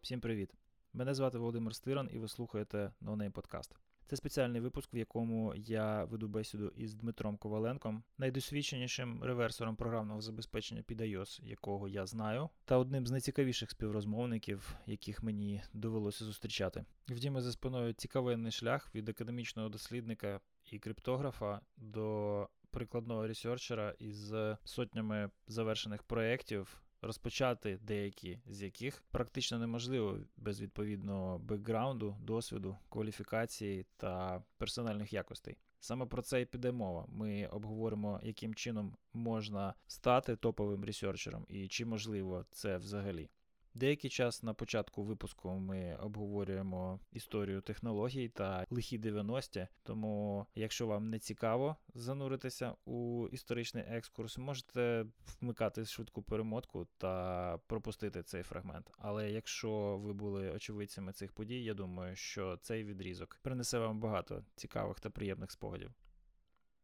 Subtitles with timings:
[0.00, 0.50] Всім привіт!
[0.92, 3.70] Мене звати Володимир Стиран, і ви слухаєте No Name Podcast.
[4.06, 10.82] Це спеціальний випуск, в якому я веду бесіду із Дмитром Коваленком, найдосвідченішим реверсором програмного забезпечення
[10.82, 16.84] під iOS, якого я знаю, та одним з найцікавіших співрозмовників, яких мені довелося зустрічати.
[17.08, 20.40] В Діми за спиною цікавенний шлях від академічного дослідника
[20.72, 30.18] і криптографа до прикладного ресерчера із сотнями завершених проєктів розпочати деякі з яких практично неможливо
[30.36, 35.56] без відповідного бекграунду, досвіду, кваліфікації та персональних якостей.
[35.80, 37.06] Саме про це і піде мова.
[37.08, 43.30] Ми обговоримо, яким чином можна стати топовим ресерчером і чи можливо це взагалі.
[43.76, 51.10] Деякий час на початку випуску ми обговорюємо історію технологій та лихі 90-ті, тому якщо вам
[51.10, 55.06] не цікаво зануритися у історичний екскурс, можете
[55.40, 58.90] вмикати швидку перемотку та пропустити цей фрагмент.
[58.98, 64.44] Але якщо ви були очевидцями цих подій, я думаю, що цей відрізок принесе вам багато
[64.54, 65.90] цікавих та приємних спогадів.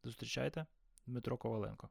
[0.05, 0.67] Зустрічайте
[1.07, 1.89] Дмитро Коваленко.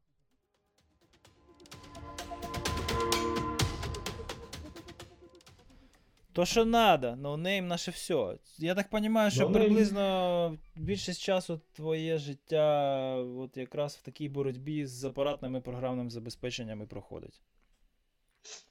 [6.34, 8.38] То, що надо, noname наше все.
[8.58, 14.86] Я так розумію, що No приблизно більшість часу твоє життя от якраз в такій боротьбі
[14.86, 17.42] з апаратними програмними забезпеченнями проходить.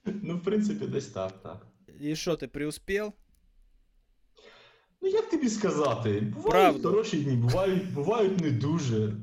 [0.05, 1.67] Ну, в принципі, десь так, так.
[1.99, 3.13] І що, ти преуспів?
[5.03, 6.89] Ну, як тобі сказати, бувають Правду.
[6.89, 9.13] хороші дні, бувають, бувають не дуже.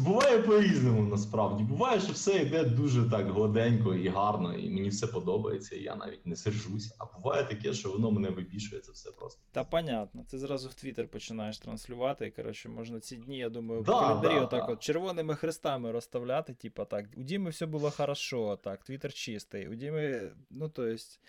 [0.00, 1.64] Буває по-різному насправді.
[1.64, 5.96] Буває, що все йде дуже так гладенько і гарно, і мені все подобається, і я
[5.96, 6.94] навіть не сержусь.
[6.98, 9.40] А буває таке, що воно мене вибішує, це все просто.
[9.52, 10.24] Та понятно.
[10.30, 12.32] Ти зразу в Твіттер починаєш транслювати.
[12.36, 14.72] Коротше, можна ці дні, я думаю, в Да, календарі да, отак да.
[14.72, 17.04] от червоними хрестами розставляти, типа так.
[17.16, 19.68] У Діми все було хорошо, так, Твіттер чистий.
[19.68, 21.20] У Діми, ну то есть.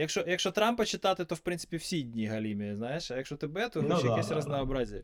[0.00, 3.82] Якщо, якщо Трампа читати, то в принципі всі дні галімі, знаєш, а якщо тебе, то
[3.82, 5.02] Ну хоч да, якесь да, да.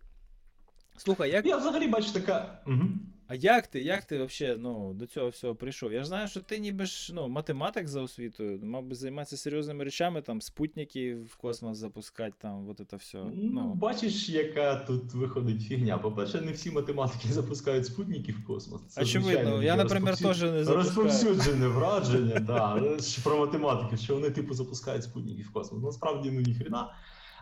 [0.97, 2.63] Слухай, як, Я взагалі бачу така.
[2.67, 2.83] Угу.
[3.29, 5.93] А як ти, як ти вообще, ну, до цього всього прийшов?
[5.93, 9.85] Я ж знаю, що ти ніби ж ну, математик за освітою, мав би займатися серйозними
[9.85, 13.19] речами, там, спутники в космос запускати, там, вот это все.
[13.19, 15.99] Ну, Ну, бачиш, яка тут виходить фігня.
[15.99, 18.81] По-перше, не всі математики запускають спутники в космос.
[18.89, 21.07] Це, Очевидно, я, наприклад, теж не запускаю.
[21.07, 22.83] Розповсюджене враження, да,
[23.25, 25.83] про математики, що вони типу запускають спутники в космос.
[25.83, 26.95] Насправді ну ніхрена.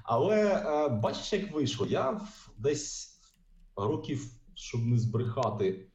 [0.04, 1.86] Але е, бачиш, як вийшло.
[1.86, 2.20] Я
[2.58, 3.18] десь
[3.76, 5.88] років, щоб не збрехати,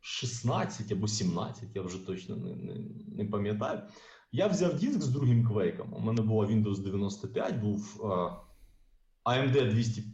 [0.00, 2.74] 16 або 17, я вже точно не, не,
[3.06, 3.82] не пам'ятаю.
[4.32, 5.94] Я взяв диск з другим квейком.
[5.94, 8.36] У мене була Windows 95, був е,
[9.24, 10.04] AMD 200.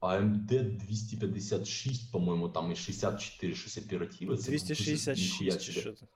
[0.00, 4.36] AMD 256, по-моєму, там і 64 щось оперативи.
[4.36, 6.06] Це був 266 чи що це?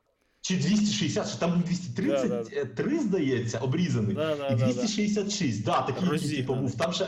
[0.41, 4.15] Чи 260, що там був Да, 233, здається, обрізаний.
[4.15, 4.73] Да, да, і да, да.
[4.73, 6.77] 266, да, такий типу, був.
[6.77, 7.05] Там ще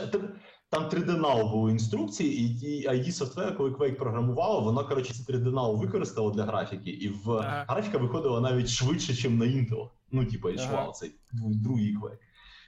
[0.69, 6.31] там 3D-Now були інструкції, і, ID Software, коли Quake програмувало, воно, коротше, ці 3D-Now використало
[6.31, 7.65] для графіки, і в Ага.
[7.67, 9.89] графіка виходила навіть швидше, ніж на Intel.
[10.11, 10.91] Ну, типу, Ага.
[10.91, 12.17] цей другий Quake.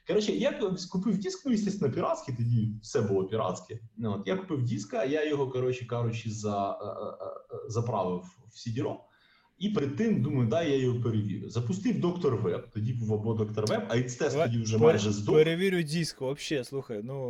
[0.08, 0.60] Коротше, я
[0.92, 3.80] купив диск, ну, звісно, піратський, тоді все було піратське.
[3.98, 7.26] Ну, от, я купив диска, я його, коротше кажучи, за, е, е,
[7.56, 8.96] е, заправив в CD-ROM.
[9.62, 11.50] І перед тим думаю, дай я його перевірю.
[11.50, 12.68] Запустив доктор Веб.
[12.74, 15.36] Тоді був або доктор Веб, а тест тоді вже Пере- майже здох.
[15.36, 17.30] Перевірю диск, вообще, слухай, ну,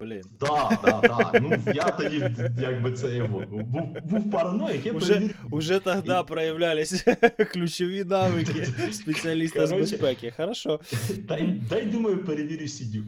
[0.00, 0.22] блін.
[0.38, 1.38] Так, так, так.
[1.42, 2.24] Ну я тоді,
[2.62, 3.62] якби це його був,
[4.04, 5.36] був параноїк, я Уже, перевірив.
[5.50, 7.04] уже тогда проявлялись
[7.52, 10.32] ключові навики спеціаліста з безпеки.
[10.36, 10.80] Хорошо.
[11.28, 13.06] Дай, дай думаю, перевірю Сідюк.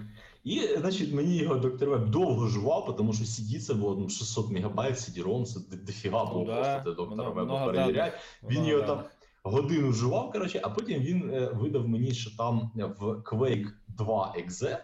[0.49, 4.51] І, значить, мені його доктор Веб довго жував, тому що CD це було ну, 600
[4.51, 8.19] мегабайт, CD-ROM, це дофіга було Ну да, просто для доктора Веба перевіряти.
[8.43, 9.05] Він його там
[9.43, 14.79] годину жував, коротше, а потім він е, видав мені, що там в Quake 2 exe,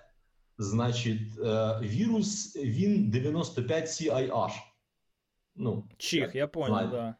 [0.58, 4.52] значить, е, вірус він 95 CIH.
[5.56, 6.88] Ну, Чих, я понял, Знаю.
[6.90, 7.14] да.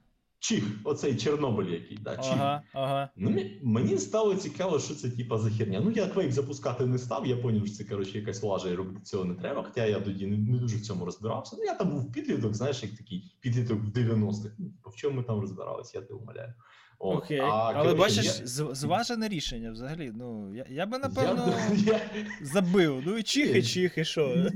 [0.44, 2.32] Чих, оцей Чорнобиль який, да, чих.
[2.32, 3.11] Ага, ага.
[3.17, 3.31] Ну,
[3.62, 5.81] мені- стало цікаво, що це типа за херня.
[5.85, 9.00] Ну, я Quake запускати не став, я зрозумів, що це коротше якась лажа і робити
[9.02, 9.62] цього не треба.
[9.62, 11.56] Хоча я тоді не, не дуже в цьому розбирався.
[11.58, 14.55] Ну, я там був підліток, знаєш, як такий підліток в 90-х.
[14.58, 16.55] Ну, типу, в чому ми там розбиралися, я тебе умоляю.
[17.04, 17.38] Окей.
[17.38, 18.46] А, Але бачиш, я...
[18.74, 20.12] зважене рішення взагалі.
[20.14, 21.54] Ну, Я я би напевно
[21.86, 22.00] я...
[22.42, 23.02] забив.
[23.06, 24.50] Ну і чихи, чихи, що.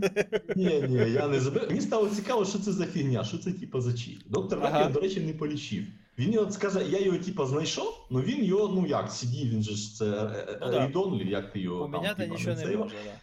[0.56, 1.64] Ні, ні, я не забив.
[1.68, 4.18] Мені стало цікаво, що це за фігня, що це типа за чих.
[4.26, 4.88] Доктор ага.
[4.88, 5.84] До речі, не полічив.
[6.18, 9.74] Він його скаже, я його типа знайшов, ну він його, ну як, сидів, він же
[9.74, 11.90] ж це е, ну, рідонлі, як ти його.
[11.90, 13.14] Поміняти там, нічого не, не може, так.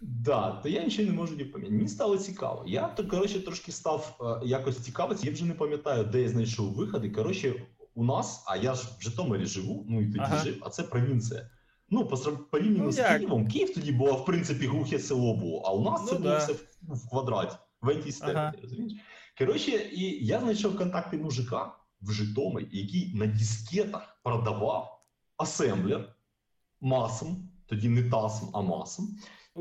[0.00, 1.74] Да, то я нічого не можу поміняти.
[1.74, 2.64] Мені стало цікаво.
[2.66, 5.26] Я то коротше трошки став е, якось цікавитися.
[5.26, 7.10] Я вже не пам'ятаю, де я знайшов виходи.
[7.10, 7.54] Коротше,
[7.94, 10.44] у нас, а я ж в Житомирі живу, ну і тоді ага.
[10.44, 11.50] жив, а це провінція.
[11.90, 12.06] Ну,
[12.50, 16.00] порівняно ну, з Києвом, Київ тоді було, в принципі, глухе село було, а у нас
[16.02, 16.20] ну, це да.
[16.20, 18.52] було все в, в квадраті, в антістепі, ага.
[18.62, 18.92] розумієш?
[19.38, 25.02] Коротше, і я знайшов контакти мужика в Житомирі, який на дискетах продавав
[25.36, 26.14] асемблер
[26.80, 29.16] масом, тоді не тасом, а масом.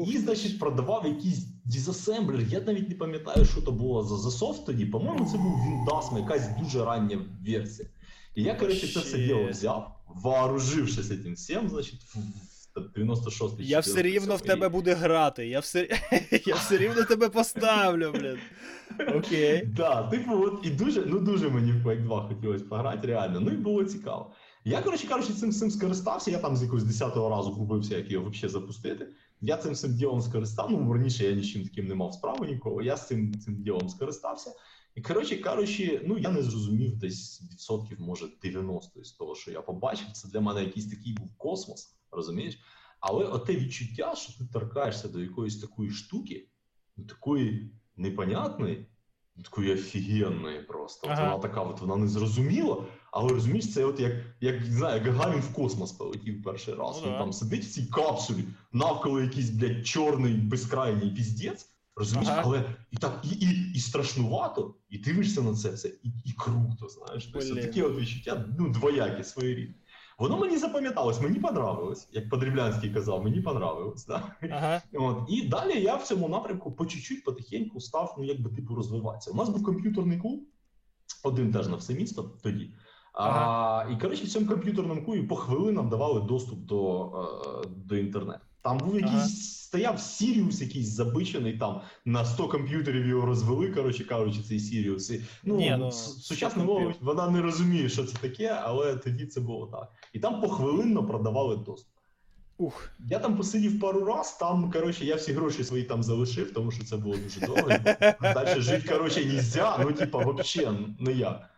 [0.08, 2.42] І, значить, продавав якийсь дізасемблер.
[2.42, 4.86] Я навіть не пам'ятаю, що то було за за софт тоді.
[4.86, 7.90] По-моєму, це був Віндасм, якась дуже рання версія.
[8.36, 12.02] І я, коротше, це все діло взяв, вооружившись цим всім, значить,
[12.76, 15.48] в 96 Я все рівно в тебе буде грати.
[15.48, 15.88] Я все
[16.46, 18.38] я все рівно тебе поставлю, блін.
[19.16, 19.66] Окей.
[19.66, 23.40] Да, типу, от і дуже, ну дуже мені в Quake 2 хотілося пограти, реально.
[23.40, 24.34] Ну і було цікаво.
[24.66, 26.32] Я, коротше кажучи, цим цим скористався.
[26.32, 29.08] Я там з якогось 10-го разу губився, як його взагалі запустити.
[29.42, 30.72] Я цим всім ділом скористав.
[30.72, 32.82] Ну раніше я нічим таким не мав справи нікого.
[32.82, 34.52] Я з цим цим ділом скористався.
[34.96, 39.62] І коротше кажучи, ну я не зрозумів десь відсотків, може 90 з того, що я
[39.62, 40.12] побачив.
[40.12, 42.60] Це для мене якийсь такий був космос, розумієш?
[43.00, 46.48] Але оте відчуття, що ти торкаєшся до якоїсь такої штуки,
[46.98, 48.88] ну, такої непонятної,
[49.36, 51.08] ну, такої офігенної просто.
[51.08, 51.24] Ага.
[51.24, 55.06] От вона така, от вона не зрозуміла, але розумієш, це от як як, не знаю,
[55.06, 57.02] як Гагарін в космос полетів перший раз.
[57.04, 61.73] Ну, Він там сидить в цій капсулі, навколо якийсь, блядь, чорний безкрайній піздець.
[61.96, 62.42] Розумієш, ага.
[62.46, 66.88] але і так і і, і страшнувато, і дивишся на це все, і і круто.
[66.90, 69.76] Знаєш, тобто таке от відчуття ну, двоякі своєрідні.
[70.20, 74.06] Воно мені запам'яталось, мені понравилось, як Подріблянський казав, мені понравилось.
[74.06, 74.36] Да?
[74.52, 74.82] Ага.
[74.94, 75.18] От.
[75.30, 79.32] І далі я в цьому напрямку по чуть-чуть потихеньку став ну, якби типу розвиватися.
[79.32, 80.40] У нас був комп'ютерний клуб,
[81.24, 82.74] один теж на все місто тоді.
[83.14, 83.86] Ага.
[83.88, 87.06] А, І коротше, в цьому комп'ютерному клубі по хвилинам давали доступ до,
[87.64, 88.46] е, до інтернету.
[88.64, 89.28] Там був якийсь ага.
[89.28, 93.72] стояв Сіріус, якийсь забичений там на 100 комп'ютерів його розвели.
[93.72, 95.10] Коротше кажучи, цей Сіріус.
[95.10, 99.42] І, ну, Ні, ну сучасна мова вона не розуміє, що це таке, але тоді це
[99.42, 99.92] було так.
[100.14, 101.94] І там похвилинно продавали доступ.
[102.58, 102.90] Ух.
[103.10, 106.84] Я там посидів пару раз, там, коротше, я всі гроші свої там залишив, тому що
[106.84, 107.70] це було дуже довго.
[108.22, 111.50] Далі жити, коротше, нельзя, ну, типа, взагалі, ніяк.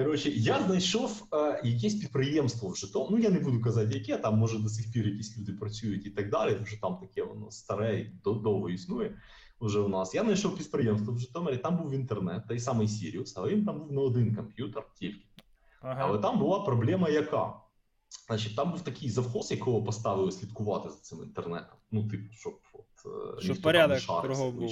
[0.00, 4.38] Коротше, я знайшов е, якесь підприємство в Житомирі, Ну я не буду казати, яке там
[4.38, 6.54] може до сих пір якісь люди працюють і так далі.
[6.54, 9.18] тому що там таке воно старе і довго існує.
[9.60, 11.56] Вже у нас я знайшов підприємство в Житомирі.
[11.56, 15.26] Там був інтернет, той самий Сіріус, але він там був на один комп'ютер тільки.
[15.82, 16.00] Ага.
[16.04, 17.52] Але там була проблема, яка
[18.26, 21.76] Значить, там був такий завхоз, якого поставили слідкувати за цим інтернетом.
[21.90, 24.70] Ну, типу, щоб от, е, щоб порядок кругом був.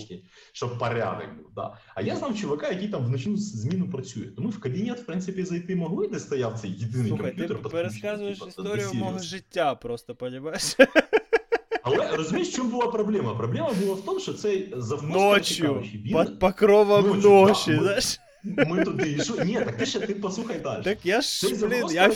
[0.52, 1.52] щоб порядок був.
[1.56, 1.76] Да.
[1.94, 4.24] А я знав чувака, який там в ночну зміну працює.
[4.24, 7.62] Тому в кабінет, в принципі, зайти могли, де стояв цей єдиний Слухай, комп'ютер.
[7.62, 10.76] Ти пересказуєш типу, історію мого життя, просто понімаєш?
[11.82, 13.34] Але розумієш, в чому була проблема?
[13.34, 15.10] Проблема була в тому, що цей завхоз...
[15.10, 18.20] Ночью, під покровом ночі, знаєш?
[18.56, 19.44] Ми туди йшли.
[19.44, 20.82] Ні, так ти ще ти послухай далі.
[20.84, 22.08] Так я ж, блін, я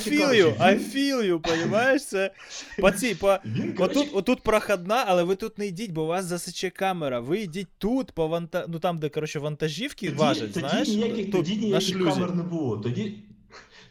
[0.58, 2.04] I feel you, понимаєш?
[2.04, 2.30] Це
[2.78, 3.38] по цій, по...
[3.44, 7.20] Він, отут, отут проходна, але ви тут не йдіть, бо у вас засече камера.
[7.20, 8.66] Ви йдіть тут, по ванта...
[8.68, 10.88] ну там, де, коротше, вантажівки тоді, важать, тоді знаєш?
[10.88, 12.76] Ніяких, тут, тоді ніяких камер не було.
[12.76, 13.14] Тоді,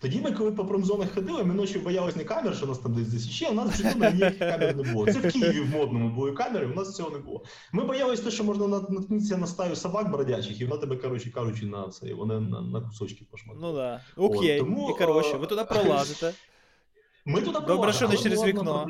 [0.02, 3.08] тоді ми, коли по промзонах ходили, ми ночі боялись не камер, що нас там десь
[3.08, 5.06] засіче, у нас в Житомирі ніяких камер не було.
[5.06, 7.44] Це в Києві в модному були камери, у нас цього не було.
[7.72, 11.66] Ми боялись те, що можна наткнутися на стаю собак бродячих, і вона тебе, коротше кажучи,
[11.66, 13.66] на це, вони на, на кусочки пошматує.
[13.68, 14.02] Ну да.
[14.18, 14.62] Окей.
[14.62, 16.34] От, тому, і коротше, ви туди пролазите.
[17.26, 17.60] Ми туди.
[17.68, 18.88] Добре, що не через вікно.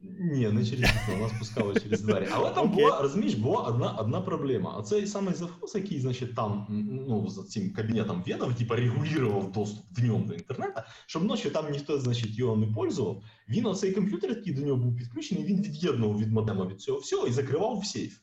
[0.00, 2.28] Ні, не через вікно, нас пускали через двері.
[2.32, 4.74] Але там була, розумієш, була одна одна проблема.
[4.78, 6.66] А цей самий завхоз, який, значить, там
[7.08, 11.70] ну, за цим кабінетом ведав, типа регулював доступ в ньому до інтернету, щоб ночі там
[11.70, 13.22] ніхто, значить, його не пользував.
[13.48, 17.26] Він оцей комп'ютер, який до нього був підключений, він від'єднував від модема від цього всього
[17.26, 18.18] і закривав в сейф.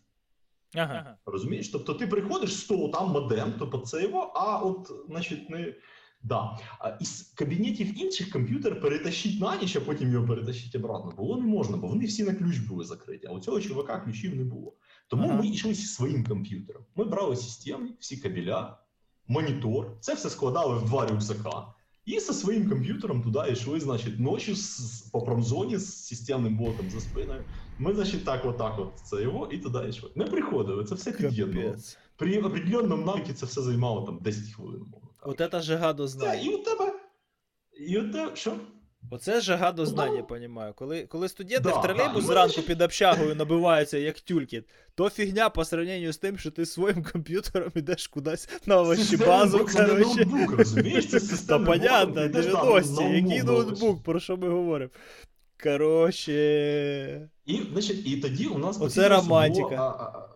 [0.75, 1.17] Ага.
[1.25, 1.69] Розумієш?
[1.69, 5.73] Тобто ти приходиш з того там модем, тобто це його, а от, значить, не.
[6.23, 6.57] Да.
[6.99, 11.77] Із кабінетів інших комп'ютер перетащити на ніч, а потім його перетащити обратно було не можна,
[11.77, 13.21] бо вони всі на ключ були закриті.
[13.29, 14.73] А у цього чувака ключів не було.
[15.07, 15.37] Тому ага.
[15.37, 16.83] ми йшли зі своїм комп'ютером.
[16.95, 18.77] Ми брали системи, всі кабеля,
[19.27, 21.73] монітор, це все складали в два рюкзака.
[22.05, 26.99] І зі своїм комп'ютером туди йшли, значить, ночі з, по промзоні з системним ботом за
[26.99, 27.43] спиною.
[27.79, 30.09] Ми, значить, так, отак, от це його, і туди йшли.
[30.15, 31.75] Ми приходили, це все під'єднувало.
[32.15, 34.85] При определенному навіки це все займало там 10 хвилин.
[35.25, 36.45] От це жига до знань.
[36.45, 36.93] І у тебе
[37.79, 38.57] І от що?
[39.11, 40.73] Оце жага до знання, понімаю.
[40.73, 42.33] Коли коли студенти да, в тролейбус да.
[42.33, 44.63] зранку під общагою набиваються, як тюльки,
[44.95, 49.57] то фігня по сравненню з тим, що ти своїм комп'ютером ідеш кудись на овощі базу.
[49.59, 50.25] коротше.
[50.25, 51.09] ноутбук, розумієш?
[51.09, 54.91] Це Та понятно, ноутбук, ти йдеш, да, 90-ті, який ноутбук, про що ми говоримо?
[55.63, 57.29] Коротше.
[57.45, 59.67] І, значить, і тоді у нас Оце романтика.
[59.69, 60.29] Було, а, а,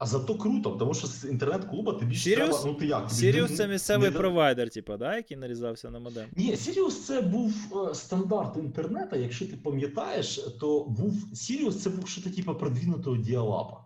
[0.00, 2.34] а зато круто, тому що з інтернет-клуба тобі більше Sirius?
[2.34, 3.10] треба, ну ти як?
[3.10, 6.28] Сіріус це місцевий не- провайдер, типу, да, який нарізався на модем.
[6.36, 7.54] Ні, Сіріус це був
[7.90, 9.16] е, стандарт інтернету.
[9.16, 13.84] Якщо ти пам'ятаєш, то був Сіріус це був щось типу продвинутого діалапа.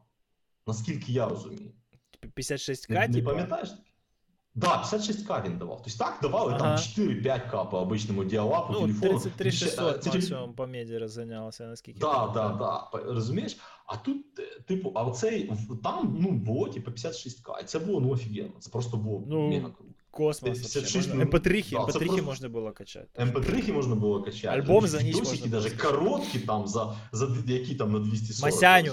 [0.67, 1.71] Наскільки я розумію.
[2.37, 3.69] 56к, Не, не пам'ятаєш?
[4.57, 5.83] Да, 56к він давав.
[5.85, 6.59] Тобто так давали Ага.
[6.59, 9.13] там 4-5к по обичному діалапу, Ну, телефону.
[9.21, 11.99] 33 Більше, е, 600 максимум по меді розганялося, наскільки.
[11.99, 12.99] Да, да, да.
[13.05, 13.57] Розумієш?
[13.87, 17.61] А тут, е, типу, а оцей там ну, було типу 56к.
[17.63, 18.53] І це було ну офігенно.
[18.59, 19.95] Це просто було Ну, мега круто.
[20.15, 20.59] Космос.
[20.59, 21.11] 56 вообще.
[21.15, 21.33] минут.
[21.33, 21.39] Можна...
[21.39, 23.23] MP3, Да, MP3 просто- можна було качати.
[23.25, 24.49] МП3 можна було качати.
[24.61, 28.93] Альбом за ніч можна даже короткі там за, за які там на 240 Масяню.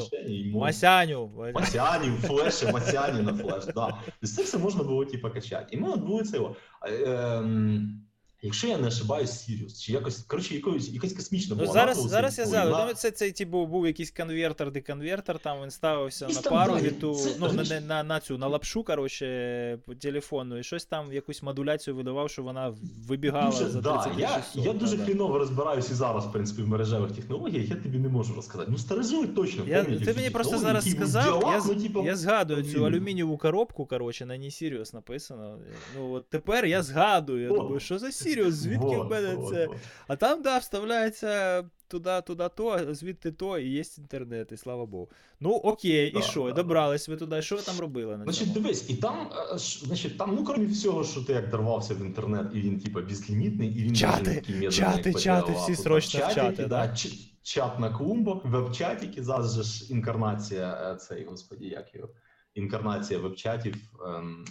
[0.53, 1.31] Масяню.
[1.53, 2.17] Масяню.
[2.27, 3.87] Флеші, масяні на флеш, да.
[4.05, 5.67] Тобто це все можна було типу, качати.
[5.71, 6.37] І ми от були це.
[6.37, 6.55] його.
[6.85, 8.01] е, ем,
[8.43, 12.38] Якщо я не ошибаюсь, Сіріус, чи якось, коротше, якось, якась космічна Ну зараз, назва, зараз
[12.39, 12.74] я згадую.
[12.74, 16.74] вона- Ну, це цей типу був якийсь конвертер, деконвертер, там він ставився І на пару
[16.74, 20.63] да, віту, це- ну на, на, на, на цю на лапшу, коротше, по телефону, і
[20.63, 22.74] щось там якусь модуляцію видавав, що вона
[23.07, 25.05] вибігала Дуже, за да, 30 я, я дуже да.
[25.05, 28.71] хріново розбираюся і зараз, в принципі, в мережевих технологіях, я тобі не можу розказати.
[28.71, 32.63] Ну, старожили точно Я, ти мені просто зараз сказав, діалог, я, ну, типу, я згадую
[32.63, 35.57] цю алюмінієву коробку, коротше, на ній Sirius написано.
[35.98, 37.41] Ну от тепер я згадую.
[37.41, 38.51] Я думаю, що за Sirius?
[38.51, 39.67] Звідки вот, в мене вот, це?
[39.67, 39.77] вот.
[40.07, 45.09] А там, да, вставляється туди, туди, то, звідти то, і є інтернет, і слава Богу.
[45.39, 46.43] Ну окей, і що?
[46.43, 47.41] да, Добрались ви туди.
[47.41, 48.53] Що ви там робили на Значить, цьому?
[48.53, 52.47] дивись, і там, е, значить, там, ну, крім всього, що ти як дорвався в інтернет,
[52.53, 56.88] і він, типа, безлімітний, і він Чати, дуже чати, чати, всі срочно в чати, да,
[56.88, 56.95] да.
[57.43, 62.09] чат на клумбах, веб-чатики, зараз же ж інкарнація, е, цей, господі, як його,
[62.53, 64.45] інкарнація веб-чатів, ем,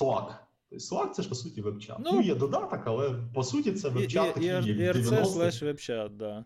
[0.00, 0.49] Slack.
[0.72, 1.96] Slack це ж по суті веб-чат.
[2.00, 5.10] Ну, Ну, є додаток, але по суті це вебчат такий, і, як і 90-х.
[5.22, 6.44] RC слеш веб-чат, да.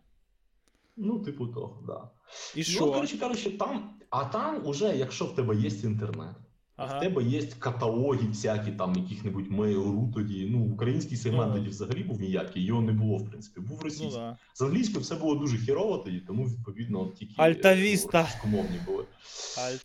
[0.96, 2.10] Ну, типу того, да.
[2.54, 2.92] І Ну, що?
[2.92, 6.36] коротше кажучи, там, а там уже, якщо в тебе є інтернет,
[6.76, 6.98] Ага.
[6.98, 10.48] в тебе є каталоги всякі там яких-небудь Mail.ru тоді.
[10.50, 11.58] Ну, український сегмент Ну.
[11.58, 14.36] тоді взагалі був ніякий, його не було, в принципі, був Ну, да.
[14.54, 18.18] З англійською все було дуже хірово тоді, тому відповідно от тільки Альтавіста.
[18.20, 19.04] е, російськомовні були.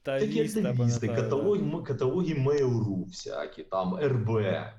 [0.03, 4.29] Такі Альтавіста, альтавісти, каталоги, каталоги Mail.ru всякі, там РБ,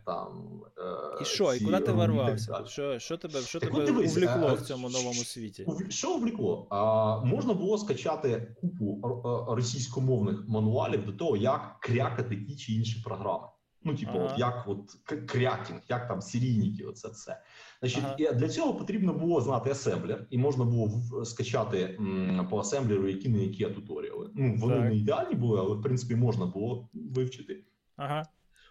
[0.06, 0.60] там.
[0.78, 2.64] Е, І що, і куди ти ворвався?
[2.66, 5.66] Що, що тебе, що Так тебе дивись, увлекло е, в цьому новому світі?
[5.88, 6.66] Що увлікло?
[6.70, 9.00] А, можна було скачати купу
[9.48, 13.46] російськомовних мануалів до того, як крякати ті чи інші програми.
[13.84, 14.24] Ну, типу, Ага.
[14.32, 14.90] от як от
[15.26, 17.42] крякінг, як там серійники, оце все.
[17.80, 18.32] Значить, Ага.
[18.32, 23.38] для цього потрібно було знати асемблер, і можна було скачати м, по асемблеру які не
[23.44, 24.30] які туторіали.
[24.34, 24.84] Ну, вони Так.
[24.84, 27.64] не ідеальні були, але в принципі можна було вивчити.
[27.96, 28.22] Ага.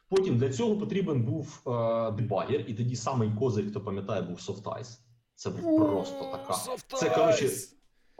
[0.09, 5.00] Потім для цього потрібен був е, дебагер, і тоді самий козир, хто пам'ятає, був SoftICE.
[5.36, 6.53] Це був просто така.
[6.98, 7.50] Це, коротше,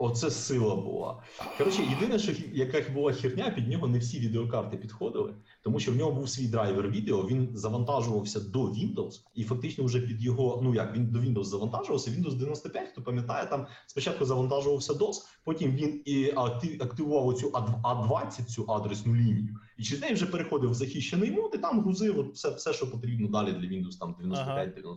[0.02, 1.22] Оце сила була.
[1.58, 5.96] Коротше, єдине, що яка була херня, під нього не всі відеокарти підходили, тому що в
[5.96, 10.74] нього був свій драйвер відео, він завантажувався до Windows, і фактично вже під його, ну
[10.74, 15.14] як він до Windows завантажувався, Windows 95, хто пам'ятає, там спочатку завантажувався DOS,
[15.44, 20.70] потім він і акти- активував оцю А20, цю адресну лінію, і через неї вже переходив
[20.70, 24.14] в захищений мод, і там грузив от все, все, що потрібно далі для Windows там
[24.22, 24.96] 95-98.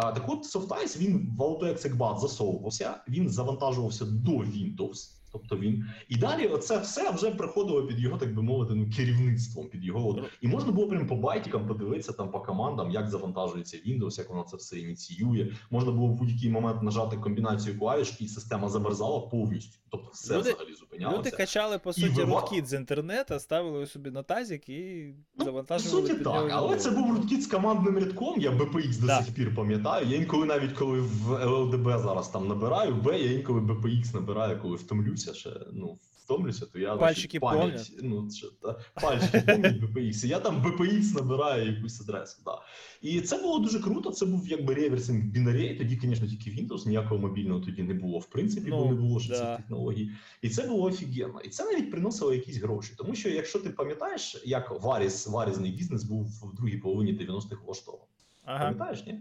[0.00, 5.18] А, так от SoftIce, він в AutoExec засовувався, він завантажувався до Windows.
[5.32, 9.68] Тобто він і далі це все вже приходило під його, так би мовити, ну керівництвом
[9.68, 10.22] під його.
[10.40, 14.42] І можна було прям по байтікам подивитися там по командам, як завантажується Windows, як воно
[14.42, 15.52] це все ініціює.
[15.70, 19.78] Можна було в будь-який момент нажати комбінацію клавіш, і система замерзала повністю.
[19.90, 21.18] Тобто все Люди- взагалі зупинялося.
[21.18, 25.78] Люди качали, по суті, вива- руткіт з інтернету, ставили собі на тазик і Ну, По
[25.78, 28.40] суті, так, нього але це був рудкіт з командним рядком.
[28.40, 29.22] Я BPX до Да.
[29.22, 30.06] сих пір пам'ятаю.
[30.06, 34.76] Я інколи навіть коли в LLDB зараз там набираю, B, я інколи BPX набираю, коли
[34.76, 35.50] втомлюся ще.
[35.72, 37.92] Ну, втомлюся, то я Пальчики пам'ять?
[38.02, 38.28] Ну,
[38.62, 40.26] та, пальчики помнять BPX.
[40.26, 42.42] Я там BPX набираю якусь адресу.
[42.44, 42.58] Да.
[43.02, 44.10] І це було дуже круто.
[44.10, 45.78] Це був якби реверсинг бінарей.
[45.78, 48.18] Тоді, звісно, тільки Windows, ніякого мобільного тоді не було.
[48.18, 49.36] В принципі, Ну, бо не було ще да.
[49.38, 50.10] цих технологій.
[50.42, 51.40] І це було офігенно.
[51.40, 52.92] І це навіть приносило якісь гроші.
[52.98, 58.08] Тому що, якщо ти пам'ятаєш, як варіс, варізний бізнес був в другій половині 90-х влаштований.
[58.44, 58.64] Ага.
[58.64, 59.20] Пам'ятаєш, ні?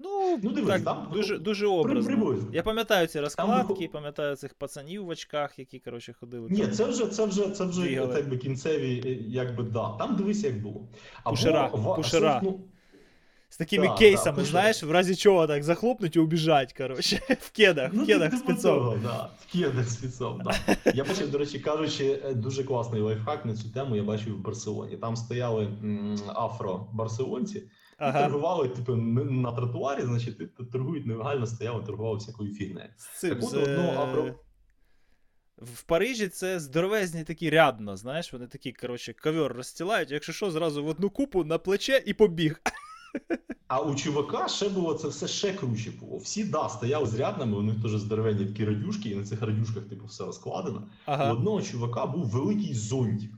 [0.00, 2.04] Ну, Ну, дивись, так, там дуже, дуже образно.
[2.04, 2.48] приблизно.
[2.52, 6.48] Я пам'ятаю ці розкладки, виход- пам'ятаю цих пацанів в очках, які, коротше, ходили.
[6.50, 6.72] Ні, там.
[6.72, 8.14] це вже це вже це вже Бігали.
[8.14, 9.88] так би кінцеві, е, якби да.
[9.98, 10.80] Там дивись, як було.
[11.24, 12.40] Або Пушера, ва- пушера.
[12.44, 12.60] ну,
[13.50, 14.50] З такими Да, да, кейсами, пише.
[14.50, 18.56] знаєш, в разі чого так захлопнуть і убіжать, коротше, в кедах, в кедах Ну, спецом.
[18.56, 19.30] типу того, да.
[19.46, 20.76] В кедах спецом, да.
[20.94, 24.38] Я бачив, до речі, кажучи, е, дуже класний лайфхак на цю тему я бачив в
[24.40, 24.96] Барселоні.
[24.96, 25.68] Там стояли
[26.34, 27.62] афро-барселонці,
[27.98, 28.22] Ага.
[28.22, 32.88] торгували, типу, на тротуарі, значить, торгують нелегально, стояли, торгували всякою фігнею.
[33.20, 34.34] Так от, одного е,
[35.58, 40.84] В Парижі це здоровезні такі рядно, знаєш, вони такі, коротше, ковер розстілають, якщо що, зразу
[40.84, 42.60] в одну купу на плече і побіг.
[43.68, 46.18] А у чувака ще було це все ще круче було.
[46.18, 49.84] Всі да, стояли з ряднами, у них теж здоровенні такі радюшки, і на цих радюшках,
[49.84, 50.88] типу, все розкладено.
[51.06, 53.30] У одного чувака був великий зонтик.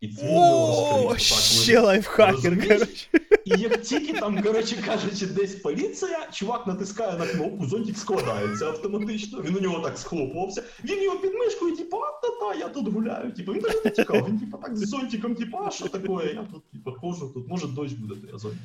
[0.00, 3.08] І це його ще лайфхакер, коротше.
[3.44, 9.42] І як тільки там, коротше кажучи, десь поліція, чувак натискає на кнопку, зонтик складається автоматично.
[9.42, 10.62] Він у нього так схлопувався.
[10.84, 13.32] Він його під мишкою, типу, а та та я тут гуляю.
[13.32, 14.28] Типу, він навіть не тікав.
[14.28, 16.12] Він типу так з зонтиком, типу, а що таке?
[16.34, 18.60] Я тут типу, ходжу, тут може дощ буде, то я зонтик.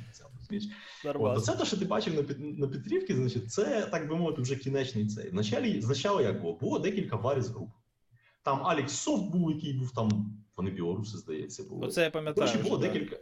[0.52, 0.62] От,
[1.06, 1.38] Нормально.
[1.38, 4.56] оце те, що ти бачив на, під, на Петрівці, значить, це, так би мовити, вже
[4.56, 5.30] кінечний цей.
[5.30, 5.84] Вначалі,
[6.24, 6.54] як було?
[6.62, 7.70] Було декілька варіз груп.
[8.44, 11.88] Там Алекс Софт був, який був там, вони білоруси, здається, були.
[11.88, 12.48] Оце я пам'ятаю.
[12.48, 13.18] Коротше, було декілька,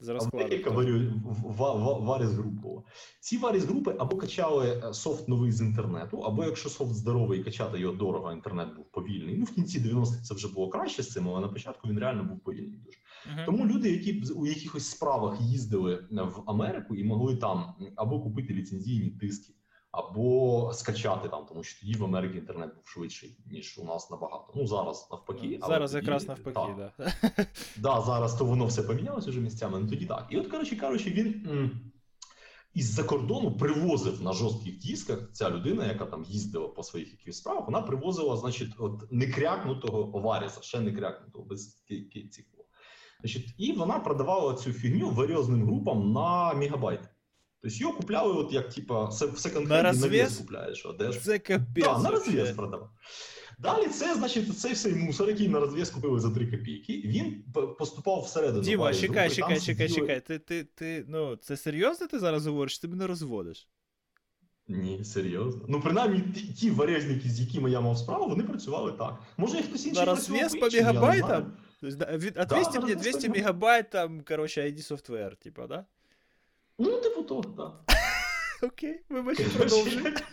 [0.00, 0.48] з розкладу.
[0.48, 1.12] декілька варі...
[1.44, 2.84] ва- ва- груп було.
[3.20, 7.78] Ці варіз групи або качали е, софт новий з інтернету, або якщо софт здоровий, качати
[7.80, 9.36] його дорого, інтернет був повільний.
[9.38, 12.24] Ну, в кінці 90-х це вже було краще з цим, але на початку він реально
[12.24, 12.98] був повільний дуже.
[13.34, 13.46] Мгм.
[13.46, 19.10] Тому люди, які у якихось справах їздили в Америку і могли там або купити ліцензійні
[19.10, 19.54] диски,
[19.90, 24.52] або скачати там, тому що тоді в Америці інтернет був швидший, ніж у нас набагато.
[24.56, 25.58] Ну зараз навпаки.
[25.62, 26.92] але Зараз тоді- якраз навпаки, так.
[26.98, 27.46] да.
[27.76, 30.26] Да, зараз то воно все помінялося вже місцями, ну тоді так.
[30.30, 31.80] І от, коротше кажучи, він м,
[32.74, 37.66] із-за кордону привозив на жорстких дисках ця людина, яка там їздила по своїх якихось справах,
[37.66, 42.30] вона привозила, значить, от некрякнутого Оваріса, ще не крякнутого, без ки-
[43.20, 47.00] Значить, і вона продавала цю фігню варіозним групам на мегабайт.
[47.70, 50.12] Тобто його купляли, от як типа в секонд На на розвес?
[50.12, 51.20] вес купляєш, одежу.
[51.22, 51.84] Це капець.
[51.84, 52.90] Да, на розв'яз продавав.
[53.58, 57.44] Далі це, значить, цей всей мусор, який на розв'яз купили за 3 копійки, він
[57.78, 58.62] поступав всередину.
[58.64, 60.20] Діма, чекай, групи, чекай, чекай, сиділи- чекай.
[60.20, 63.68] Ти, ти, ти, ну, це серйозно ти зараз говориш, ти мене розводиш?
[64.68, 65.64] Ні, серйозно.
[65.68, 66.20] Ну, принаймні,
[66.56, 69.18] ті, варязники, з якими я мав справу, вони працювали так.
[69.36, 71.52] Може, і хтось інший На розв'яз по мегабайтам?
[71.80, 75.86] То есть, да, від- Да, ответьте на 200 мегабайт, там, короче, ID софтвер, типа, да?
[76.78, 77.96] Ну, типу того, так.
[78.62, 80.14] Окей, вибач, продовжуй.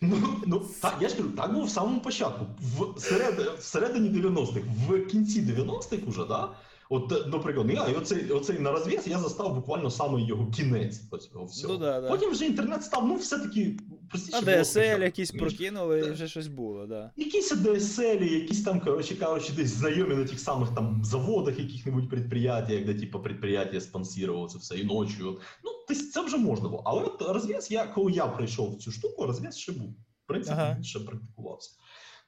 [0.00, 2.46] Ну, ну так, я ж кажу, так було в самому початку.
[2.60, 6.48] В серед, всередині 90-х, в кінці 90-х уже, да?
[6.90, 11.00] От, наприклад, я, оцей, оцей на розв'яз я застав буквально саме його кінець
[11.32, 11.72] цього всього.
[11.74, 12.08] Ну да, да.
[12.08, 13.76] Потім вже інтернет став, ну, все-таки
[14.10, 14.38] простіше.
[14.38, 16.12] А DSL якісь прокинули, і Да.
[16.12, 17.10] вже щось було, да.
[17.16, 22.84] Якісь АДСЛ, якісь там, коротше кажучи, десь знайомі на тих самих там заводах, яких-небудь предприятиях,
[22.84, 25.22] де типу предприятие спонсировало це все і ночі.
[25.22, 25.40] От.
[25.64, 26.82] Ну, тобто це вже можна було.
[26.86, 29.88] Але от розв'яз, я, коли я прийшов в цю штуку, розв'яз ще був.
[30.24, 30.82] В принципі, Ага.
[30.82, 31.70] ще практикувався.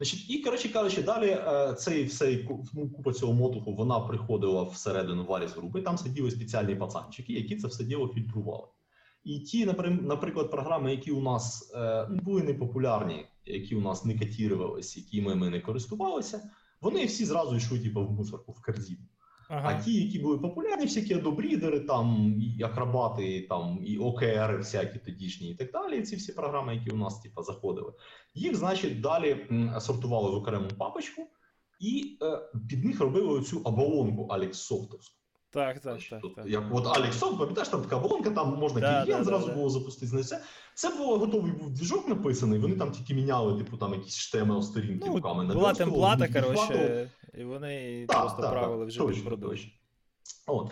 [0.00, 5.24] Значить, і коротше кажучи, далі е, цей всей ну, купа цього мотуху, вона приходила всередину
[5.24, 5.82] варіс групи.
[5.82, 8.66] Там сиділи спеціальні пацанчики, які це все діло фільтрували.
[9.24, 9.66] І ті,
[10.02, 15.34] наприклад, програми, які у нас е, ну, були непопулярні, які у нас не катірувалися, якими
[15.34, 18.98] ми не користувалися, вони всі зразу йшли типу, в мусорку, в корзину.
[19.48, 25.50] А ті, які були популярні, всякі добрідери, там і акробати, там і ОКР, всякі тодішні,
[25.50, 26.02] і так далі.
[26.02, 27.92] Ці всі програми, які у нас типу, заходили,
[28.34, 29.46] їх, значить, далі
[29.80, 31.22] сортували в окрему папочку,
[31.80, 35.17] і е, під них робили цю оболонку Алексофтовську.
[35.50, 36.46] Так, так, Значить, так, так.
[36.46, 39.58] Як от Алексофт, пам'ятаєш, там така оболонка, там можна Да, клієнт да, зразу да, да.
[39.58, 40.06] було запустити.
[40.06, 40.26] Знаєш,
[40.74, 42.58] це, було готовий був двіжок написаний.
[42.58, 47.44] Вони там тільки міняли, типу, там якісь HTML сторінки Ну, руками була темплата, коротше, і
[47.44, 49.50] вони Так, просто так, правили так, вже точно, продукт.
[49.50, 49.70] точно.
[50.46, 50.70] От.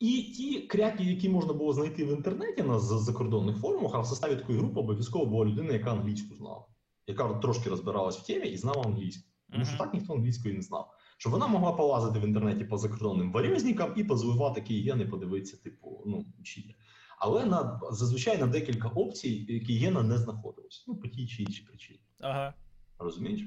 [0.00, 4.36] І ті кряки, які можна було знайти в інтернеті на закордонних форумах, а в составі
[4.36, 6.64] такої групи обов'язково була людина, яка англійську знала,
[7.06, 9.28] яка трошки розбиралась в темі і знала англійську.
[9.52, 10.90] Тому що так ніхто англійської не знав.
[11.24, 16.26] Щоб вона могла полазити в інтернеті по закордонним варіозникам і позливати кейгени, подивитися, типу, ну,
[16.42, 16.74] чи є.
[17.18, 20.84] Але на зазвичай на декілька опцій кейгена не знаходилось.
[20.88, 22.00] Ну, по тій чи іншій причині.
[22.20, 22.54] Ага.
[22.98, 23.40] Розумієш?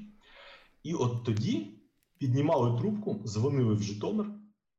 [0.82, 1.66] І от тоді
[2.18, 4.26] піднімали трубку, дзвонили в Житомир,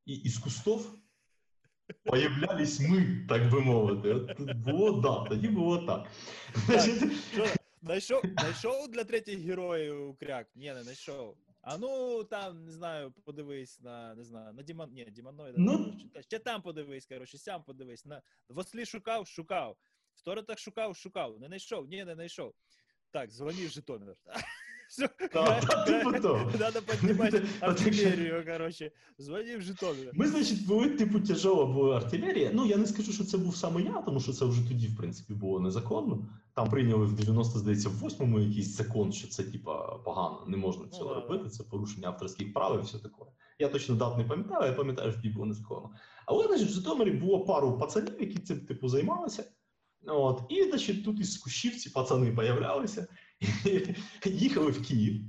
[0.05, 0.93] і із кустов
[2.03, 4.13] появлялись ми, так би мовити.
[4.13, 6.07] От було да, тоді було так.
[6.65, 7.45] Значить, Що,
[7.81, 10.47] знайшов, знайшов для третіх героїв кряк?
[10.55, 11.35] Ні, не знайшов.
[11.71, 14.91] А ну там, не знаю, подивись на, не знаю, на Діман.
[14.91, 15.58] Ні, Діманоїда.
[15.62, 15.93] Ну.
[16.13, 18.05] ще- Ще там подивись, коротше, сям подивись.
[18.05, 19.77] На Вослі шукав, шукав.
[20.13, 21.39] В так шукав, шукав.
[21.39, 22.53] Не знайшов, ні, не знайшов.
[23.12, 24.15] Так, дзвонив Житомир.
[24.89, 25.08] Все,
[26.21, 26.52] того.
[26.60, 28.91] Надо піднімати артилерію, коротше.
[29.17, 30.12] Звони в Житомир.
[30.13, 32.52] Ми, значить, були типу тяжова була артилерія.
[32.54, 34.97] Ну я не скажу, що це був саме я, тому що це вже тоді, в
[34.97, 36.28] принципі, було незаконно.
[36.56, 40.84] Там прийняли в 90, здається, в 8-му якийсь закон, що це типа погано, не можна
[40.91, 41.49] Ну, цього да, робити.
[41.49, 43.15] Це порушення авторських прав і все таке.
[43.60, 45.89] Я точно дат не пам'ятаю, я пам'ятаю, що тоді було незаконно.
[46.25, 49.43] Але значить, в Житомирі було пару пацанів, які цим типу займалися.
[50.08, 53.08] От, і, значить, тут із кущів ці пацани появлялися,
[54.25, 55.21] їхали в Київ.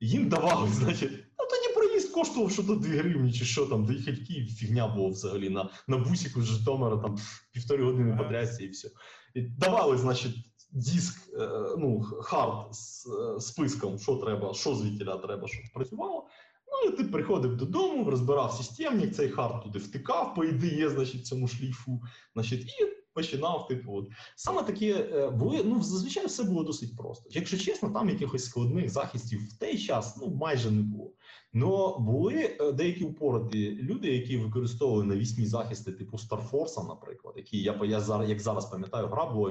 [0.00, 4.12] Їм давали, значить, ну тоді проїзд коштував що то 2 гривні, чи що там, доїхати
[4.12, 7.18] в Київ фігня було взагалі на, на бусіку з Житомира, там
[7.52, 8.90] півтори години потрясся і все.
[9.34, 10.34] І давали, значить,
[10.72, 16.26] диск, е, ну, хард з е, списком, що треба, що звідтіля треба, щоб працювало.
[16.72, 21.48] Ну, і ти приходив додому, розбирав системник, цей хард туди втикав, по IDE, значить, цьому
[21.48, 22.02] шлейфу,
[22.34, 24.08] значить, і починав, типу, от.
[24.36, 27.28] Саме таке е, були, ну, зазвичай все було досить просто.
[27.32, 31.12] Якщо чесно, там якихось складних захистів в той час ну, майже не було.
[31.52, 37.80] Но були е, деякі упороті люди, які використовували навісні захисти, типу Starforce, наприклад, які я,
[37.84, 39.50] я зараз, як зараз пам'ятаю, гра була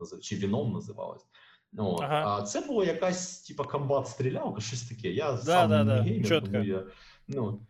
[0.00, 1.26] назив- чи Venom називалась.
[1.78, 2.00] От.
[2.02, 2.36] Ага.
[2.38, 5.12] А це була якась, типа, комбат-стрілялка, щось таке.
[5.12, 6.46] Я Да, сам да, не да, геймер, чітко.
[6.46, 6.84] тому я.
[7.28, 7.60] Ну,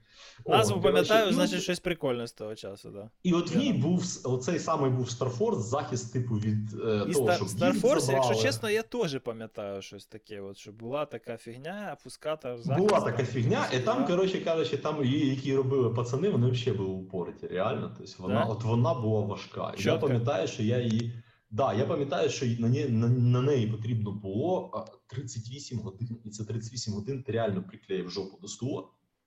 [0.47, 3.11] Назву пам'ятаю, значить щось прикольне з того часу, да.
[3.23, 7.33] і от в ній був оцей самий був Starforce, захист, типу, від е, І того,
[7.33, 8.13] щоб забрали.
[8.13, 12.89] якщо чесно, я теж пам'ятаю щось таке, от, що була така фігня, опуската захист.
[12.89, 16.91] Була така фігня, і там, коротше кажучи, там її, які робили пацани, вони взагалі були
[16.91, 17.95] упориті, реально.
[17.99, 18.45] Тобто вона, Да?
[18.45, 19.75] от вона була важка.
[19.79, 21.23] І я пам'ятаю, що я її.
[21.51, 26.31] Да, я пам'ятаю, що на, неї, на, на неї потрібно було а, 38 годин, і
[26.31, 28.85] це 38 годин ти реально приклеїв жопу до стула,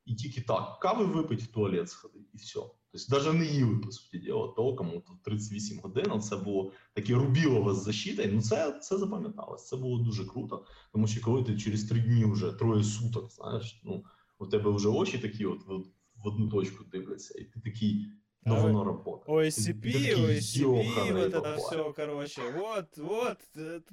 [0.10, 2.60] і тільки так, кави випить, в туалет сходить, і все.
[2.92, 7.74] Тобто навіть не їли, по суті діла, толком, от 38 годин, це було таке рубілове
[7.74, 11.84] з защитою, ну це, це запам'яталось, це було дуже круто, тому що коли ти через
[11.84, 14.04] три дні вже троє суток, знаєш, ну,
[14.40, 15.72] у тебе вже очі такі от в,
[16.16, 18.12] в одну точку дивляться, і ти такий,
[18.46, 19.32] ну А воно робота.
[19.32, 19.82] OSCP,
[20.16, 23.38] OSCP, «Йоханий вот это все, короче, вот, вот,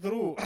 [0.03, 0.37] true.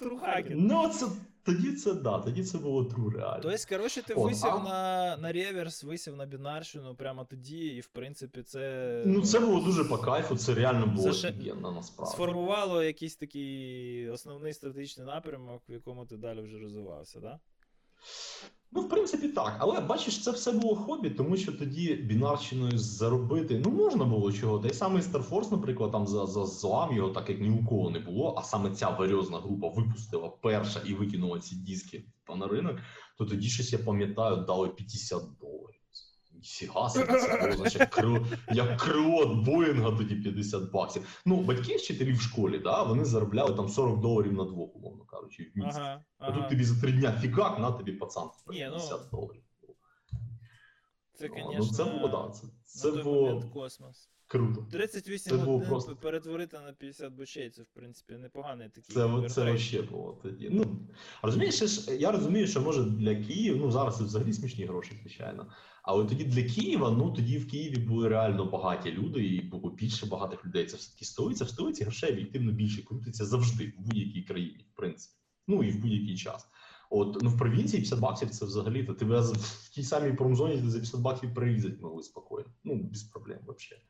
[0.00, 0.54] true hacking.
[0.54, 1.06] Ну, це
[1.42, 3.40] тоді це да, тоді це було true реально.
[3.42, 7.86] Тобто, коротше, ти висів а- на, на реверс, висів на бінарщину прямо тоді, і в
[7.86, 9.02] принципі це.
[9.06, 12.12] Ну, це було дуже по кайфу, це реально було Це офігенно, насправді.
[12.14, 17.38] сформувало якийсь такий основний стратегічний напрямок, в якому ти далі вже розвивався, да?
[18.72, 19.56] Ну, в принципі, так.
[19.58, 24.58] Але бачиш, це все було хобі, тому що тоді бінарщиною заробити ну можна було чого.
[24.58, 27.90] Та й саме Force, наприклад, там за, за злам його, так як ні у кого
[27.90, 32.04] не було, а саме ця варіозна група випустила перша і викинула ці диски
[32.36, 32.76] на ринок,
[33.18, 35.79] то тоді щось я пам'ятаю, дали 50 доларів.
[36.42, 41.20] Собі, це було значить, крило, як крило від Боїнга тоді 50 баксів.
[41.26, 45.52] Ну, батьки вчителі в школі, да, вони заробляли там 40 доларів на двох, умовно кажучи,
[45.54, 45.76] в місяць.
[45.76, 46.04] Ага.
[46.18, 49.42] А тут тобі за три дня фігак, на тобі пацан Ні, ну, 50 доларів.
[51.14, 54.10] Це, Ну, звісно, ну, це було, да, це, це було космос.
[54.26, 54.66] круто.
[54.72, 58.94] 38 Це годин просто- перетворити на 50 бучей, це в принципі непоганий такий.
[58.94, 60.48] Це, це вообще було тоді.
[60.52, 60.64] Ну,
[61.22, 65.46] розумієш, я розумію, що може для Києва, ну зараз це взагалі смішні гроші, звичайно.
[65.82, 70.06] Але тоді для Києва, ну тоді в Києві були реально багаті люди, і було більше
[70.06, 70.66] багатих людей.
[70.66, 71.44] Це все-таки столиця.
[71.44, 75.14] В столиці грошей об'єктивно більше крутиться завжди в будь-якій країні, в принципі.
[75.48, 76.46] Ну і в будь-який час.
[76.90, 80.78] От ну в провінції 50 баксів це взагалі то тебе в тій самій промзоні за
[80.78, 82.54] 50 баксів прирізати могли спокійно.
[82.64, 83.82] Ну, без проблем взагалі.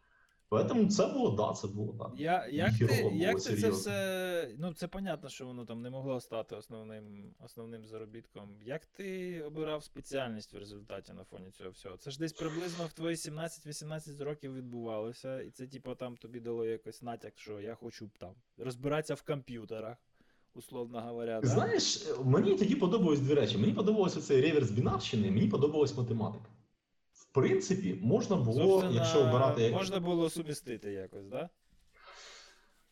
[0.51, 2.13] Тому це було, да, це було так.
[2.17, 4.55] Я, як ти, було, як ти це все.
[4.59, 8.57] Ну, це понятно, що воно там не могло стати основним, основним заробітком.
[8.65, 11.97] Як ти обирав спеціальність в результаті на фоні цього всього?
[11.97, 16.67] Це ж десь приблизно в твої 17-18 років відбувалося, і це, типу, там тобі дало
[16.67, 19.97] якось натяк, що я хочу там розбиратися в комп'ютерах,
[20.55, 21.41] условно говоря.
[21.41, 21.49] Да?
[21.49, 23.59] Знаєш, мені тоді подобались дві речі.
[23.59, 26.50] Мені подобався цей реверс бінарщини, мені подобалась математика.
[27.31, 29.71] В принципі, можна було, Собственно, якщо обирати.
[29.71, 31.49] Можна було сумістити якось, да?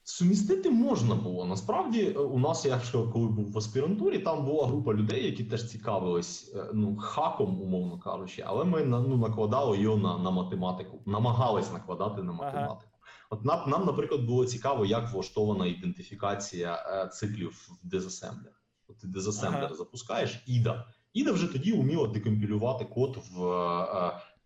[0.03, 1.45] Сумістити можна було.
[1.45, 5.45] Насправді, е, у нас, я ще коли був в аспірантурі, там була група людей, які
[5.45, 11.03] теж цікавились е, ну, хаком, умовно кажучи, але ми ну, накладали його на, на математику,
[11.07, 12.45] намагались накладати на Ага.
[12.45, 12.93] математику.
[13.31, 18.53] От нам, нам, наприклад, було цікаво, як влаштована ідентифікація е, циклів в дезасемблер.
[18.89, 19.75] От ти дезасемблер Ага.
[19.75, 20.87] запускаєш, іда.
[21.13, 23.43] Іда вже тоді вміла декомпілювати код в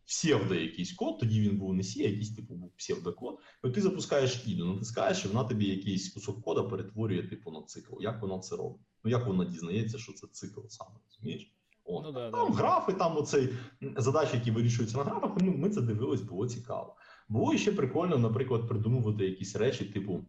[0.06, 3.38] псевдо якийсь код, тоді він був не сі, а якийсь типу був псевдокод.
[3.64, 8.02] І ти запускаєш іду, натискаєш, і вона тобі якийсь кусок кода перетворює типу на цикл.
[8.02, 8.80] Як вона це робить?
[9.04, 11.52] Ну як вона дізнається, що це цикл саме, розумієш?
[11.84, 12.04] От.
[12.04, 12.58] Ну, да, Там да.
[12.58, 13.48] графи, там оцей
[13.96, 15.36] задачі, які вирішуються на графах.
[15.36, 16.96] Ми, ми це дивились, було цікаво.
[17.28, 20.24] Було ще прикольно, наприклад, придумувати якісь речі, типу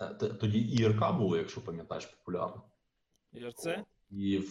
[0.00, 2.62] е, тоді ІРК було, якщо пам'ятаєш, популярно.
[3.32, 3.66] ІРЦ?
[4.10, 4.42] І.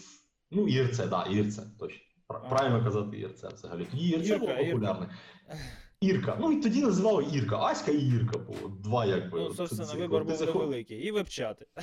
[0.51, 2.01] Ну, ІРЦ, так, да, ІРЦ, точно.
[2.39, 3.87] Правильно казати ІРЦ взагалі.
[3.91, 5.09] Тоді ІРЦ Ірка, було популярне.
[6.01, 6.37] Ірка.
[6.41, 7.57] Ну і тоді називали Ірка.
[7.57, 8.69] Аська і Ірка було.
[8.83, 9.39] Два якби.
[9.39, 10.97] Ну, собственно, це- вибір був заход- невеликий.
[11.07, 11.65] І веб-чати.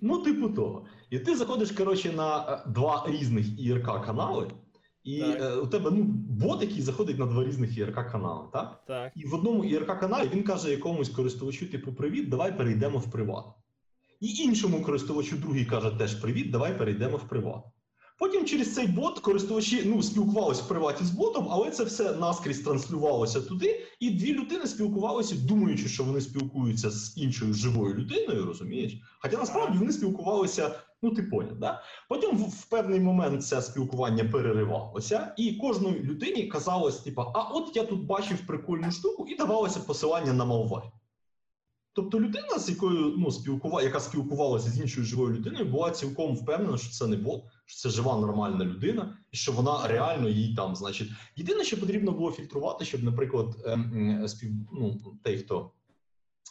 [0.00, 0.86] Ну, типу того.
[1.10, 4.50] І ти заходиш, коротше, на е, два різних ІРК канали,
[5.04, 5.40] і Так.
[5.40, 8.84] е, у тебе ну, бот, який заходить на два різних ІРК канали, так?
[8.86, 9.12] Так.
[9.16, 13.44] І в одному ІРК каналі він каже якомусь користувачу, типу, привіт, давай перейдемо в приват.
[14.20, 17.64] І іншому користувачу другий каже теж привіт, давай перейдемо в приват.
[18.18, 22.60] Потім через цей бот користувачі ну, спілкувалися в приваті з ботом, але це все наскрізь
[22.60, 28.92] транслювалося туди, і дві людини спілкувалися, думаючи, що вони спілкуються з іншою живою людиною, розумієш?
[29.22, 31.82] Хоча насправді вони спілкувалися, ну ти поняв, да?
[32.08, 37.76] Потім в, в певний момент це спілкування переривалося, і кожної людині казалось, типа, а от
[37.76, 40.82] я тут бачив прикольну штуку, і давалося посилання на Малвай.
[41.98, 43.82] Тобто людина, з якою ну, спілкува...
[43.82, 47.88] яка спілкувалася з іншою живою людиною, була цілком впевнена, що це не бот, що це
[47.96, 51.08] жива нормальна людина, і що вона реально їй там, значить.
[51.36, 54.50] Єдине, що потрібно було фільтрувати, щоб, наприклад, ем, спів...
[54.72, 55.70] ну, той, хто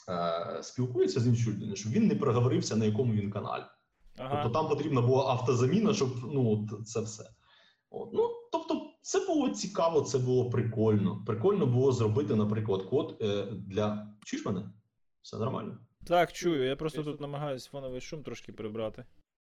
[0.09, 3.63] е, спілкується з іншою людиною, щоб він не проговорився, на якому він каналі.
[4.17, 4.29] Ага.
[4.43, 7.23] Тобто там потрібна була автозаміна, щоб ну це все.
[7.89, 8.09] От.
[8.13, 11.23] Ну, тобто, це було цікаво, це було прикольно.
[11.25, 14.07] Прикольно було зробити, наприклад, код е, для.
[14.25, 14.69] Чуєш мене?
[15.27, 15.77] Все нормально.
[16.05, 16.65] Так, чую.
[16.65, 19.05] Я просто тут намагаюсь фоновий шум трошки прибрати.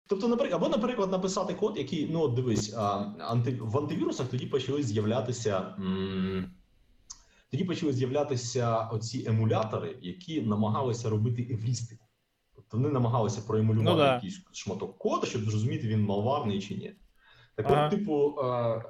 [0.08, 4.46] Тобто, наприклад, або, наприклад, написати код, який, ну от дивись, а, анти, в антивірусах тоді
[4.46, 5.74] почали з'являтися.
[5.78, 6.50] М,
[7.50, 12.06] тоді почали з'являтися оці емулятори, які намагалися робити еврістику.
[12.54, 14.14] Тобто вони намагалися проемулювати Ну да.
[14.14, 16.94] якийсь шматок коду, щоб зрозуміти, він малварний чи ні.
[17.54, 17.86] Так Ага.
[17.86, 18.82] от, типу, е,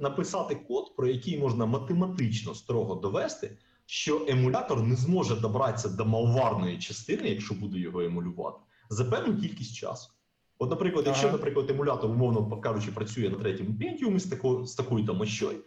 [0.00, 3.58] написати код, про який можна математично строго довести,
[3.92, 8.58] що емулятор не зможе добратися до малварної частини, якщо буде його емулювати,
[8.90, 10.10] за певну кількість часу.
[10.58, 15.06] От, наприклад, якщо, наприклад, емулятор, умовно кажучи, працює на третьому Pentium з такою з такою
[15.06, 15.58] там мощою,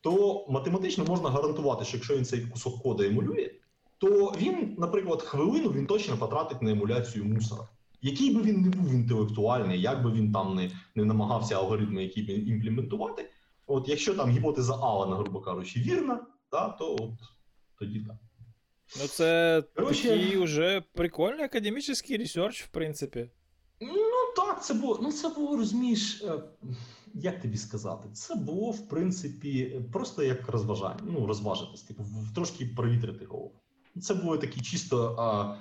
[0.00, 3.50] то математично можна гарантувати, що якщо він цей кусок коду емулює,
[3.98, 7.68] то він, наприклад, хвилину він точно потратить на емуляцію мусора.
[8.02, 12.22] Який би він не був інтелектуальний, як би він там не, не намагався алгоритми, які
[12.22, 13.30] б імплементувати,
[13.66, 17.10] от якщо там гіпотеза Алана, грубо кажучи, вірна, та, то от
[17.78, 18.16] тоді так.
[19.00, 23.30] Ну, це Короче- такий уже прикольний академічний ресерч, в принципі.
[23.80, 24.98] Ну так, це було.
[25.02, 26.32] Ну це було, розумієш, е,
[27.14, 31.00] як тобі сказати, це було в принципі просто як розважання.
[31.02, 33.52] Ну, розважитись, типу, трошки провітрити голову.
[34.02, 35.56] Це були такі чисто а,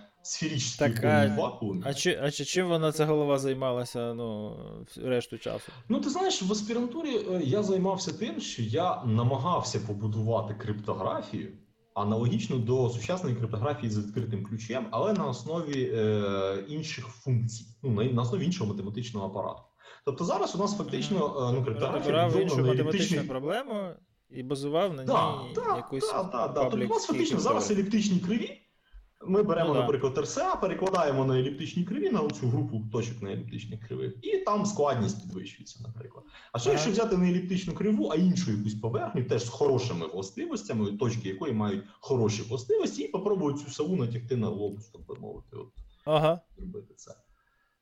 [1.34, 1.82] а- вакуумі.
[1.86, 4.56] А чи, а чи чим вона ця голова займалася ну,
[4.97, 5.71] решту часу?
[5.89, 11.52] Ну, ти знаєш, в аспірантурі е, я займався тим, що я намагався побудувати криптографію
[11.95, 18.03] аналогічно до сучасної криптографії з відкритим ключем, але на основі е, інших функцій, ну на,
[18.03, 19.62] на основі іншого математичного апарату.
[20.06, 23.89] Тобто зараз у нас фактично е, ну, криптографія іншу математичну проблему
[24.29, 26.12] і базував на Да, ній да, якусь.
[26.12, 26.62] да, да, да.
[26.62, 28.62] Тобто у нас фактично зараз еліптичні криві.
[29.28, 33.88] Ми беремо, Ну наприклад, РСА, перекладаємо на еліптичні криві на цю групу точок на еліптичних
[33.88, 36.26] кривих, і там складність підвищується, наприклад.
[36.52, 40.92] А що якщо взяти не еліптичну криву, а іншу якусь поверхню, теж з хорошими властивостями,
[40.92, 45.56] точки якої мають хороші властивості, і попробують цю сову натягти на глобус, так би мовити,
[45.56, 45.70] от
[46.06, 46.40] Ага.
[46.58, 47.16] зробити це.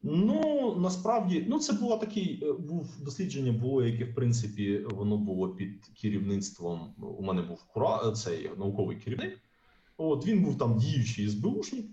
[0.04, 5.50] Ну насправді, ну це було такий е, був дослідження, було яке в принципі воно було
[5.50, 6.96] під керівництвом.
[7.20, 9.40] У мене був кура цей науковий керівник.
[10.04, 11.86] От він був там діючий СБУшник,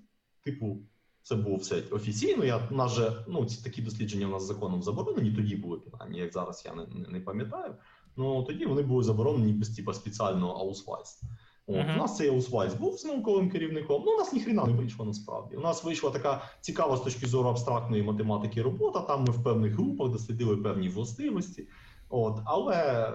[0.45, 0.79] типу,
[1.23, 2.45] це було все офіційно.
[2.45, 5.33] Я нас же, ну ці такі дослідження у нас законом заборонені.
[5.33, 7.75] Тоді були принаймні, як зараз я не, не, не пам'ятаю.
[8.17, 11.23] Ну тоді вони були заборонені без типу, спеціального аусвайс.
[11.67, 11.95] От, Мгм.
[11.95, 14.03] У нас цей аусвайс був з науковим керівником.
[14.07, 15.57] Ну, у нас ніхрена не вийшло насправді.
[15.57, 19.01] У нас вийшла така цікава з точки зору абстрактної математики робота.
[19.01, 21.69] Там ми в певних групах дослідили певні властивості.
[22.09, 23.13] От, але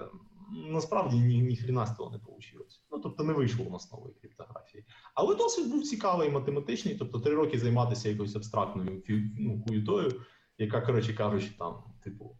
[0.68, 2.60] насправді ні, ніхрена з того не вийшло.
[2.92, 4.84] Ну, тобто не вийшло у нас нової криптографії.
[5.14, 9.02] Але досвід був цікавий математичний, тобто три роки займатися якоюсь абстрактною
[9.38, 10.20] ну, хуєтою,
[10.58, 12.36] яка, коротше кажучи, там, типу.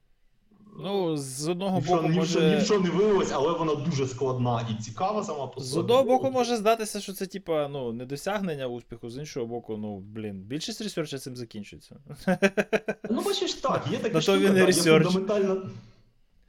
[0.78, 2.58] Ну, з одного Нічого, боку, може.
[2.60, 5.72] нічого не виявилось, але вона дуже складна і цікава сама по собі.
[5.72, 9.76] З одного боку може здатися, що це типа ну, не досягнення успіху, з іншого боку,
[9.76, 11.96] ну блін, більшість ресерча цим закінчується.
[13.10, 15.70] Ну, бачиш, так, є і да, є фундаментальна.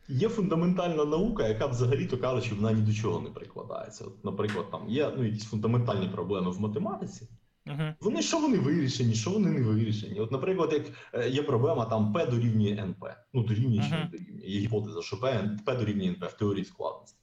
[0.08, 4.06] Є фундаментальна наука, яка взагалі-то кажучи, вона ні до чого не прикладається.
[4.06, 7.28] От, наприклад, там є ну, якісь фундаментальні проблеми в математиці.
[7.68, 7.84] Угу.
[8.02, 10.20] Вони що вони вирішені, що вони не вирішені.
[10.20, 13.16] От, наприклад, як е, є проблема там P дорівнює NP.
[13.34, 14.48] Ну, дорівнює чи не дорівнює.
[14.48, 17.20] Є гіпотеза, що P, P дорівнює NP в теорії складності.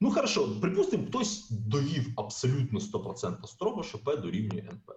[0.00, 4.92] Ну, хорошо, припустимо, хтось довів абсолютно 100% строго, що P дорівнює NP.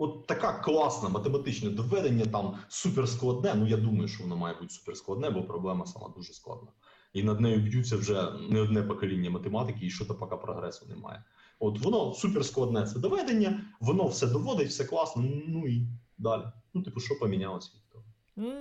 [0.00, 3.54] от така класна математичне доведення, там суперскладне.
[3.54, 6.68] Ну я думаю, що воно має бути суперскладне, бо проблема сама дуже складна.
[7.12, 11.24] І над нею б'ються вже не одне покоління математики, і що то поки прогресу немає.
[11.58, 15.24] От воно суперскладне це доведення, воно все доводить, все класно.
[15.48, 15.86] Ну і
[16.18, 16.42] далі.
[16.74, 17.70] Ну, типу, що помінялося?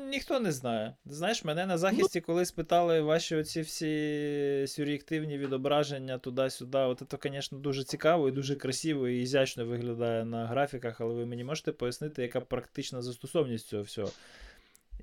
[0.09, 0.95] Ніхто не знає.
[1.05, 6.77] Знаєш, мене на захисті, коли спитали ваші оці всі сюр'єктивні відображення туди-сюди.
[6.77, 11.25] От це, звісно, дуже цікаво і дуже красиво і ізячно виглядає на графіках, але ви
[11.25, 14.11] мені можете пояснити, яка практична застосовність цього всього.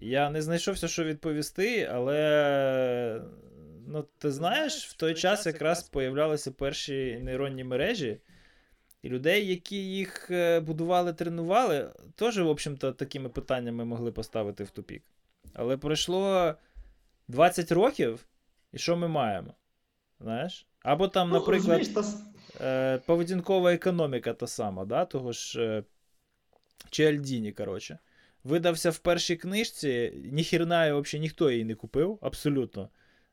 [0.01, 3.23] Я не знайшовся, що відповісти, але
[3.89, 8.19] ну, ти знаєш, в той час якраз появлялися перші нейронні мережі.
[9.07, 14.71] І людей, які їх е, будували, тренували, теж, в общем-то, такими питаннями могли поставити в
[14.71, 15.03] тупік.
[15.55, 16.55] Але пройшло
[17.29, 18.27] 20 років,
[18.73, 19.55] і що ми маємо?
[20.21, 20.67] Знаєш?
[20.83, 21.81] Або там, Ну, наприклад,
[22.61, 25.05] е, поведінкова економіка та сама, да?
[25.05, 25.85] того ж е,
[26.91, 27.99] Чіальдіні, коротше.
[28.45, 32.89] Видався в першій книжці, ніхірна взагалі ніхто її не купив, абсолютно.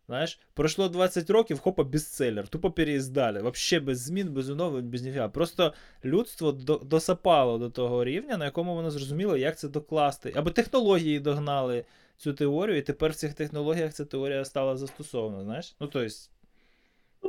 [0.07, 3.41] Знаєш, пройшло 20 років, хопа, бестселлер, тупо переїздали.
[3.41, 5.29] Вообще без змін, без оновлень, без ніфіга.
[5.29, 5.73] Просто
[6.05, 10.33] людство до, досапало до того рівня, на якому воно зрозуміло, як це докласти.
[10.35, 11.85] Або технології догнали
[12.17, 15.43] цю теорію, і тепер в цих технологіях ця теорія стала застосована.
[15.43, 15.75] Знаєш?
[15.79, 16.09] Ну, тобто,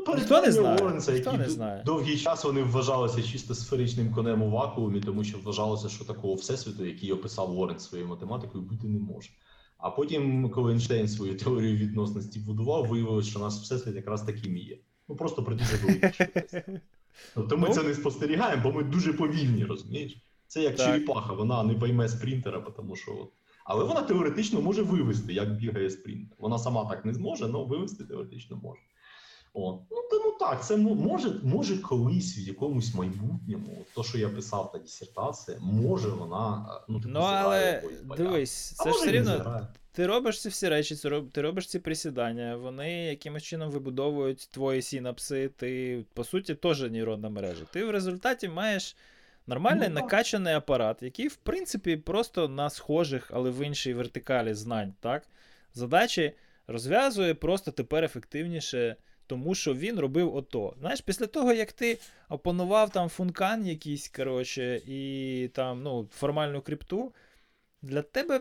[0.06, 1.82] Ну, Ніхто не знає, Лоренса, ніхто не знає.
[1.86, 6.84] довгий час вони вважалися чисто сферичним конем у вакуумі, тому що вважалося, що такого всесвіту,
[6.84, 9.30] який описав Лоренс своєю математикою, бути не може.
[9.84, 14.60] А потім, коли Ейнштейн свою теорію відносності будував, виявилось, що наш всесвіт якраз таким і
[14.60, 14.78] є.
[15.08, 16.10] Ну просто про дуже великій.
[17.34, 17.74] Тобто ми Ну.
[17.74, 20.16] це не спостерігаємо, бо ми дуже повільні, розумієш?
[20.46, 20.86] Це як Так.
[20.86, 23.12] черепаха, вона не пойме спринтера, тому що.
[23.12, 23.32] от-
[23.64, 26.36] Але вона теоретично може вивести, як бігає спринтер.
[26.38, 28.80] Вона сама так не зможе, але вивести теоретично може.
[29.54, 34.28] О, ну, та, ну так, це може, може колись в якомусь майбутньому, то, що я
[34.28, 37.82] писав та дисертація, може вона е, ну, типу, ну але
[38.16, 39.68] дивись, А це ж все рівно.
[39.92, 40.96] Ти робиш ці всі речі,
[41.32, 47.28] ти робиш ці присідання, вони якимось чином вибудовують твої синапси, ти, по суті, теж нейронна
[47.28, 47.64] мережа.
[47.72, 48.96] Ти в результаті маєш
[49.46, 54.94] нормальний Ну, накачаний апарат, який, в принципі, просто на схожих, але в іншій вертикалі знань,
[55.00, 55.22] так?
[55.74, 56.32] Задачі
[56.66, 60.74] розв'язує просто тепер ефективніше, тому що він робив ото.
[60.80, 67.12] Знаєш, після того, як ти опанував там функан якийсь, коротше, і там, ну, формальну крипту,
[67.82, 68.40] для тебе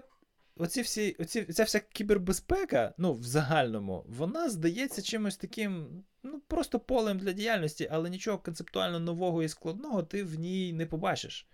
[0.58, 6.80] оці всі, оці, ця вся кібербезпека, ну, в загальному, вона здається чимось таким, ну, просто
[6.80, 11.48] полем для діяльності, але нічого концептуально нового і складного ти в ній не побачиш.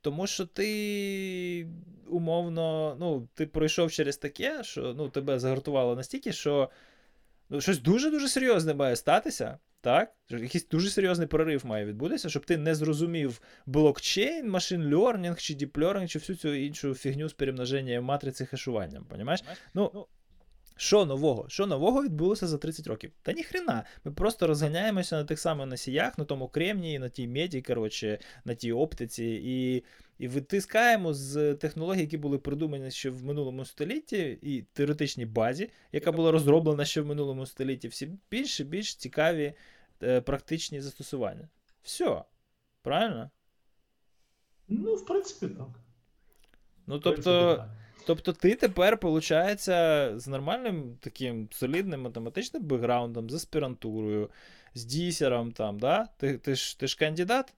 [0.00, 1.68] Тому що ти
[2.08, 6.70] умовно, ну, ти пройшов через таке, що ну, тебе загартувало настільки, що
[7.48, 9.58] ну, щось дуже-дуже серйозне має статися.
[9.80, 10.12] Так?
[10.30, 16.08] Якийсь дуже серйозний прорив має відбутися, щоб ти не зрозумів блокчейн, машин лернінг чи діплернінг,
[16.08, 19.04] чи всю цю іншу фігню з перемноженням матриці хешуванням.
[19.04, 19.44] Понімаєш?
[19.74, 20.06] Ну,
[20.76, 21.44] що нового?
[21.48, 23.12] Що нового відбулося за 30 років?
[23.22, 23.84] Та ніхрена.
[24.04, 28.54] Ми просто розганяємося на тих самих носіях, на тому кремнії, на тій меді, коротше, на
[28.54, 29.84] тій оптиці, і
[30.18, 36.12] і витискаємо з технологій, які були придумані ще в минулому столітті, і теоретичній базі, яка
[36.12, 39.54] була розроблена ще в минулому столітті, всі більш і більш цікаві
[40.02, 41.48] е, практичні застосування.
[41.82, 42.22] Все.
[42.82, 43.30] Правильно?
[44.68, 45.68] Ну, в принципі, так.
[46.86, 47.64] Ну, тобто.
[48.06, 49.60] Тобто ти тепер, виходить,
[50.20, 54.30] з нормальним таким солідним математичним бекграундом, з аспірантурою,
[54.74, 56.08] з дісером там, да?
[56.16, 57.54] Ти, ти, ж, ти ж кандидат?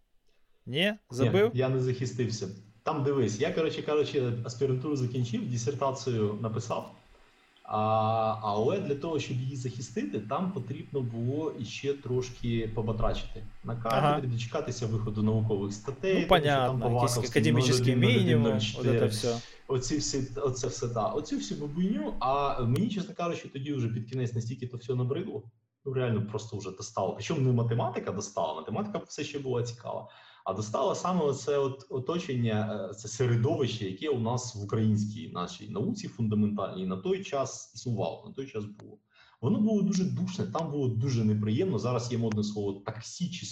[0.66, 0.94] Ні?
[1.10, 1.50] Забив?
[1.54, 2.48] Ні, я не захистився.
[2.82, 6.94] Там дивись, я, коротше кажучи, аспірантуру закінчив, дисертацію написав.
[7.70, 13.98] А, але для того, щоб її захистити, там потрібно було іще трошки побатрачити на кафедрі,
[14.06, 14.20] Ага.
[14.20, 16.14] дочекатися виходу наукових статей.
[16.14, 18.98] Ну, там понятно, Ваковській академічний 01, 01, мінімум, 04.
[18.98, 19.38] це все.
[19.66, 21.06] Оці всі, оце все, да.
[21.06, 25.42] Оцю всю бабуйню, а мені, чесно кажучи, тоді вже під кінець настільки то все набридло.
[25.84, 27.14] Ну, реально просто вже достало.
[27.14, 30.08] Причому не математика достала, математика все ще була цікава.
[30.48, 35.70] А достало саме це от оточення, е, це середовище, яке у нас в українській нашій
[35.70, 38.98] науці фундаментальній на той час існувало, на той час було.
[39.40, 41.78] Воно було дуже душне, там було дуже неприємно.
[41.78, 43.48] Зараз є модне слово токсичне,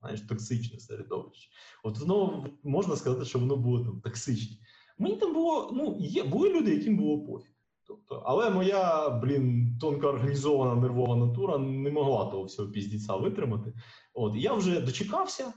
[0.00, 1.50] знаєш, токсичне середовище.
[1.84, 4.56] От воно можна сказати, що воно було там токсичне.
[4.98, 7.54] Мені там було, ну, є, були люди, яким було пофіг.
[7.86, 13.72] Тобто, але моя, блін, тонко організована нервова натура не могла того всього піздіця витримати.
[14.14, 15.52] От, і я вже дочекався,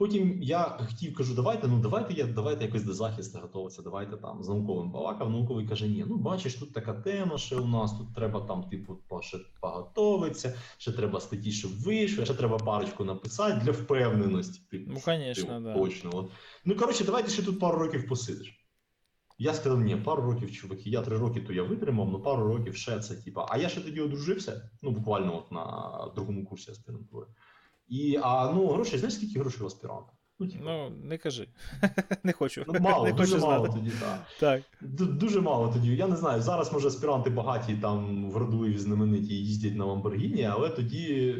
[0.00, 4.42] Потім я хотів, кажу, давайте, ну давайте я давайте якось до захисту готуватися, давайте там
[4.42, 5.30] з науковим балакав.
[5.30, 8.98] Науковий каже: ні, ну бачиш, тут така тема, ще у нас тут треба там, типу,
[9.20, 14.60] ще поготовитися, ще треба статті, щоб вийшли, ще треба парочку написати для впевненості.
[14.70, 15.74] Типу, ну, звісно, типу, да.
[15.74, 16.10] точно.
[16.14, 16.30] От.
[16.64, 18.66] Ну коротше, давайте ще тут пару років посидиш.
[19.38, 22.76] Я сказав, ні, пару років, чуваки, я три роки, то я витримав, ну пару років
[22.76, 23.46] ще це, типа.
[23.50, 27.26] А я ще тоді одружився, ну буквально от на другому курсі аспірантури.
[27.90, 30.12] І а ну грошей, знаєш, скільки грошей в аспіранта?
[30.40, 30.64] Ну, типу.
[30.64, 31.48] ну, не кажи.
[32.22, 32.64] Не хочу.
[32.68, 33.80] Ну, Мало, не дуже хочу мало знати.
[33.80, 34.20] тоді, так.
[34.40, 34.62] так.
[35.16, 35.96] Дуже мало тоді.
[35.96, 36.42] Я не знаю.
[36.42, 41.34] Зараз, може, аспіранти багаті там в Радуєві знамениті їздять на Ламборгіні, але тоді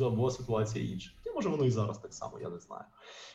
[0.00, 1.10] е, була ситуація інша.
[1.26, 2.84] І може воно і зараз так само, я не знаю.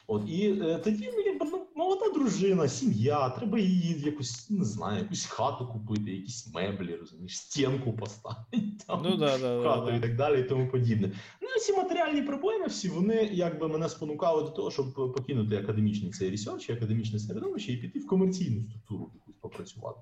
[0.07, 4.99] От і е, тоді ну, якби ну, молода дружина, сім'я, треба її якусь не знаю,
[4.99, 10.01] якусь хату купити, якісь меблі, розумієш, стінку поставити там, ну, да, да, хату да, і
[10.01, 11.11] так далі, і тому подібне.
[11.41, 16.11] Ну і ці матеріальні проблеми всі вони якби мене спонукали до того, щоб покинути академічний
[16.11, 19.99] цей research, академічне середовище і піти в комерційну структуру якусь попрацювати.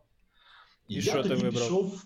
[0.88, 1.63] І, і що я ти тоді вибрав?
[1.63, 2.05] пішов.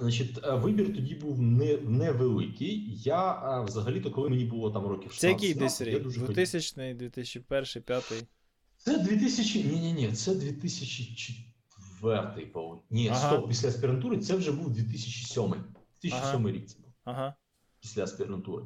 [0.00, 3.00] Значить, е, вибір тоді був не, невеликий.
[3.04, 6.02] Я е, взагалі-то, коли мені було там років 16, Це який десь рік?
[6.26, 8.26] 2000, 2001, 2005?
[8.86, 9.62] Це 2000...
[9.62, 13.30] Ні, ні, ні, це 2004, по Ні, Ага.
[13.30, 15.54] стоп, після аспірантури це вже був 2007.
[16.02, 17.34] 2007 рік це був Ага.
[17.80, 18.64] після аспірантури.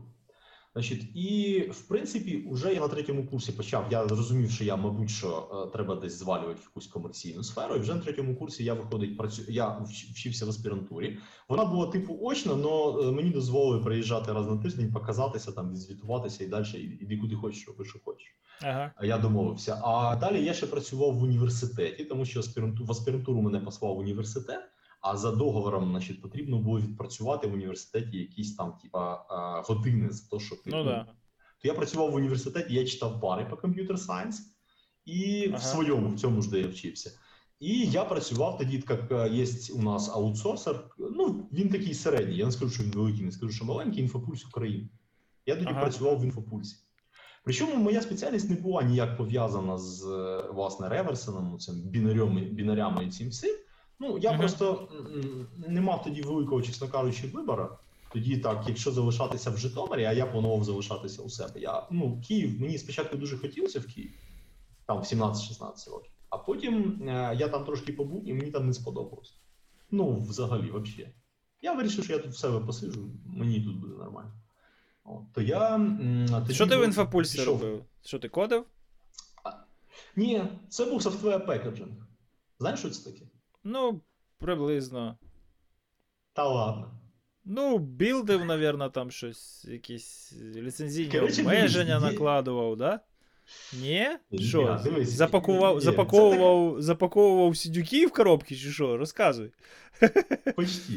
[0.72, 3.86] Значить, і в принципі, вже я на третьому курсі почав.
[3.90, 7.76] Я зрозумів, що я, мабуть, що е, треба десь звалювати в якусь комерційну сферу.
[7.76, 9.42] І вже на третьому курсі я виходить, працю...
[9.48, 11.18] я вчився в аспірантурі.
[11.48, 16.46] Вона була типу очна, але мені дозволили приїжджати раз на тиждень, показатися там, відзвітуватися і
[16.46, 18.36] далі іди куди хочеш, роби, що хочеш.
[18.62, 18.92] Ага.
[19.02, 19.80] Я домовився.
[19.84, 22.84] А далі я ще працював в університеті, тому що аспіранту...
[22.84, 24.60] в аспірантуру мене послав університет.
[25.00, 29.24] А за договором, значить, потрібно було відпрацювати в університеті якісь там, типа,
[29.68, 31.04] години за те, що ти Ну да.
[31.62, 34.42] то я працював в університеті, я читав пари по computer science
[35.04, 35.56] і Ага.
[35.58, 37.12] в своєму, в цьому ж де я вчився.
[37.60, 40.84] І я працював тоді, як е, є у нас аутсорсер.
[40.98, 42.36] Ну він такий середній.
[42.36, 44.88] Я не скажу, що він великий, не скажу, що маленький інфопульс України.
[45.46, 45.80] Я тоді Ага.
[45.80, 46.76] працював в інфопульсі.
[47.44, 53.10] Причому моя спеціальність не була ніяк пов'язана з е, власне реверсином, цим бінарями, бінарями і
[53.10, 53.54] цим всім.
[54.00, 54.38] Ну я Ага.
[54.38, 54.88] просто
[55.68, 57.68] не мав тоді великого, чесно кажучи, вибору.
[58.12, 61.60] Тоді так, якщо залишатися в Житомирі, а я планував залишатися у себе.
[61.60, 64.10] Я ну Київ мені спочатку дуже хотілося в Київ,
[64.86, 66.10] там в 17-16 років.
[66.30, 69.34] А потім е, я там трошки побув і мені там не сподобалось.
[69.90, 71.08] Ну, взагалі, взагалі.
[71.62, 74.32] Я вирішив, що я тут в себе посиджу, мені тут буде нормально.
[75.04, 77.84] От, то я, м, Що ти в інфопульсі пішов- робив?
[78.04, 78.64] Що ти кодив?
[80.16, 81.92] Ні, це був софтвер пекеджинг.
[82.58, 83.24] Знаєш, що це таке?
[83.64, 84.00] Ну,
[84.38, 85.18] приблизно.
[86.32, 86.90] Та ладно.
[87.44, 93.00] Ну, білдив, напевно, там щось, якісь ліцензійні Коротше, обмеження дивись, накладував, да?
[93.80, 94.08] Ні?
[94.38, 94.80] Що?
[94.84, 98.96] дивись, Запакував, ні, запаковував, запаковував сідюки в коробки, чи що?
[98.96, 99.52] Розказуй.
[100.56, 100.92] Почти.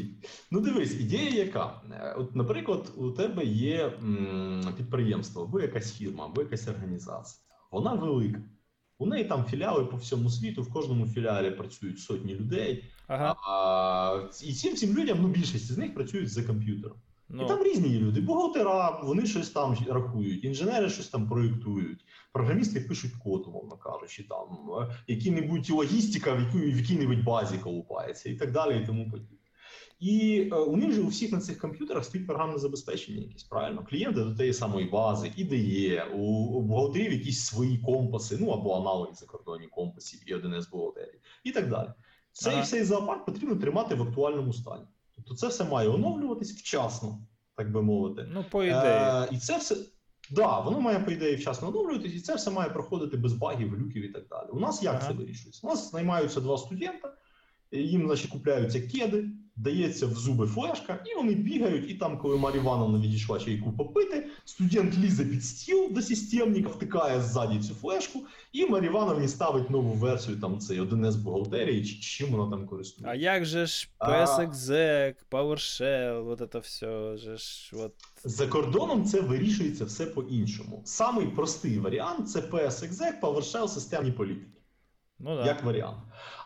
[0.50, 1.82] Ну дивись, ідея яка?
[1.92, 7.40] Е, От, наприклад, у тебе є м, підприємство, або якась фірма, або якась організація.
[7.70, 8.42] Вона велика.
[8.98, 12.84] У неї там філіали по всьому світу, в кожному філіалі працюють сотні людей.
[13.06, 13.36] Ага.
[13.48, 16.96] А, і цим цим людям, ну більшість з них працюють за комп'ютером.
[17.30, 18.20] І Ну, там різні люди.
[18.20, 24.70] Бухгалтера, вони щось там рахують, інженери щось там проєктують, програмісти пишуть код, умовно кажучи, там
[24.82, 29.38] е, які-небудь логістика в якій-небудь базі колупається і так далі, і тому подібне.
[30.04, 33.84] І е, у них же у всіх на цих комп'ютерах стоїть програмне забезпечення, якесь правильно.
[33.90, 39.10] Клієнти до тієї самої бази, ідеє, у, у бухгалтерів якісь свої компаси, ну або аналоги
[39.14, 41.88] закордонні компасів і 1С бухгалтерії, і так далі.
[42.32, 42.62] Цей Ага.
[42.62, 44.84] всей зоопарк потрібно тримати в актуальному стані.
[45.16, 47.18] Тобто це все має оновлюватись вчасно,
[47.56, 48.28] так би мовити.
[48.32, 48.84] ну, по ідеї.
[48.84, 49.76] Е, і це все.
[50.30, 54.04] Да, воно має, по ідеї, вчасно оновлюватись, і це все має проходити без багів, глюків
[54.04, 54.48] і так далі.
[54.52, 55.06] У нас як Ага.
[55.08, 55.66] це вирішується?
[55.66, 57.12] У нас наймаються два студента,
[57.72, 61.90] їм значить, купляються кеди, дається в зуби флешка, і вони бігають.
[61.90, 67.20] І там, коли Марія Івановна відійшла чайку попити, студент лізе під стіл до системника, втикає
[67.20, 68.20] ззаді цю флешку,
[68.52, 73.10] і Марія Івановні ставить нову версію там цей 1С бухгалтерії, чи чим вона там користується.
[73.10, 77.92] А як же ж PSExec, PowerShell, вот это все, же ж, вот.
[78.24, 80.82] За кордоном це вирішується все по-іншому.
[80.84, 84.46] Самий простий варіант це PSExec, PowerShell, системні політики.
[85.18, 85.46] Ну да.
[85.46, 85.98] Як варіант.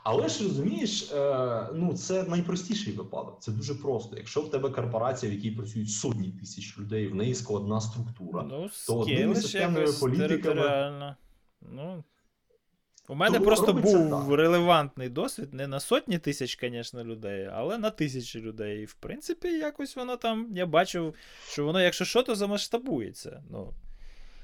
[0.05, 3.43] Але ж розумієш, е, ну це найпростіший випадок.
[3.43, 4.17] Це дуже просто.
[4.17, 8.43] Якщо в тебе корпорація, в якій працюють сотні тисяч людей, в неї складна структура.
[8.43, 11.17] Ну, то одними системними політиками-
[11.61, 12.05] Ну.
[13.11, 14.29] У мене Тому просто був так.
[14.31, 18.83] релевантний досвід не на сотні тисяч, звісно, людей, але на тисячі людей.
[18.83, 20.49] І в принципі, якось воно там.
[20.57, 21.15] Я бачив,
[21.49, 23.43] що воно, якщо що, то замасштабується.
[23.51, 23.73] Ну,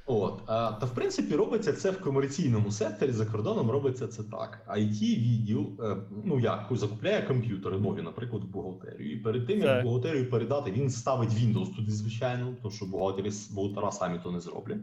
[0.06, 3.12] От, Та в принципі робиться це в комерційному секторі.
[3.12, 4.66] За кордоном робиться це так.
[4.68, 9.12] it відділ е, ну як закупляє комп'ютери нові, наприклад, в бухгалтерію.
[9.12, 9.84] І перед тим як Так.
[9.84, 14.80] бухгалтерію передати, він ставить Windows туди, звичайно, тому що бухгалтери бухгалтера самі то не зроблять.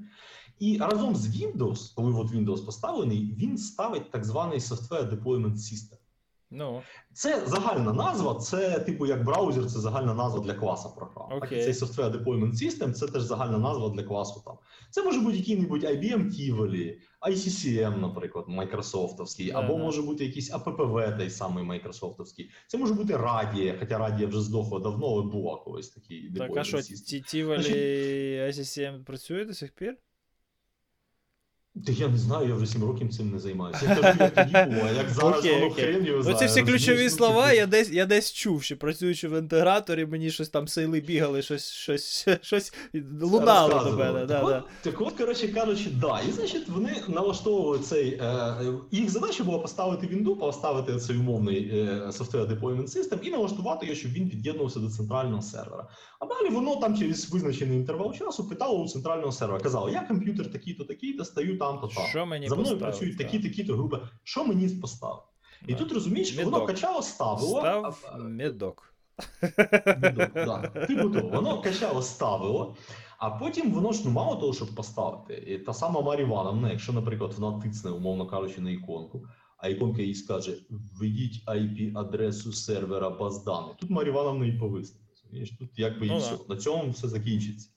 [0.59, 6.00] І разом з Windows, коли от Windows поставлений, він ставить так званий Software Deployment System.
[6.51, 6.81] Ну,
[7.13, 11.39] Це загальна назва, це типу як браузер, це загальна назва для класа програм.
[11.39, 14.55] Так цей Software Deployment System це теж загальна назва для класу там.
[14.89, 19.83] Це може бути який-небудь IBM Tivoli, SCCM, наприклад, майкрософтовський, або да.
[19.83, 22.49] може бути якийсь App-V, той самий майкрософтовський.
[22.67, 26.63] Це може бути Радія, хоча Радія вже здохла давно, але була колись такий так, а
[26.63, 26.81] що,
[27.27, 27.73] Тівалі
[28.49, 29.97] ICCM працює до сих пір?
[31.85, 33.79] Та я не знаю, я вже 7 років цим не займаюся.
[33.89, 35.85] Я кажу, як тоді було, а як зараз Окей, воно окей.
[35.85, 36.69] хрен його Оці всі розумієш?
[36.85, 40.49] ключові Ну, слова типу, я десь, я десь чув, що працюючи в інтеграторі, мені щось
[40.49, 42.73] там сейли бігали, щось, щось, щось
[43.21, 44.13] лунало до розказували.
[44.13, 44.19] мене.
[44.19, 44.63] Так, Да, от, да.
[44.91, 46.19] так от, коротше кажучи, да.
[46.29, 48.09] І значить, вони налаштовували цей.
[48.13, 48.55] Е,
[48.91, 53.95] їх задача була поставити Вінду, поставити цей умовний е, Software Deployment System і налаштувати його,
[53.95, 55.87] щоб він під'єднувався до центрального сервера.
[56.19, 59.59] А далі воно там через визначений інтервал часу питало у центрального сервера.
[59.59, 62.05] Казало, я комп'ютер такий-то, такий-то, стою там-то там.
[62.05, 63.99] Що мені За мною працюють такі-такі-то групи.
[64.23, 65.25] Що мені поставити?
[65.67, 67.59] І тут розумієш, воно качало, ставило.
[67.59, 68.93] Став а- медок.
[70.03, 70.85] Відомо, да.
[70.87, 72.75] Типу того, воно качало, ставило,
[73.17, 75.33] а потім воно ж ну мало того, щоб поставити.
[75.33, 79.25] І та сама Марі Івановна, якщо, наприклад, вона тицне, умовно кажучи, на іконку,
[79.57, 83.75] а іконка їй скаже: введіть IP-адресу сервера баз даних.
[83.75, 84.99] Тут Марі Івановна і повисне.
[85.59, 86.37] Тут якби Ну і все.
[86.49, 87.69] На цьому все закінчиться.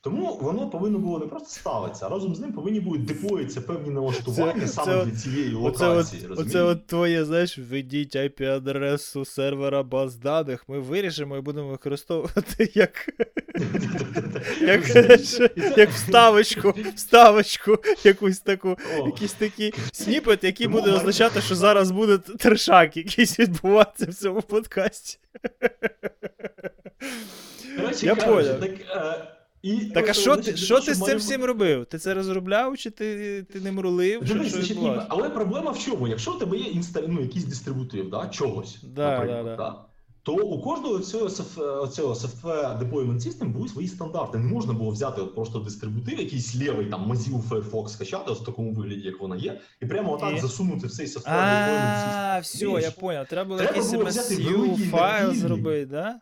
[0.00, 3.90] Тому воно повинно було не просто ставитися, а разом з ним повинні будуть деплоїтися певні
[3.90, 6.26] налаштування Це- саме це для цієї локації.
[6.26, 6.48] розумієш?
[6.48, 13.08] оце от твоє, знаєш, введіть IP-адресу сервера баз даних, ми виріжемо і будемо використовувати як,
[14.60, 18.76] як, вставочку, вставочку, якусь таку,
[19.06, 24.42] якийсь такий сніпет, який Тому буде означати, що зараз буде трешак якийсь відбуватися в цьому
[24.42, 25.18] подкасті.
[28.02, 31.86] Я е, і, Так а що ти, що ти з цим всім робив?
[31.86, 34.26] Ти це розробляв, чи ти, ти ним рулив?
[34.26, 36.08] Що, що значить, ні, але проблема в чому?
[36.08, 37.02] Якщо у тебе є інста...
[37.08, 39.56] ну, якийсь дистрибутив, да, чогось, Да, наприклад, да, да.
[39.56, 39.84] да,
[40.22, 41.28] то у кожного цього,
[41.86, 44.38] цього software deployment system були свої стандарти.
[44.38, 48.44] Не можна було взяти от просто дистрибутив, якийсь лівий там Mozilla Firefox скачати ось в
[48.44, 50.40] такому вигляді, як вона є, і прямо отак І?
[50.40, 52.36] засунути в цей software deployment system.
[52.36, 53.24] А, все, я понял.
[53.24, 56.20] Треба було якийсь взяти MSU файл зробити, да?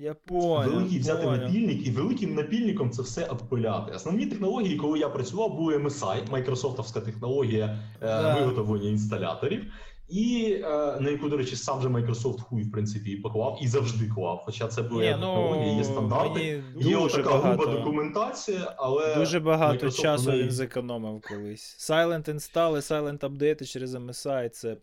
[0.00, 0.70] Я понял.
[0.72, 1.42] Великий взяти понял.
[1.42, 3.92] напільник і великим напільником це все обпиляти.
[3.92, 9.64] Основні технології, коли я працював, були MSI, майкрософтовська технологія е, виготовлення інсталяторів.
[10.08, 10.68] І е,
[11.00, 14.42] на яку, до речі, сам же Microsoft хуй, в принципі, і поклав, і завжди клав.
[14.46, 19.86] Хоча це були Ні, технології, є ну, стандарти, є така груба документація, але дуже багато
[19.86, 21.90] Microsoft часу неї- він зекономив колись.
[21.90, 24.76] Silent install і silent апдейти через MSI, це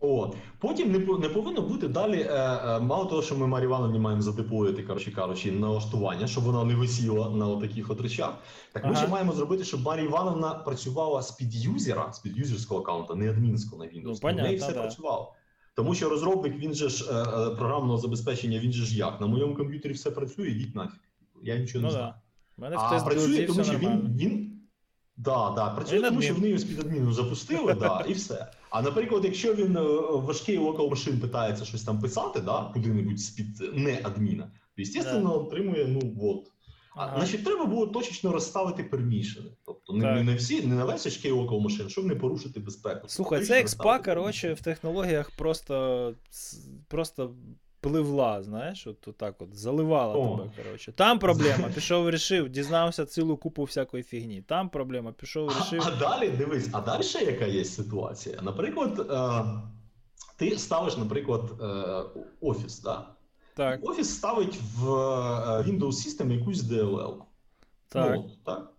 [0.00, 0.36] От.
[0.58, 2.20] Потім не, не повинно бути далі.
[2.20, 6.64] Е, е, мало того, що ми Марі Івановні маємо задеплоїти, коротше кажучи, налаштування, щоб вона
[6.64, 8.34] не висіла на таких от речах.
[8.72, 9.00] Так ми Ага.
[9.00, 13.90] ще маємо зробити, щоб Марія Івановна працювала з під'юзера, з під'юзерського аккаунта, не адмінського на
[13.90, 14.02] Windows.
[14.04, 14.80] Ну, в понятно, неї все да.
[14.80, 15.32] працювало.
[15.74, 19.20] Тому що розробник, він же ж е, е, програмного забезпечення, він же ж як?
[19.20, 21.00] На моєму комп'ютері все працює, йдіть нафіг.
[21.42, 22.06] Я нічого ну не знаю.
[22.06, 22.20] да.
[22.62, 24.60] Мене А працює, тому що він, він
[25.16, 28.46] да, да, працює, Він тому що вони його з-під адміну запустили, да, і все.
[28.70, 33.60] А наприклад, якщо він е, важкий локал машин питається щось там писати, да, куди-небудь з-під
[33.74, 36.52] не адміна, то звісно, отримує, ну вот.
[36.96, 37.18] А, Ага.
[37.18, 39.50] Значить, треба було точечно розставити пермішени.
[39.66, 43.08] Тобто не, не, не всі, не на весь важкий локал машин, щоб не порушити безпеку.
[43.08, 46.14] Слухай, це експа, розставити коротше, в технологіях просто,
[46.88, 47.34] просто
[47.80, 50.36] пливла, знаєш, от так от, заливала О.
[50.38, 50.92] тебе, коротше.
[50.92, 54.42] Там проблема, пішов вирішив, дізнався цілу купу всякої фігні.
[54.42, 55.82] Там проблема, пішов А, вирішив.
[55.86, 58.38] а далі дивись, а далі ще яка є ситуація?
[58.42, 59.60] Наприклад, е,
[60.36, 63.06] ти ставиш, наприклад, е, офіс, да?
[63.54, 67.14] Так, Офіс ставить в е, Windows System якусь DLL.
[67.88, 68.14] так.
[68.16, 68.72] Ну, так.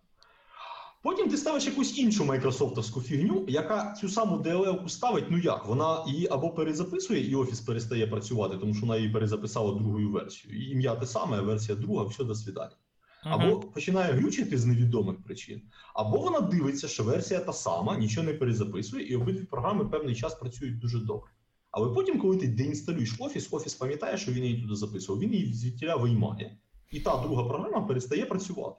[1.02, 5.66] Потім ти ставиш якусь іншу майкрософтовську фігню, яка цю саму DLL ставить, ну як?
[5.66, 10.62] Вона її або перезаписує, і офіс перестає працювати, тому що вона її перезаписала другою версією.
[10.62, 12.76] І ім'я те саме, версія друга, все до свидання.
[13.24, 13.62] Або Мгм.
[13.74, 15.62] починає глючити з невідомих причин,
[15.96, 20.36] або вона дивиться, що версія та сама, нічого не перезаписує, і обидві програми певний час
[20.36, 21.32] працюють дуже добре.
[21.72, 25.54] Але потім, коли ти деінсталюєш офіс, офіс пам'ятає, що він її туди записував, він її
[25.54, 26.58] звідтіля виймає,
[26.92, 28.78] і та друга програма перестає працювати.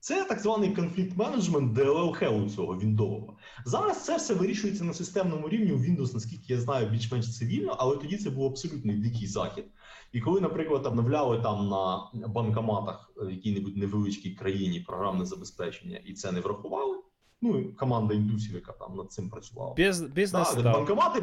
[0.00, 3.36] Це так званий конфлікт менеджмент DLL у цього віндового.
[3.64, 7.96] Зараз це все вирішується на системному рівні у Windows, наскільки я знаю, більш-менш цивільно, але
[7.96, 9.64] тоді це був абсолютний дикий захід.
[10.12, 16.32] І коли, наприклад, обновляли там на банкоматах в якій-небудь невеличкій країні програмне забезпечення і це
[16.32, 16.96] не врахували.
[17.42, 19.74] Ну, команда індусів, яка там над цим працювала.
[19.74, 20.64] Біз, бізнес став.
[20.64, 21.22] банкомати,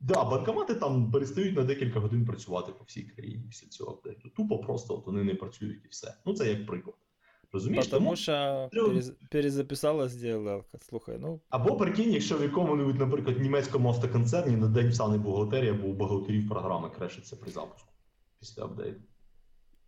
[0.00, 4.28] да, банкомати там перестають на декілька годин працювати по всій країні після цього апдейту.
[4.28, 6.14] Тупо просто от вони не працюють і все.
[6.26, 6.96] Ну це як приклад.
[7.52, 7.86] Розумієш?
[7.86, 8.32] Потому Тому, що
[8.72, 10.62] перез- перезаписалась DLL.
[10.88, 15.86] Слухай, ну або прикинь, якщо в якому-небудь, наприклад, німецькому автоконцерні на день встане бухгалтерія, або
[15.86, 17.88] у бухгалтерів програми крешиться при запуску
[18.40, 19.00] після апдейту.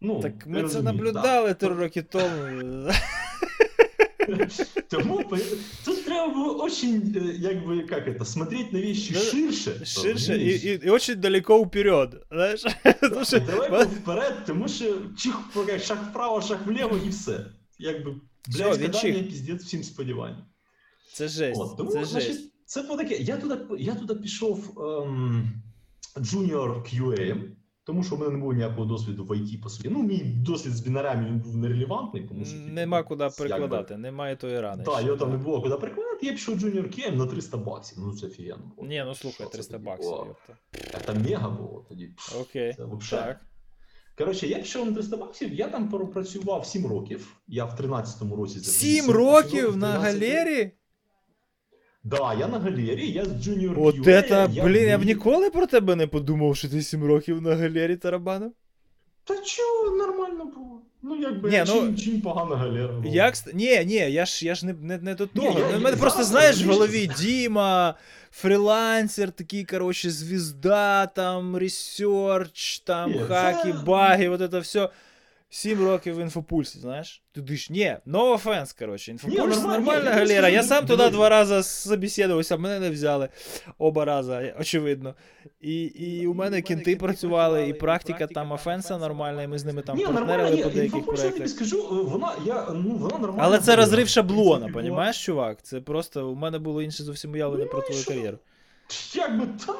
[0.00, 2.88] Ну, так ми це наблюдали три роки тому.
[4.28, 4.48] да.
[4.88, 5.24] Тому
[5.84, 9.84] тут треба було очень, е, як би, як это, смотреть на вещи Ну, ширше.
[9.84, 12.26] Ширше і, і, і очень далеко вперед.
[12.30, 12.64] Знаєш?
[13.00, 15.34] Тому що Далеко вперед, тому що чих,
[15.84, 17.46] шаг вправо, шаг вліво і все.
[17.78, 18.14] Якби
[18.48, 19.28] блядь, чих.
[19.28, 20.44] піздець всім сподіванням.
[21.12, 21.60] Це жесть.
[21.60, 22.52] От, тому, це значить, жесть.
[22.64, 23.16] це таке.
[23.16, 25.62] Я туди, я туди пішов ем,
[26.16, 27.36] junior QA,
[27.84, 29.88] тому що в мене не було ніякого досвіду в IT по суті.
[29.88, 33.96] Ну, мій досвід з бінарями він був нерелевантний, тому що типу, Нема куди якби- перекладати,
[33.96, 34.84] немає тої рани.
[34.84, 37.98] Так, його там не було куди перекладати, я пішов junior QA на 300 баксів.
[38.00, 38.88] Ну це офігенно було.
[38.88, 40.12] Ні, ну слухай, Що 300 баксів.
[41.06, 42.10] Це мега було тоді.
[42.40, 42.74] Окей.
[43.10, 43.40] Так.
[44.18, 47.36] Коротше, я пішов на 300 баксів, я там пропрацював 7 років.
[47.48, 50.72] Я в 13-му році Сім в років на галері?
[52.04, 55.50] Да, я на галері, я з Junior От QA, это, я блін, я б ніколи
[55.50, 58.52] про тебе не подумав, що ти 7 років на галері тарабанив.
[59.24, 60.82] Та чого, нормально було.
[61.02, 63.14] Ну, якби, Ні, ну, чим, чим погана галера була.
[63.14, 65.58] Як Ні, ні, я ж я ж не, не, не до того.
[65.58, 67.94] я- Ну, мене просто знаєш в голові Діма,
[68.32, 74.88] фрілансер, такий, коротше, звізда, там, research, там, Ні, хаки, це- баги, от це все.
[75.54, 77.22] Сім років в інфопульсі, знаєш?
[77.32, 80.48] Туди ж, ні, no offense, коротше, інфопульс нормально, нормальна ні, галера.
[80.48, 83.28] Я сам туди два рази собеседувався, мене не взяли.
[83.78, 85.14] Оба рази, очевидно.
[85.60, 89.82] І, і у мене кінти працювали, і практика там офенса нормальна, і ми з ними
[89.82, 91.48] там партнерили по деяких інфопульс, я тобі проєктах.
[91.48, 93.44] скажу, е, вона, я, ну, вона нормальна.
[93.44, 95.62] Але це розрив шаблона, понімаєш, чувак?
[95.62, 98.38] Це просто у мене було інше зовсім уявлення Ну, про твою кар'єру.
[99.14, 99.72] Якби, та,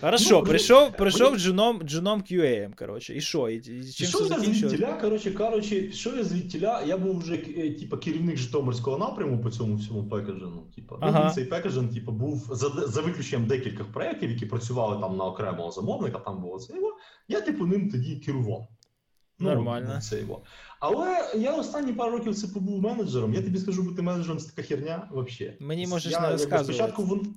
[0.00, 3.48] Хорошо, Ну, прийшов, прийшов джуном, джуном QA, коротше, і що?
[3.48, 7.70] І, і чим Пішов я звідтіля, коротше, коротше, пішов я звідтіля, я був вже е,
[7.74, 10.66] типа, керівник Житомирського напряму по цьому всьому пекеджену.
[10.76, 11.24] Типа, Ага.
[11.24, 15.70] ну, цей пекеджен типа, був за, за виключенням декількох проєктів, які працювали там на окремого
[15.70, 16.96] замовника, там було це його.
[17.28, 18.68] Я, типу, ним тоді керував.
[19.40, 19.90] Нормально.
[19.94, 20.42] Ну, це його.
[20.80, 23.34] Але я останні пару років це побув менеджером.
[23.34, 25.56] Я тобі скажу, бути менеджером це така херня взагалі.
[25.60, 26.72] Мені можеш я, не розказувати.
[26.72, 27.34] Спочатку, вон,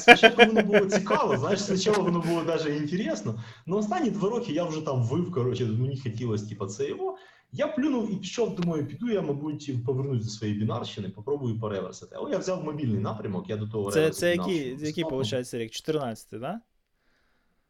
[0.00, 3.42] спочатку воно було цікаво, знаєш, спочатку воно було навіть інтересно.
[3.66, 7.16] Но останні два роки я вже там вив, коротше, мені хотілося, типу, це його.
[7.52, 12.16] Я плюнув і пішов, думаю, піду я, мабуть, повернусь до своєї бінарщини, попробую переверсити.
[12.18, 15.70] Але я взяв мобільний напрямок, я до того Це, це який, який виходить, рік?
[15.70, 16.60] 14, да?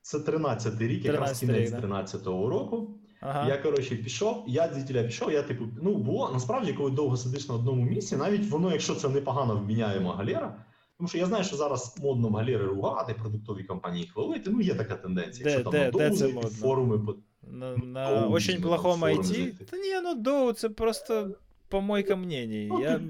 [0.03, 1.79] Це 13-й рік, якраз 13-й кінець да.
[1.79, 2.99] 13-го року.
[3.25, 3.49] Ага.
[3.49, 7.55] Я коротше пішов, я звідтіля пішов, я типу, ну було насправді, коли довго сидиш на
[7.55, 10.65] одному місці, навіть воно, якщо це непогано вміняєма галера,
[10.99, 14.51] тому що я знаю, що зараз модно галери ругати, продуктові компанії хвалити.
[14.51, 15.45] Ну є така тенденція.
[15.45, 16.51] Де- якщо там де- на де довго це модно?
[16.51, 19.25] форуми по На, на Доу, очень візьми, плохом там, форум IT.
[19.25, 19.65] зайти.
[19.65, 21.31] Та ні, ну доу, це просто
[21.69, 22.69] помойка мнені.
[22.71, 23.01] Ну, Я...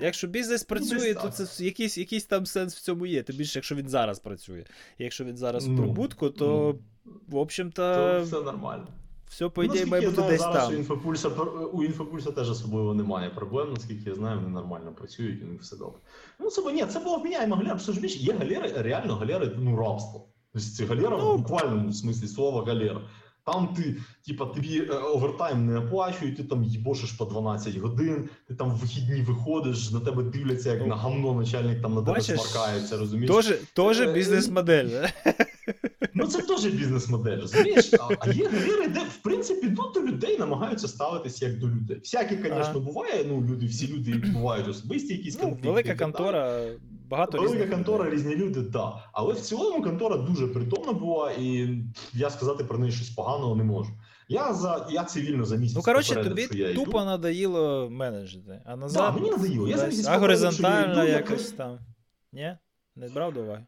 [0.00, 3.22] Якщо бізнес працює, десь то це якийсь, якийсь там сенс в цьому є.
[3.22, 4.64] Тим більше, якщо він зараз працює.
[4.98, 6.70] Якщо він зараз в Ну, прибутку, то,
[7.04, 8.86] в то общем-то, все нормально.
[9.28, 10.74] Все, по Ну, ідеї, має бути десь зараз там.
[10.74, 11.28] У інфопульса,
[11.72, 15.76] у інфопульса теж особливо немає проблем, наскільки я знаю, вони нормально працюють, у них все
[15.76, 16.00] добре.
[16.40, 19.76] Ну, це ні, це було вміняємо галера, тому ж більше є галери, реально галери, ну,
[19.76, 20.28] рабство.
[20.78, 23.00] Тобто галера Ну, в буквальному смислі слова галера.
[23.46, 28.54] Там ти, типа, тобі е, овертайм не оплачують, ти там їбошиш по 12 годин, ти
[28.54, 32.12] там в вихідні виходиш, на тебе дивляться, як Ну, на гамно начальник там на тебе
[32.12, 33.30] бачиш, смаркається, розумієш?
[33.30, 34.88] Тоже, тоже Е, бізнес-модель.
[34.88, 35.10] да?
[36.14, 37.90] Ну це теж бізнес-модель, розумієш?
[37.94, 41.96] А, а є галери, де в принципі ну, до людей намагаються ставитися як до людей.
[41.98, 43.24] Всякі, звісно, буває.
[43.28, 46.62] Ну люди, всі люди бувають особисті, якісь Ну, велика і так контора,
[47.08, 48.72] багато Велика різних контора, різні люди, так.
[48.72, 49.04] Да.
[49.12, 51.68] Але в цілому контора дуже притомна була, і
[52.12, 53.90] я сказати про неї щось поганого не можу.
[54.28, 55.76] Я за я цивільно за місяць.
[55.76, 56.86] Ну, коротше, тобі що я йду.
[56.92, 59.14] надоїло менеджити, а назад.
[59.14, 59.68] мені надоїло.
[59.68, 61.78] Я за місяць а горизонтально якось там.
[62.32, 62.56] Ні?
[62.96, 63.66] Не брав до уваги.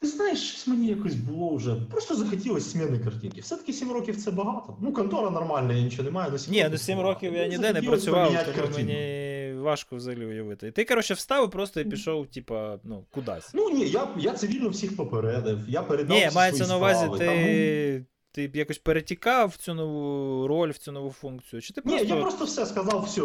[0.00, 1.74] Ти знаєш, щось мені якось було вже.
[1.90, 3.40] Просто захотілося зміни картинки.
[3.40, 4.76] Все-таки 7 років це багато.
[4.80, 6.28] Ну, контора нормальна, я нічого не маю.
[6.28, 9.31] але 7 Ні, ну 7 років я ніде не працював, тому мені
[9.62, 10.68] важко взагалі уявити.
[10.68, 13.50] І ти, коротше, встав і просто і пішов, типа, ну, кудись.
[13.54, 15.58] Ну ні, я, я цивільно всіх попередив.
[15.68, 17.18] Я передав Ні, всі мається свої на увазі, справи.
[17.18, 21.62] ти Ти б якось перетікав в цю нову роль, в цю нову функцію?
[21.62, 22.14] Чи ти Ні, просто...
[22.14, 23.22] я просто все сказав, все.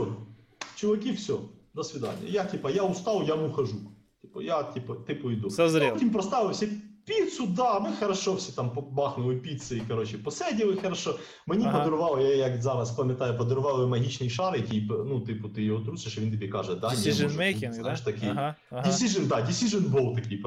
[0.76, 1.34] Чуваки, все,
[1.74, 2.28] до свидання.
[2.28, 3.78] Я, типа, я устав, я ухожу.
[4.22, 5.50] Типу, я, типу, типу, йду.
[5.50, 5.94] Созрел.
[5.94, 6.70] Потім проставився
[7.08, 11.20] піцу, да, ми хорошо всі там побахнули піци і коротше посиділи хорошо.
[11.48, 11.80] Мені Ага.
[11.80, 16.22] подарували, я як зараз пам'ятаю, подарували магічний шар, який, ну, типу, ти його трусиш, і
[16.22, 18.12] він тобі каже, да, Decision може, making, знаєш, да?
[18.12, 18.30] такий.
[18.30, 18.90] Ага, ага.
[18.90, 20.38] Decision, да, Decision Ball такий,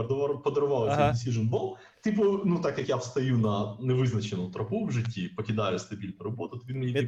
[0.45, 1.75] подарували, цей Decision Ball.
[2.03, 6.65] Типу, ну так як я встаю на невизначену тропу в житті, покидаю стабільну роботу, то
[6.69, 7.07] він мені типу,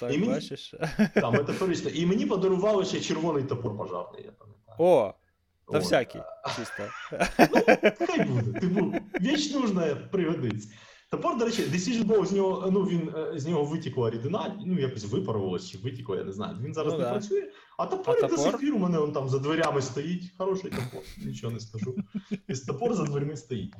[0.00, 0.74] так, І мені- бачиш.
[1.16, 1.90] Да, метафорично.
[1.90, 4.76] І мені подарували ще червоний топор пожарний, я пам'ятаю.
[4.78, 5.14] О,
[5.70, 5.84] та От.
[5.84, 6.20] всякий,
[6.56, 6.82] чисто.
[8.06, 8.60] Хай буде.
[8.60, 10.68] Типу, віч нужна пригодиться.
[11.10, 14.78] Топор, до речі, Decision Ball, з нього, ну, він, е, з нього витікла рідина, ну
[14.78, 16.56] якось випарувалась чи витікла, я не знаю.
[16.62, 17.10] Він зараз Ну, не да.
[17.10, 20.32] працює, а топор, А до сих пір у мене он там за дверями стоїть.
[20.38, 21.94] Хороший топор, нічого не скажу.
[22.48, 23.74] І топор за дверми стоїть.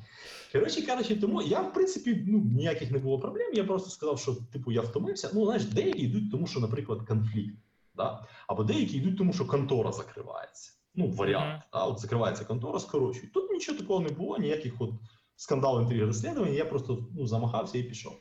[0.52, 3.50] Коротше кажучи, тому я, в принципі, ну, ніяких не було проблем.
[3.54, 5.30] Я просто сказав, що типу я втомився.
[5.34, 7.56] Ну, знаєш, деякі йдуть, тому що, наприклад, конфлікт.
[7.94, 8.24] Да?
[8.46, 10.72] Або деякі йдуть, тому що контора закривається.
[10.94, 11.62] Ну, варіант.
[11.72, 11.84] Да?
[11.84, 13.32] От закривається контора, скорочують.
[13.32, 14.90] Тут нічого такого не було, ніяких от
[15.36, 16.54] скандал інтриги розслідувань.
[16.54, 18.12] Я просто ну, замахався і пішов.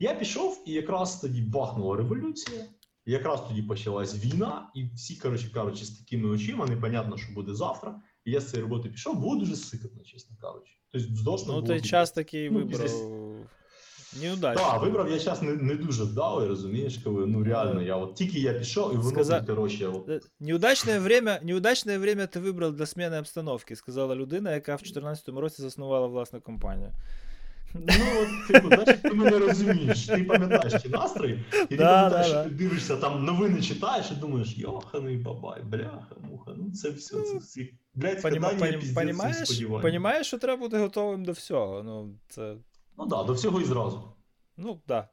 [0.00, 2.64] Я пішов, і якраз тоді бахнула революція.
[3.06, 8.00] Якраз тоді почалась війна, і всі, коротше кажучи, з такими очима, непонятно, що буде завтра.
[8.24, 10.72] І я з цієї роботи пішов, було дуже сикотно, чесно кажучи.
[10.92, 12.78] Тобто, здошно Ну, той час такий Ну, вибрав.
[12.78, 13.02] здесь-
[14.22, 14.64] Неудачно.
[14.64, 18.40] Так, вибрав я час не, не дуже вдалий, розумієш, коли ну реально, я от тільки
[18.40, 20.20] я пішов, і воно Сказа- коротше, от, Э,
[20.98, 26.06] время, неудачное время ти вибрав для зміни обстановки, сказала людина, яка в 2014 році заснувала
[26.06, 26.92] власну компанію.
[27.74, 32.30] Ну, от, типу, знаєш, ти мене розумієш, ти пам'ятаєш ті настрої, і ти Да, пам'ятаєш,
[32.32, 37.20] да, ти дивишся, там новини читаєш і думаєш, йоханий бабай, бляха, муха, ну це все,
[37.20, 37.74] це всі.
[37.94, 41.82] Блядь, Поніма, складання, понім, піздець, понімаєш, понімаєш, що треба бути готовим до всього.
[41.82, 42.54] Ну, це,
[42.98, 44.02] Ну так, да, до всього і зразу.
[44.56, 45.08] ну, так.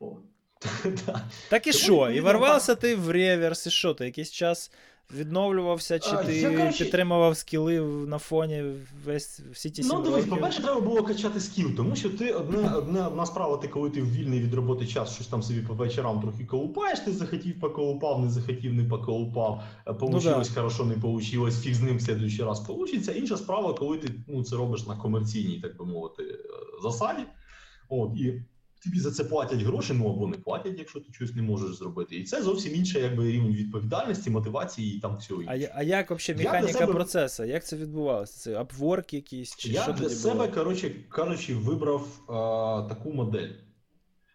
[1.06, 1.22] Да.
[1.48, 2.10] Так і що?
[2.10, 3.94] І ворвався ти в реверс, і що?
[3.94, 4.72] Ти якийсь час
[5.14, 8.64] відновлювався, чи А, ти я, коротше- підтримував скіли на фоні
[9.04, 12.74] весь всі ті сім Ну, дивись, по-перше, треба було качати скіл, тому що ти одне,
[12.74, 15.74] одне, одна справа, ти коли ти в вільний від роботи час, щось там собі по
[15.74, 21.62] вечорам трохи колупаєш, ти захотів поколупав, не захотів, не поколупав, е, получилось хорошо, не получилось,
[21.62, 23.12] фіг з ним в следующий раз получиться.
[23.12, 26.36] Інша справа, коли ти ну, це робиш на комерційній, так би мовити, е,
[26.82, 27.22] засаді.
[27.88, 28.42] От, і
[28.84, 32.16] тобі за це платять гроші, ну або не платять, якщо ти щось не можеш зробити.
[32.16, 35.56] І це зовсім інший якби, рівень відповідальності, мотивації і там всього А, іншого.
[35.62, 37.44] я- а як взагалі механіка себе- процесу?
[37.44, 38.38] Як це відбувалося?
[38.38, 39.56] Це апворк якийсь?
[39.56, 42.32] Чи Я що для себе, коротше кажучи, вибрав е,
[42.88, 43.48] таку модель.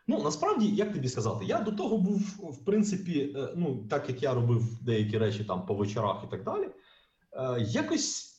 [0.08, 4.24] Ну, насправді, як тобі сказати, я до того був, в принципі, е, ну, так як
[4.24, 6.68] я робив деякі речі там по вечорах і так далі,
[7.34, 8.33] е, якось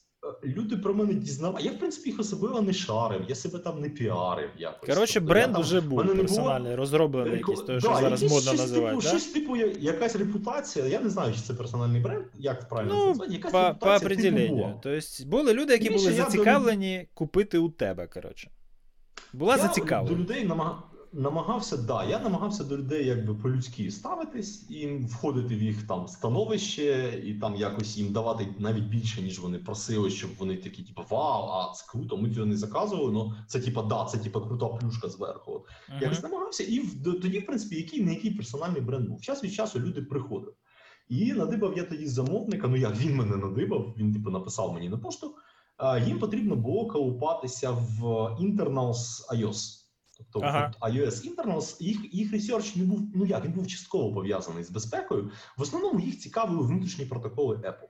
[0.45, 1.65] люди про мене дізнавали.
[1.65, 4.89] Я, в принципі, їх особливо не шарив, я себе там не піарив якось.
[4.95, 8.23] Коротше, Тобто, бренд уже був не було- персональний, розроблений Реко- якийсь, той, да, що зараз
[8.23, 9.09] якийсь модно щось називають, Типу, да?
[9.09, 10.87] Щось типу я- якась репутація.
[10.87, 13.33] Я не знаю, чи це персональний бренд, як правильно Ну, назвати.
[13.33, 14.49] Якась по, репутація типу определенню.
[14.57, 14.75] була.
[14.83, 18.51] Тобто були люди, які Більше були я до зацікавлені купити у тебе, коротше.
[19.33, 20.19] Була я до зацікавлена.
[20.19, 20.83] людей намаг...
[21.15, 27.21] намагався, да, я намагався до людей якби по-людськи ставитись і входити в їх там становище,
[27.25, 31.49] і там якось їм давати навіть більше, ніж вони просили, щоб вони такі, типу, вау,
[31.51, 33.13] а це круто, ми цього не заказували.
[33.13, 35.53] Ну це типа да, це типа крута плюшка зверху.
[35.53, 35.63] От.
[35.89, 35.99] Мгм.
[36.03, 39.21] Якось намагався, і в- до- тоді, в принципі, який не який персональний бренд був.
[39.21, 40.53] Час від часу люди приходили.
[41.09, 42.69] І надибав я тоді замовника.
[42.69, 45.35] Ну як він мене надибав, він типу написав мені на пошту.
[46.07, 48.03] Їм потрібно було колупатися в
[48.41, 48.97] internals
[49.35, 49.84] iOS.
[50.35, 50.73] Тобто Ага.
[50.81, 55.31] iOS internals, їх, їх research не був, ну як, він був частково пов'язаний з безпекою.
[55.57, 57.89] В основному їх цікавили внутрішні протоколи Apple.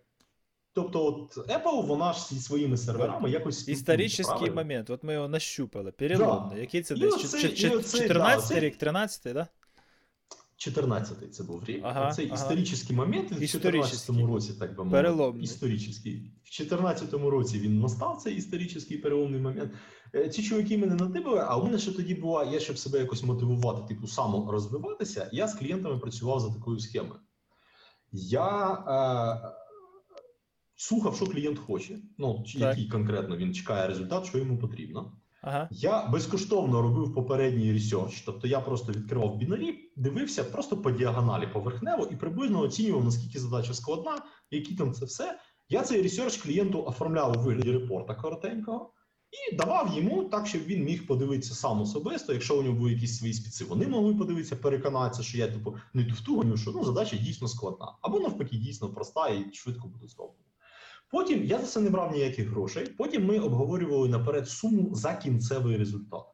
[0.73, 5.93] Тобто, от Apple, вона ж зі своїми серверами якось Історичний момент, от ми його нащупали,
[5.93, 6.61] переломний.
[6.61, 7.15] Який це І десь?
[7.15, 9.49] оце- Чи- і чи- оце, 14 да, рік, 13 да?
[10.57, 11.81] 14-й це був рік.
[11.85, 12.35] Ага, це ага.
[12.35, 15.03] історичний момент в 14-му році, так би мовити.
[15.03, 15.45] Переломний.
[15.45, 16.33] Історичний.
[16.45, 19.73] В 14-му році він настав цей історичний переломний момент.
[20.15, 23.23] Е, Ці чоловіки мене надибали, а у мене ще тоді була, я щоб себе якось
[23.23, 27.21] мотивувати, типу, саморозвиватися, я з клієнтами працював за такою схемою.
[28.13, 29.55] Я е,
[30.77, 35.13] слухав, що клієнт хоче, ну, чи який конкретно він чекає результат, що йому потрібно.
[35.43, 35.69] Ага.
[35.71, 42.09] Я безкоштовно робив попередній research, тобто я просто відкривав бінарі, дивився просто по діагоналі поверхнево
[42.11, 45.39] і приблизно оцінював, наскільки задача складна, які там це все.
[45.69, 48.93] Я цей research клієнту оформляв у вигляді репорта коротенького
[49.35, 52.33] і давав йому так, щоб він міг подивитися сам особисто.
[52.33, 56.05] Якщо у нього були якісь свої спіци, вони могли подивитися, переконатися, що я типу не
[56.05, 60.45] туфтуганю, що ну задача дійсно складна, або навпаки, дійсно проста і швидко буде зроблена.
[61.11, 62.87] Потім я за це не брав ніяких грошей.
[62.87, 66.25] Потім ми обговорювали наперед суму за кінцевий результат.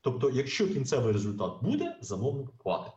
[0.00, 2.92] Тобто, якщо кінцевий результат буде, замовник платить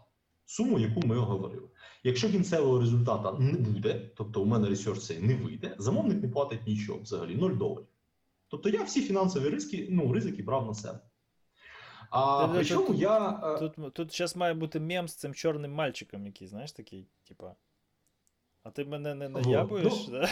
[0.46, 1.68] суму, яку ми оговорили.
[2.04, 7.00] Якщо кінцевого результату не буде, тобто у мене research не вийде, замовник не платить нічого
[7.00, 7.88] взагалі, 0 доларів.
[8.64, 11.00] Тобто я всі фінансові ризики, ну, ризики брав на себе.
[12.10, 13.30] А причому тут- я.
[13.44, 17.56] е, Тут, тут зараз має бути мем з цим чорним мальчиком, який, знаєш, такий, типа.
[18.64, 19.94] А ти мене не наябуєш?
[20.08, 20.30] ну, да?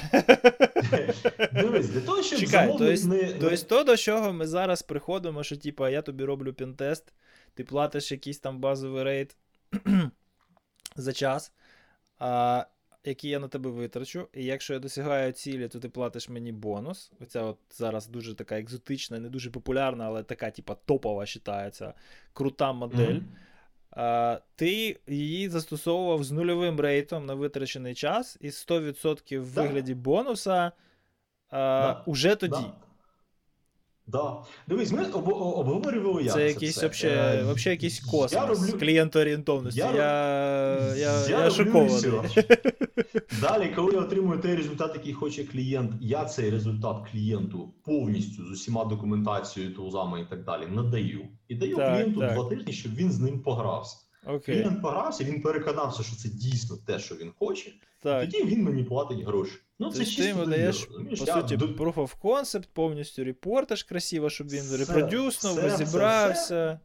[1.54, 3.34] Дивись, для того, щоб Чекай, то есть- не.
[3.34, 7.14] Тобто то, до чого ми зараз приходимо, що типа я тобі роблю пінтест,
[7.54, 9.38] ти платиш якийсь там базовий рейд
[10.96, 11.52] за час,
[12.20, 12.66] а,
[13.06, 14.28] який я на тебе витрачу.
[14.34, 17.12] І якщо я досягаю цілі, то ти платиш мені бонус.
[17.22, 21.94] Оця от зараз дуже така екзотична, не дуже популярна, але така, типа, топова вважається,
[22.34, 23.14] крута модель.
[23.16, 23.26] Мгм.
[23.92, 29.62] А, ти її застосовував з нульовим рейтом на витрачений час і 100% в Да.
[29.62, 30.72] вигляді бонуса
[31.50, 32.04] а, Да.
[32.06, 32.52] уже тоді.
[32.62, 32.74] Да.
[34.08, 34.38] Да.
[34.68, 36.82] Дивись, ми об- об- обговорювали як Це це якийсь все.
[36.86, 39.80] вообще, Е, вообще якийсь я космос роблю- клієнтоорієнтовності.
[39.80, 41.90] Я, Я я, я, я шокований.
[43.42, 48.52] Далі, коли я отримую той результат, який хоче клієнт, я цей результат клієнту повністю з
[48.52, 51.22] усіма документацією, тулзами і так далі надаю.
[51.48, 52.34] І даю Так, клієнту так.
[52.34, 53.98] два тижні, щоб він з ним погрався.
[54.28, 54.56] Окей.
[54.56, 57.72] Клієнт погрався, він переконався, що це дійсно те, що він хоче.
[58.00, 58.22] Так.
[58.26, 59.54] Тоді він мені платить гроші.
[59.80, 64.48] Ну це Тобто ти йому даєш, по суті, proof of concept, повністю репортаж красиво, щоб
[64.50, 66.80] він репродюснув, розібрався.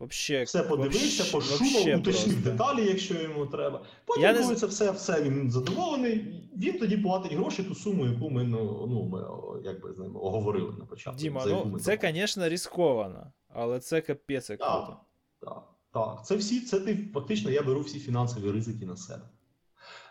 [0.00, 3.82] Вообще, Все подивився, пошумав, уточнив деталі, якщо йому треба.
[4.04, 8.06] Потім, Я не коли це все, все він задоволений, він тоді платить гроші, ту суму,
[8.06, 9.24] яку ми ну, ну ми
[9.64, 11.20] якби з ним оговорили на початку.
[11.20, 15.00] Діма, ну це, звісно, ризиковано, але це капець як Так, круто.
[15.40, 15.62] так,
[15.92, 16.26] так.
[16.26, 19.22] Це всі, це ти фактично я беру всі фінансові ризики на себе.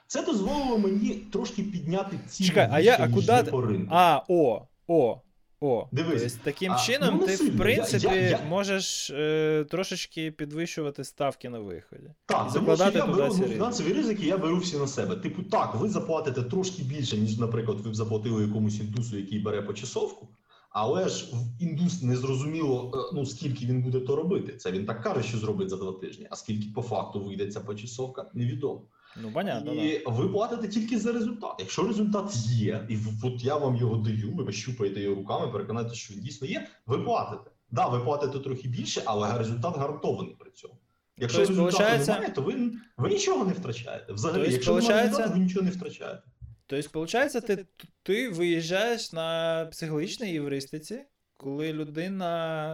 [0.10, 3.88] Це дозволило мені трошки підняти ціну Чекай, а я- а куди по ринку.
[3.92, 5.22] А, о, о,
[5.62, 5.88] о.
[5.92, 7.54] Дивись, Тобто, таким а, чином ну, ти, сильно.
[7.54, 12.10] в принципі, я- я- можеш е, трошечки підвищувати ставки на виході.
[12.26, 15.16] Так, тому що я туди беру ну, фінансові ризики, я беру всі на себе.
[15.16, 19.62] Типу, так, ви заплатите трошки більше, ніж, наприклад, ви б заплатили якомусь індусу, який бере
[19.62, 20.28] почасовку,
[20.70, 24.54] але ж в індус не зрозуміло, е, ну скільки він буде то робити.
[24.58, 27.60] Це він так каже, що зробить за два тижні, а скільки по факту вийде ця
[27.60, 28.82] почасовка, невідомо.
[29.18, 29.82] Ну, понятно, да.
[29.82, 31.56] і ви платите тільки за результат.
[31.60, 36.14] Якщо результат є, і от я вам його даю, ви щупаєте його руками, переконаєте, що
[36.14, 37.52] він дійсно є, ви платите.
[37.72, 40.74] Да, ви платите трохи більше, але результат гарантований при цьому.
[41.18, 44.14] Якщо Тобто, результату немає, то ви, ви нічого не втрачаєте.
[44.14, 46.24] Взагалі, Тобто, якщо немає результату, ви нічого не втрачаєте.
[46.68, 47.66] Тобто, виходить, ти,
[48.04, 51.02] ти виїжджаєш на психологічній євристиці,
[51.40, 52.72] коли людина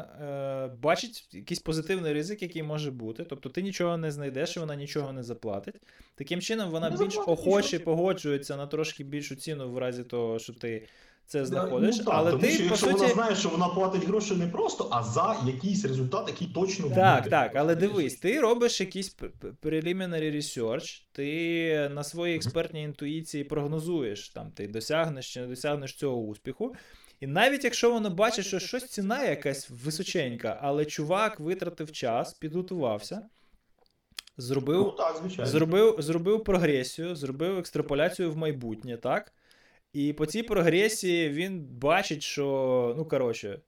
[0.72, 3.24] е, бачить якийсь позитивний ризик, який може бути.
[3.24, 5.76] Тобто ти нічого не знайдеш, і вона нічого не заплатить.
[6.16, 10.40] Таким чином, вона Не більш заплатить охоче погоджується на трошки більшу ціну в разі того,
[10.40, 10.88] що ти
[11.28, 11.96] це Да, знаходиш.
[11.98, 12.98] ну, так, але тому ти, що по якщо суті.
[13.00, 17.18] вона знає, що вона платить гроші не просто, а за якийсь результат, який точно Так,
[17.24, 17.30] буде.
[17.30, 19.18] так, але дивись, ти робиш якийсь
[19.62, 26.18] preliminary research, ти на своїй експертній інтуїції прогнозуєш, там ти досягнеш чи не досягнеш цього
[26.18, 26.76] успіху.
[27.20, 33.22] І навіть якщо воно бачить, що щось ціна якась височенька, але чувак витратив час, підготувався,
[34.38, 39.34] Ну, зробив, так, зробив, зробив прогресію, зробив екстраполяцію в майбутнє, так?
[39.94, 43.60] І по цій прогресії він бачить, що, ну коротше,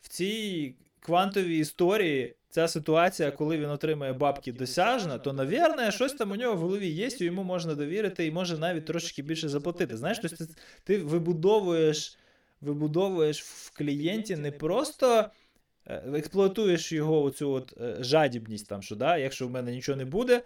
[0.00, 6.30] в цій квантовій історії ця ситуація, коли він отримає бабки досяжна, то, навірно, щось там
[6.30, 9.96] у нього в голові є, і йому можна довірити, і може навіть трошки більше заплатити.
[9.96, 10.44] Знаєш, тобто
[10.84, 12.18] ти вибудовуєш,
[12.64, 15.24] вибудовуєш в клієнті не просто.
[15.86, 20.04] е, Експлуатуєш його оцю от е, жадібність, там, що да, якщо в мене нічого не
[20.04, 20.42] буде,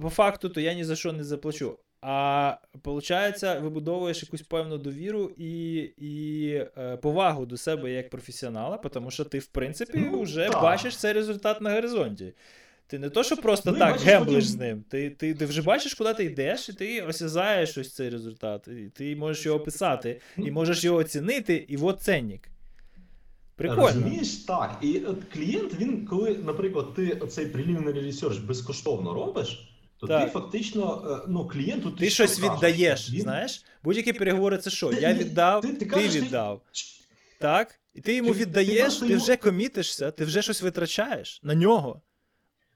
[0.00, 1.78] по факту, то я ні за що не заплачу.
[2.04, 6.48] А виходить, вибудовуєш якусь певну довіру і, і
[6.78, 10.62] е, повагу до себе як професіонала, тому що ти, в принципі, Ну, вже так.
[10.62, 12.32] бачиш цей результат на горизонті.
[12.86, 14.84] Ти не то, що просто Ну, так бачиш гемблиш потім- з ним.
[14.88, 18.68] Ти, ти, ти вже бачиш, куди ти йдеш, і ти осязаєш ось цей результат.
[18.68, 22.48] І ти можеш його описати, і можеш його оцінити, і от ценник.
[23.56, 23.86] Прикольно.
[23.86, 24.78] Розумієш, так.
[24.82, 29.68] І от клієнт, він, коли, наприклад, ти цей preliminary research безкоштовно робиш,
[29.98, 30.24] то Так.
[30.24, 32.54] ти фактично, е, ну, клієнту ти, Ти що щось кажеш?
[32.56, 33.64] віддаєш, Він- знаєш?
[33.84, 34.92] Будь-які переговори це що?
[34.92, 36.62] Я віддав, ти- ти, ти кажеш, ти- віддав.
[37.38, 37.80] Так?
[37.94, 42.02] І ти йому віддаєш, ти вже commit ишся, ти вже щось витрачаєш на нього.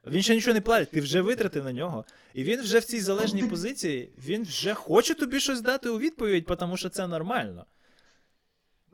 [0.07, 2.05] Він ще нічого не платить, ти вже витратив на нього.
[2.35, 6.47] І він вже в цій залежній позиції, він вже хоче тобі щось дати у відповідь,
[6.59, 7.67] тому що це нормально.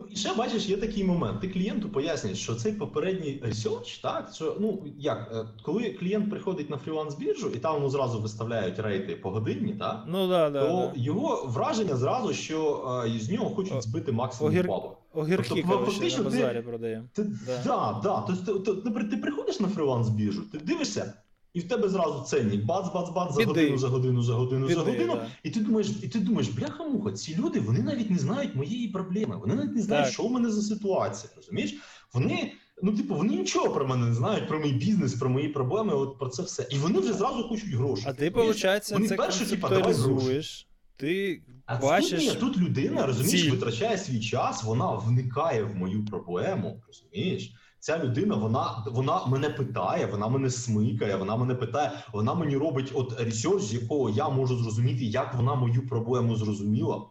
[0.02, 1.40] Ну, і ще бачиш, є такий момент.
[1.40, 6.70] Ти клієнту пояснюєш, що цей попередній research, так що ну як е, коли клієнт приходить
[6.70, 10.60] на фріланс біржу і там йому зразу виставляють rate и погодинні, так ну да, да,
[10.60, 11.00] то да.
[11.00, 14.68] його враження зразу, що е, з нього хочуть збити максимум Огір...
[14.68, 14.98] бабок.
[15.14, 17.04] Огірки, Тобто, коротше, на ти- базарі продаємо.
[17.12, 17.62] Ти, Да.
[17.64, 18.00] да.
[18.02, 21.12] Да, Тобто, ти, ти, ти, ти приходиш на фріланс біржу, ти дивишся,
[21.54, 24.80] і в тебе зразу ценник бац, бац, бац, за годину, за годину, за годину, за
[24.80, 25.14] годину.
[25.14, 25.26] да.
[25.42, 29.36] І ти думаєш, і ти думаєш, бляха-муха, ці люди вони навіть не знають моєї проблеми.
[29.40, 30.14] Вони навіть не знають, Так.
[30.14, 31.32] що в мене за ситуація.
[31.36, 31.74] Розумієш?
[32.14, 32.52] Вони.
[32.84, 36.18] Ну, типу, вони нічого про мене не знають, про мій бізнес, про мої проблеми, от
[36.18, 36.66] про це все.
[36.70, 38.04] І вони вже зразу хочуть гроші.
[38.06, 40.66] А ти, виходить, Вони це перше, типа, давай концептуалізуєш.
[40.96, 42.10] Ти А бачиш.
[42.10, 47.52] тут, ні, тут людина, розумієш, витрачає свій час, вона вникає в мою проблему, розумієш?
[47.82, 52.90] Ця людина, вона, вона мене питає, вона мене смикає, вона мене питає, вона мені робить
[52.94, 57.02] от research, з якого я можу зрозуміти, як вона мою проблему зрозуміла.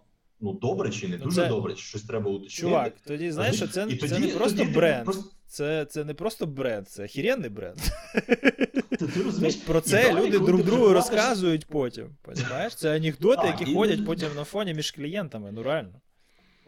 [0.41, 2.61] Ну, добре чи не Ну, дуже це- добре, чи щось треба уточнити.
[2.69, 5.03] Чувак, тоді знаєш, що це, це тоді- не просто тоді бренд.
[5.05, 7.77] просто- Це, це не просто бренд, це охеренний бренд.
[8.89, 9.55] Ти, ти розумієш?
[9.55, 12.07] Про це далі, люди друг другу розказують потім.
[12.21, 12.75] Понимаешь?
[12.75, 15.51] Це анекдоти, Так, які і- ходять потім на фоні між клієнтами.
[15.51, 15.93] Ну реально.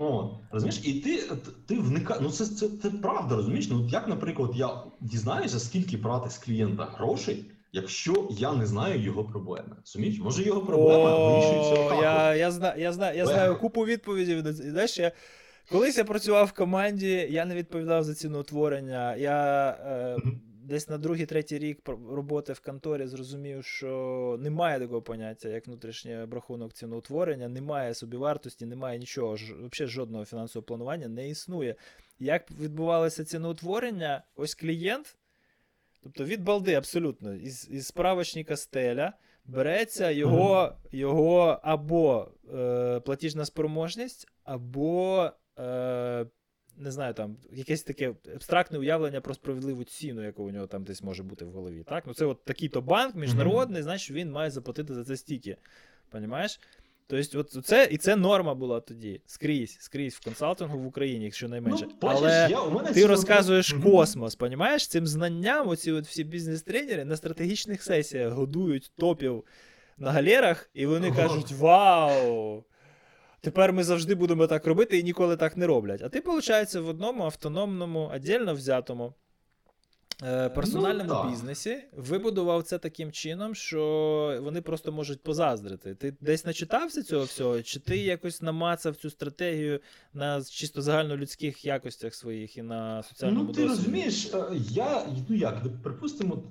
[0.03, 1.23] О, розумієш, і ти,
[1.67, 3.67] ти вникаєш, ну це, це, це правда, розумієш?
[3.69, 9.23] Ну, як, наприклад, я дізнаюся, скільки брати з клієнта грошей, якщо я не знаю його
[9.23, 9.75] проблеми.
[9.85, 10.19] Розумієш?
[10.19, 14.37] Може його проблема вирішується я, я, зна, я, зна, я знаю купу відповідей.
[14.37, 15.11] І Знаєш, я,
[15.71, 19.15] колись я працював в команді, я не відповідав за ціноутворення.
[19.15, 20.17] Я е.
[20.63, 26.17] Десь на другий, третій рік роботи в конторі зрозумів, що немає такого поняття, як внутрішній
[26.17, 31.75] обрахунок ціноутворення, немає собівартості, немає нічого, взагалі жодного фінансового планування не існує.
[32.19, 35.17] Як відбувалося ціноутворення, ось клієнт,
[36.03, 39.13] тобто від балди абсолютно, із, із справочника стеля.
[39.45, 46.25] Береться його, його або е, платіжна спроможність, або е,
[46.77, 51.03] не знаю, там якесь таке абстрактне уявлення про справедливу ціну, яка у нього там десь
[51.03, 51.83] може бути в голові.
[51.89, 52.03] Так?
[52.07, 55.57] Ну, це от такий-то банк міжнародний, значить він має заплатити за це стільки.
[56.09, 56.59] Понімаєш?
[57.07, 59.21] Тобто, от це, і це норма була тоді.
[59.25, 61.85] Скрізь, скрізь в консалтингу в Україні, якщо найменше.
[61.89, 63.83] Ну, Але я, у мене ти розказуєш Мгм.
[63.83, 64.87] космос, понімаєш?
[64.87, 69.43] Цим знанням оці от всі бізнес-тренери на стратегічних сесіях годують топів
[69.97, 72.63] на галерах, і вони кажуть: Вау!
[73.43, 76.01] Тепер ми завжди будемо так робити і ніколи так не роблять.
[76.01, 79.13] А ти, виходить, в одному автономному, віддільно взятому
[80.23, 85.95] е, персональному Ну, бізнесі вибудував це таким чином, що вони просто можуть позаздрити.
[85.95, 89.79] Ти десь начитався цього всього, чи ти якось намацав цю стратегію
[90.13, 93.77] на чисто загальнолюдських якостях своїх і на соціальному Ну, ти досвіді?
[93.79, 96.43] розумієш, е, я ну як, припустимо,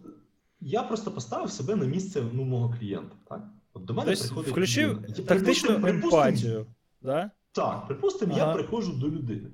[0.61, 3.17] я просто поставив себе на місце ну, мого клієнта.
[3.29, 3.43] Так?
[3.75, 5.27] От до мене Тобто приходить включив людина.
[5.27, 6.67] Тактичну емпатію.
[7.05, 7.31] Да?
[7.53, 8.47] Так, припустимо, Ага.
[8.49, 9.49] я приходжу до людини.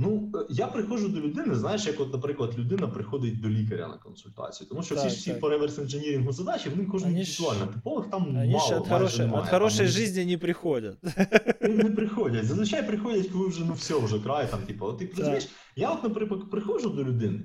[0.00, 3.96] Ну, е, я приходжу до людини, знаєш, як, от, наприклад, людина приходить до лікаря на
[3.98, 4.68] консультацію.
[4.68, 7.66] Тому що Так, всі ж всі по реверс інженірінгу задачі, вони кожен індивідуально.
[7.66, 9.42] Типових там Они мало, от майже хорошей, немає.
[9.42, 10.98] от Там хорошей вони не приходят.
[11.60, 12.44] не приходять.
[12.44, 16.02] Зазвичай приходять, коли вже ну все, вже край там, типу, от ти розумієш, я от,
[16.02, 17.40] наприклад, приходжу до людини.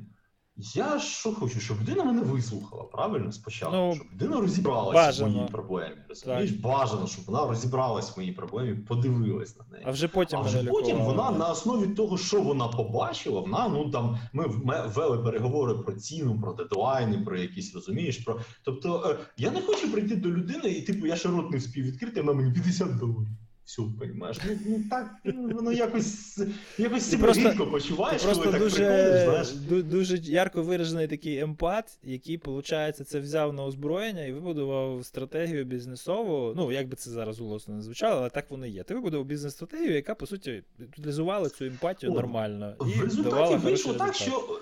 [0.58, 5.30] Я що хочу, щоб людина мене вислухала, правильно спочатку, Ну, щоб людина розібралася бажано.
[5.32, 5.96] в моїй проблемі.
[6.10, 9.84] Розумієш, бажано, щоб вона розібралась в моїй проблемі, подивилась на неї.
[9.88, 13.90] А вже потім А вже потім вона на основі того, що вона побачила, вона ну
[13.92, 14.48] там ми
[14.96, 18.18] вели переговори про ціну, про дедлайни, про якісь розумієш.
[18.18, 21.58] Про тобто е, я не хочу прийти до людини, і типу я ще рот не
[21.58, 23.28] вспів відкрити, вона мені 50 доларів.
[23.66, 24.38] Все, розумієш?
[24.48, 26.40] Ну, ну так ну, воно якось
[26.78, 29.84] якось Ти себе просто- рідко Ти почуваєш, коли просто так дуже, приходиш, знаєш.
[29.84, 36.54] дуже ярко виражений такий емпат, який, виходить, це взяв на озброєння і вибудував стратегію бізнесову.
[36.56, 38.84] Ну, як би це зараз голосно не звучало, але так воно і є.
[38.84, 42.76] Ти вибудував бізнес-стратегію, яка, по суті, утилізувала цю емпатію О, нормально.
[42.82, 44.16] І В результаті вийшло так, результат.
[44.16, 44.60] що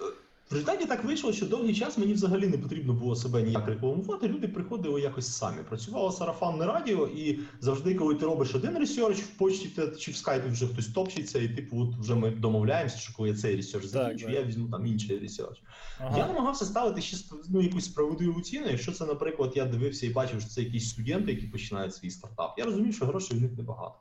[0.52, 4.28] в результаті так вийшло, що довгий час мені взагалі не потрібно було себе ніяк рекламувати.
[4.28, 5.58] Люди приходили якось самі.
[5.70, 10.50] Працювало сарафанне радіо, і завжди, коли ти робиш один research в почті чи в скайпі
[10.50, 14.30] вже хтось топчеться, і типу, от вже ми домовляємося, що коли я цей research закінчу,
[14.30, 15.62] я візьму там інший research.
[16.00, 16.18] Ага.
[16.18, 17.18] Я намагався ставити ще
[17.50, 18.68] ну, якусь справедливу ціну.
[18.70, 22.56] Якщо це, наприклад, я дивився і бачив, що це якісь студенти, які починають свій стартап.
[22.58, 23.96] Я розумів, що грошей в них небагато.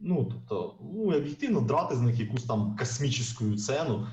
[0.00, 4.06] Ну, тобто, ну, об'єктивно драти з них якусь там космічну ціну.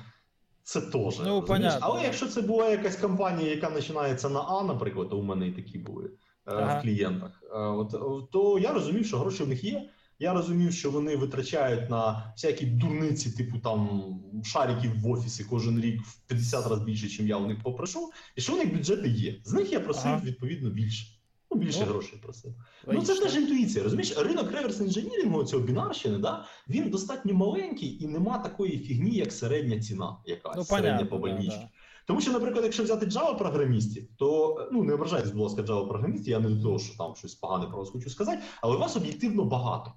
[0.64, 1.20] Це теж.
[1.24, 1.78] Ну, понятно.
[1.82, 5.78] Але якщо це була якась компанія, яка починається на А, наприклад, у мене і такі
[5.78, 6.10] були е,
[6.44, 6.78] Ага.
[6.78, 9.90] в клієнтах, е, от, е, то я розумів, що гроші в них є.
[10.18, 14.00] Я розумів, що вони витрачають на всякі дурниці, типу там
[14.44, 18.40] шариків в офісі кожен рік в 50 разів більше, ніж я у них попрошу, і
[18.40, 19.34] що у них бюджети є.
[19.44, 20.22] З них я просив Ага.
[20.24, 21.06] відповідно більше.
[21.54, 22.54] Ну, більше Ну, грошей просив.
[22.86, 23.84] Ну це теж інтуїція.
[23.84, 29.32] Розумієш, ринок реверс інженірингу, цього бінарщини, да, він достатньо маленький і нема такої фігні, як
[29.32, 31.58] середня ціна, якась Ну, середня понятно, по да, больничці.
[31.60, 31.68] да.
[32.06, 36.28] Тому що, наприклад, якщо взяти Java програмістів, то ну не ображайтесь, будь ласка, Java програмістів,
[36.28, 38.96] я не до того, що там щось погане про вас хочу сказати, але у вас
[38.96, 39.92] об'єктивно багато.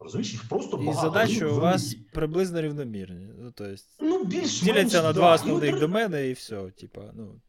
[0.00, 1.08] Розумієш, їх просто І багато.
[1.08, 3.28] задачі у вас приблизно рівномірні.
[3.38, 5.12] Ну, то есть, ну, більш діляться на да.
[5.12, 6.70] два І основних от домени, і все.
[6.70, 7.40] Типа, ну.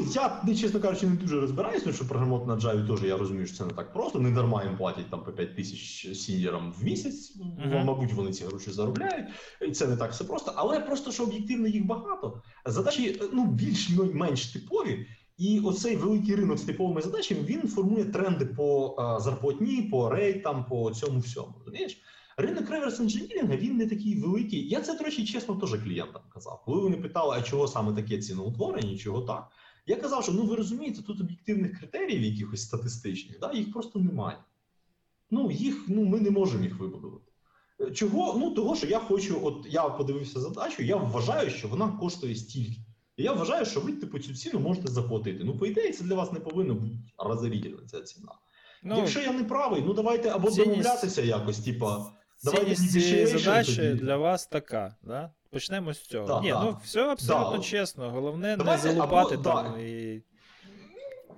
[0.00, 0.12] Ну,
[0.46, 3.56] я, чесно кажучи, не дуже розбираюся, тому що програмувати на Java теж я розумію, що
[3.56, 4.20] це не так просто.
[4.20, 7.36] Не дарма їм платять там по 5 тисяч сіньорам в місяць.
[7.36, 7.84] Мгм.
[7.84, 9.26] Мабуть, вони ці гроші заробляють.
[9.68, 10.52] І це не так все просто.
[10.56, 12.42] Але просто що об'єктивно їх багато.
[12.66, 15.06] Задачі ну, більш-менш типові.
[15.38, 20.64] І оцей великий ринок з типовими задачами він формує тренди по а, зарплатні, по рейтам,
[20.64, 21.54] по цьому всьому.
[21.66, 22.02] Розумієш?
[22.36, 24.68] Ринок реверс інженірінга він не такий великий.
[24.68, 26.62] Я це, речі, чесно теж клієнтам казав.
[26.64, 29.48] Коли вони питали, а чого саме таке ціноутворення, чого так.
[29.88, 34.38] Я казав, що ну ви розумієте, тут об'єктивних критеріїв, якихось статистичних, да, їх просто немає.
[35.30, 37.24] Ну, їх, ну, ми не можемо їх вибудувати.
[37.80, 38.38] Е, Чого?
[38.38, 42.76] Ну, того, що я хочу, от я подивився задачу, я вважаю, що вона коштує стільки.
[43.16, 45.44] І я вважаю, що ви типу цю ціну можете заплатити.
[45.44, 48.32] Ну, по ідеї, це для вас не повинна бути розорительна ця ціна.
[48.82, 52.12] Ну, Якщо я не правий, ну давайте або цінність- домовлятися якось, типа.
[52.44, 52.74] давайте
[53.26, 53.94] задачі тоді.
[53.94, 55.32] для вас така, да?
[55.50, 56.26] Почнемо з цього.
[56.26, 56.64] Да, Ні, да.
[56.64, 57.62] ну все абсолютно Да.
[57.62, 58.10] чесно.
[58.10, 59.78] Головне Давайте не залупати або- там да.
[59.80, 60.22] і.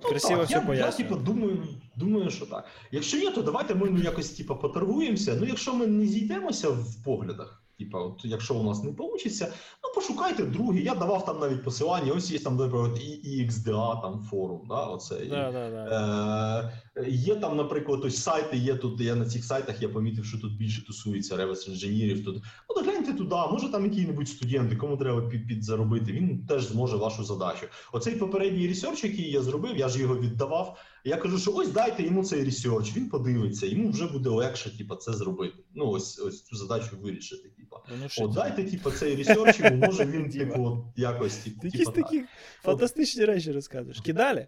[0.03, 2.65] Ну, Красиво так, все я, я типу, думаю, думаю, що так.
[2.91, 5.37] Якщо ні, то давайте ми ну, якось типу, поторгуємося.
[5.39, 9.53] Ну, якщо ми не зійдемося в поглядах, типу, от, якщо у нас не вийде,
[9.83, 10.83] ну пошукайте другий.
[10.83, 12.11] Я давав там навіть посилання.
[12.11, 15.29] Ось є там, наприклад, і XDA, там форум, да, оцей.
[15.29, 16.73] Да, да, да.
[16.97, 19.01] Е, є там, наприклад, ось сайти, є тут.
[19.01, 22.25] Я на цих сайтах я помітив, що тут більше тусується реверс інженерів.
[22.25, 26.63] Тут ну то гляньте туди, може там який-небудь студент, кому треба під, підзаробити, він теж
[26.63, 27.65] зможе вашу задачу.
[27.93, 30.77] Оцей попередній research, який я зробив, я ж його віддавав.
[31.03, 34.95] Я кажу, що ось дайте йому цей research, він подивиться, йому вже буде легше, типа,
[34.95, 35.63] це зробити.
[35.75, 37.49] Ну ось ось цю задачу вирішити.
[37.49, 41.67] Типа, Ну, от дайте, типа, цей research, йому може він типу от, якось Ти типу,
[41.67, 41.95] якісь так.
[41.95, 42.23] такі
[42.61, 44.01] фантастичні речі розказуєш.
[44.01, 44.47] Кидали?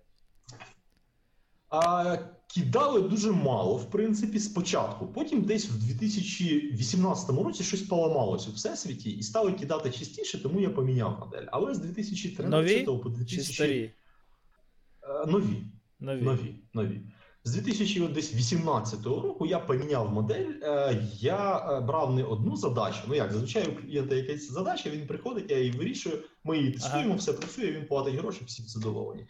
[1.70, 5.08] А, кидали дуже мало, в принципі, спочатку.
[5.08, 10.70] Потім десь в 2018 році щось поламалось у всесвіті і стали кидати частіше, тому я
[10.70, 11.46] поміняв модель.
[11.52, 13.92] Але з 2013 Нові по Чи старі?
[15.04, 15.64] Е, нові,
[16.04, 16.22] Нові.
[16.22, 17.02] нові, нові.
[17.44, 20.46] З 2018 року я поміняв модель.
[20.64, 23.00] Е, Я е, брав не одну задачу.
[23.08, 26.20] Ну як зазвичай у клієнта якась задача, він приходить, я її вирішую.
[26.44, 27.18] Ми її тестуємо, Ага.
[27.18, 27.72] все працює.
[27.72, 29.26] Він платить гроші, всі задоволені.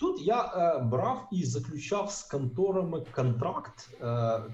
[0.00, 3.90] Тут я е, брав і заключав з конторами контракт,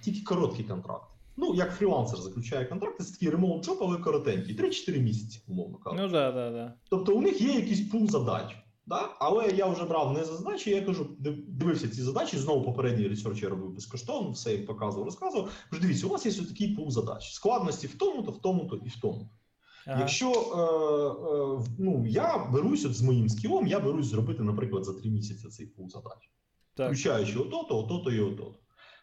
[0.03, 1.05] тільки короткий контракт.
[1.37, 6.03] Ну, як фрілансер заключає контракт, це такий remote job, але коротенький, 3-4 місяці, умовно кажучи.
[6.03, 6.75] Ну да, да, да.
[6.91, 8.57] Тобто у них є якийсь пул задач.
[8.87, 9.17] Да?
[9.19, 11.07] Але я вже брав не за задачі, я кажу,
[11.49, 15.51] дивився ці задачі, знову попередній research я робив безкоштовно, все їм показував, розказував.
[15.71, 17.33] Кажу, дивіться, у вас є такий пул задач.
[17.33, 19.31] Складності в тому-то, в тому-то і в тому.
[19.87, 20.01] Ага.
[20.01, 24.85] Якщо е, е, ну, я берусь от з моїм skill ом, я берусь зробити, наприклад,
[24.85, 26.31] за три місяці цей пул задач,
[26.75, 26.87] Так.
[26.87, 28.55] включаючи ото-то, ото-то і ото-то.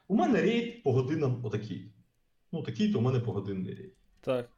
[0.08, 1.92] У мене rate по годинам отакий.
[2.52, 3.94] Ну, такий-то у мене погодинний rate.
[4.22, 4.50] Так.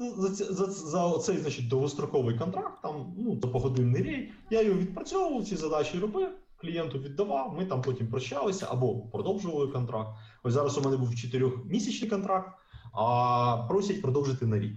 [0.00, 5.44] За, за, за цей значить, довгостроковий контракт, там, ну, за погодинний rate, я його відпрацьовував,
[5.44, 10.10] ці задачі робив, клієнту віддавав, ми там потім прощалися або продовжували контракт.
[10.42, 12.58] Ось зараз у мене був 4-місячний контракт,
[12.92, 14.76] а просять продовжити на рік.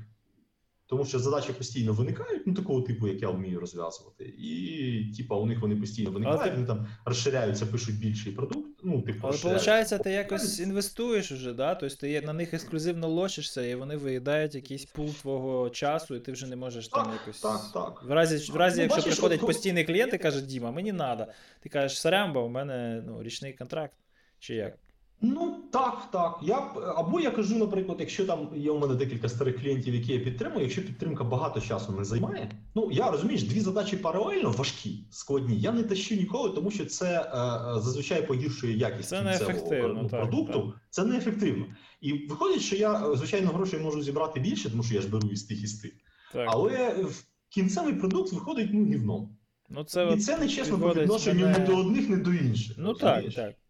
[0.87, 4.25] Тому що задачі постійно виникають, ну такого типу, як я вмію розв'язувати.
[4.25, 8.62] І типа у них вони постійно виникають, вони там розширяються, пишуть більший продукт.
[8.83, 11.75] Ну, типу, Але виходить, ти якось інвестуєш уже, да?
[11.75, 16.31] Тобто ти на них ексклюзивно лочишся, і вони виїдають якийсь пул твого часу, і ти
[16.31, 17.41] вже не можеш там Так, якось.
[17.41, 18.03] так, так.
[18.03, 20.93] В разі, в разі Ну, якщо бачиш, приходить от- постійний клієнт і каже, Діма, мені
[20.93, 21.27] треба.
[21.59, 23.93] Ти кажеш, Сарямба, у мене ну, річний контракт.
[24.39, 24.77] Чи як?
[25.25, 26.39] Ну так, так.
[26.41, 26.55] Я
[26.95, 30.61] або я кажу, наприклад, якщо там є у мене декілька старих клієнтів, які я підтримую,
[30.61, 32.51] якщо підтримка багато часу не займає.
[32.75, 35.59] Ну я розумієш, дві задачі паралельно важкі, складні.
[35.59, 40.01] Я не тащу ніколи, тому що це е, е, зазвичай погіршує якість Це кінцевого неефективно,
[40.03, 40.73] ну, так, продукту.
[40.89, 41.65] Це неефективно.
[42.01, 45.27] І виходить, що я е, звичайно грошей можу зібрати більше, тому що я ж беру
[45.27, 45.91] із тих і з тих.
[46.33, 46.47] Так.
[46.51, 49.37] Але в кінцевий продукт виходить ну гівном.
[49.69, 52.75] Ну це І це не чесно по відношенню мене- не до одних, не до інших.
[52.77, 53.35] ну розумієш?
[53.35, 53.53] так.
[53.53, 53.62] То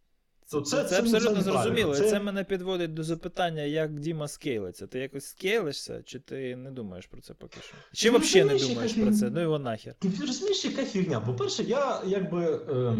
[0.45, 1.95] Це, це- це, це- абсолютно зрозуміло.
[1.95, 4.87] Це- це мене підводить до запитання, як Діма скейлиться.
[4.87, 7.75] Ти якось скейлишся, чи ти не думаєш про це поки що?
[7.93, 9.29] Чи ти взагалі не думаєш про це?
[9.29, 9.95] Ну його нахер.
[9.99, 11.19] Ти розумієш, яка фігня?
[11.19, 12.97] По-перше, я якби е,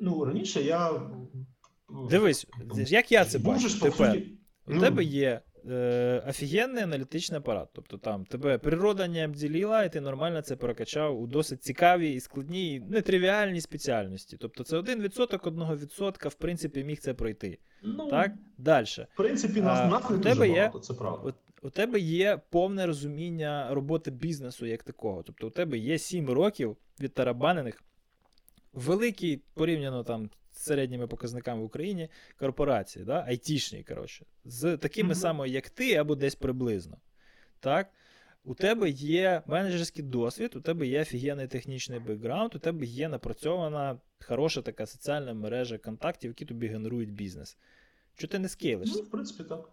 [0.00, 1.00] ну раніше я
[2.10, 4.16] Дивись, як я це бачу тепер.
[4.66, 5.40] У ну, тебе є
[5.70, 7.68] е, офігенний аналітичний апарат.
[7.72, 12.20] Тобто там тебе природа не обділила, і ти нормально це прокачав у досить цікавій і
[12.20, 14.36] складній, нетривіальній спеціальності.
[14.40, 17.58] Тобто це 1% одного відсотка, в принципі, міг це пройти.
[17.82, 18.32] Ну, Так?
[18.58, 18.86] Далі.
[18.86, 21.34] В принципі, нас, у дуже тебе є- багато, це правда.
[21.62, 25.22] У тебе є повне розуміння роботи бізнесу як такого.
[25.22, 27.82] Тобто, у тебе є 7 років від тарабанених,
[28.72, 30.30] великі порівняно там
[30.62, 32.08] середніми показниками в Україні
[32.38, 33.24] корпорації, да?
[33.28, 35.14] айтішні, коротше, з такими Мгм.
[35.14, 36.96] самими, як ти, або десь приблизно.
[37.60, 37.90] Так?
[38.44, 44.00] У тебе є менеджерський досвід, у тебе є офігенний технічний бекграунд, у тебе є напрацьована
[44.24, 47.58] хороша така соціальна мережа контактів, які тобі генерують бізнес.
[48.16, 48.98] Чого ти не скейлишся?
[48.98, 49.68] Ну, в принципі, так.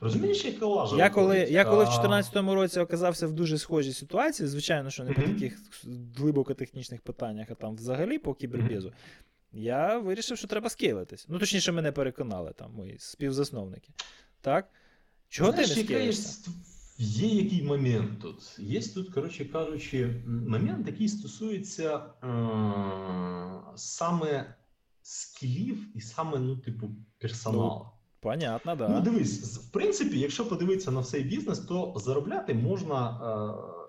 [0.00, 0.96] Розумієш, яка лажа?
[0.96, 5.12] Я коли, я коли в 2014 році оказався в дуже схожій ситуації, звичайно, що не
[5.12, 5.58] по таких
[6.16, 8.92] глибоко технічних питаннях, а там взагалі по кібербізу,
[9.52, 11.26] я вирішив, що треба скейлитись.
[11.28, 13.92] Ну, точніше, мене переконали там мої співзасновники.
[14.40, 14.70] Так?
[15.28, 16.50] Чого знаєш, ти не скейлишся?
[16.98, 18.58] є який момент тут?
[18.58, 24.54] Є тут, коротше кажучи, момент, який стосується е- саме
[25.02, 27.86] скілів і саме, ну, типу, персоналу.
[28.20, 28.88] Понятно, да.
[28.88, 33.10] Ну, дивись, в принципі, якщо подивитися на цей бізнес, то заробляти можна.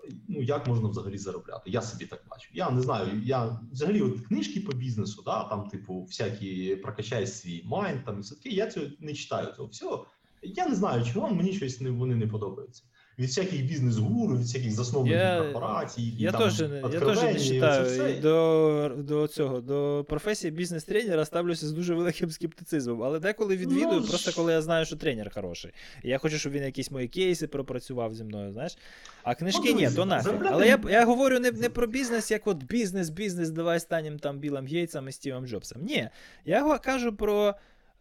[0.04, 1.70] Е, ну, як можна взагалі заробляти?
[1.70, 2.50] Я собі так бачу.
[2.54, 3.22] Я не знаю.
[3.24, 8.22] Я взагалі от книжки по бізнесу, да, там, типу, всякі прокачай свій майнд, там і
[8.22, 8.50] все таке.
[8.50, 10.06] Я цього не читаю цього всього.
[10.42, 12.84] Я не знаю, чого мені щось не вони не подобаються.
[13.20, 16.60] Від всяких бізнес-гуру, від всяких засновників Я- корпорацій, які Я там теж
[16.94, 18.22] я теж не читаю.
[18.22, 23.04] До, до цього, до професії бізнес-тренера ставлюся з дуже великим скептицизмом.
[23.04, 25.72] Але деколи відвідую, Ну, просто коли я знаю, що тренер хороший.
[26.04, 28.78] Я хочу, щоб він якісь мої кейси пропрацював зі мною, знаєш.
[29.24, 30.34] А книжки Ну, ні, то нафіг.
[30.46, 34.40] Але я, я говорю не, не про бізнес, як от бізнес, бізнес, давай станемо там
[34.40, 35.82] Білом Гейтсом і Стівом Джобсом.
[35.82, 36.10] Ні.
[36.46, 37.56] Я кажу про.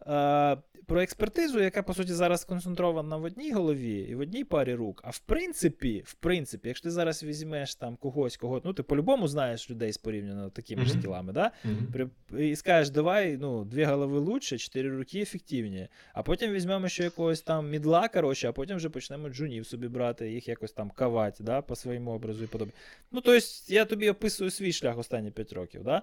[0.07, 0.57] Е,
[0.87, 5.01] Про експертизу, яка по суті зараз сконцентрована в одній голові і в одній парі рук.
[5.05, 9.29] А в принципі, в принципі, якщо ти зараз візьмеш там когось, кого ну ти по-любому
[9.29, 11.01] знаєш людей з порівняно такими ж Мгм.
[11.01, 11.51] скілами, да?
[11.93, 12.09] При,
[12.39, 15.89] і скажеш, давай ну, дві голови лучше, чотири руки ефективніше.
[16.13, 20.31] А потім візьмемо ще якогось там мідла, коротше, а потім вже почнемо джунів собі брати,
[20.33, 22.71] їх якось там кавати, да, по своєму образу і подобі.
[23.13, 26.03] Ну, тобто, я тобі описую свій шлях останні 5 років, да?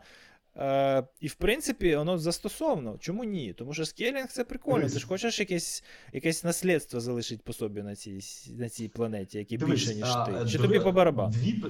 [0.58, 2.98] Е, і в принципі, воно застосовано.
[3.00, 3.54] Чому ні?
[3.54, 4.90] Тому що скелінг це прикольно.
[4.90, 5.84] Ти ж хочеш якесь,
[6.14, 8.20] якесь наслідство залишити по собі на цій,
[8.58, 10.32] на цій планеті, яке Дивись, більше, ніж а, ти.
[10.32, 11.34] Чи друге- тобі по барабану?
[11.34, 11.64] Дві,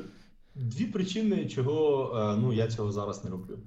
[0.56, 3.60] дві причини, чого е, ну, я цього зараз не роблю.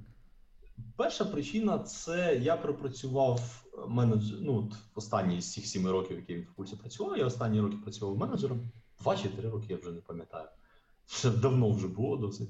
[0.97, 4.33] Перша причина це я пропрацював менедж...
[4.41, 7.77] ну, от останні з цих сіми років, які я в пульсі працював, я останні роки
[7.83, 8.61] працював менеджером.
[9.01, 10.49] Два чи три роки, я вже не пам'ятаю.
[11.07, 12.49] Це давно вже було досить.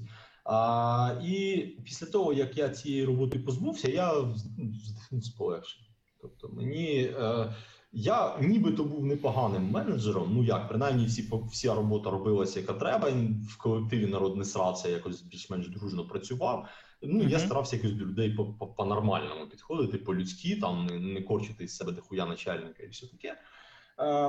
[0.51, 5.77] А, і після того, як я цієї роботи позбувся, я здихнувся полегше.
[6.21, 7.01] Тобто мені.
[7.01, 7.53] Е,
[7.91, 10.31] я нібито був непоганим менеджером.
[10.33, 13.09] Ну як, принаймні, всі по- вся робота робилася, яка треба.
[13.09, 16.67] і В колективі народ не срався, якось більш-менш дружно працював.
[17.01, 21.67] Ну я старався якось до людей по- по- по-нормальному підходити, по-людськи, там не, не корчити
[21.67, 23.37] з себе дохуя начальника і все таке.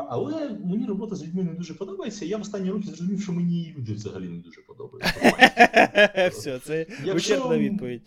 [0.09, 2.25] Але мені робота з людьми не дуже подобається.
[2.25, 6.31] Я в останні роки зрозумів, що мені і люди взагалі не дуже подобаються.
[6.33, 8.03] Все, це вичерпна відповідь.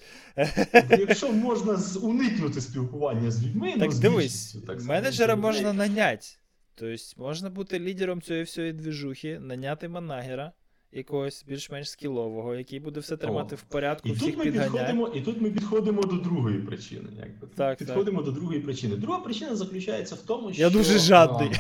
[0.90, 6.28] Якщо можна уникнути спілкування з людьми, Так ну, дивись, менеджера можна наняти.
[6.76, 10.52] Тобто можна бути лідером цієї всієї движухи, наняти манагера
[10.96, 13.58] якогось більш-менш скілового, який буде все тримати О.
[13.58, 17.10] в порядку, І всіх тут, ми підходимо, і тут ми підходимо до другої причини.
[17.20, 17.48] Якби.
[17.56, 18.96] Так, підходимо до другої причини.
[18.96, 20.62] Друга причина заключається в тому, що.
[20.62, 21.50] Я дуже жадний.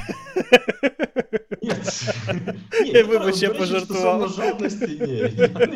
[1.61, 1.69] Ні,
[2.84, 4.34] ні, Я, я, вибач, я пожартував.
[4.34, 5.27] жадності, ні, я,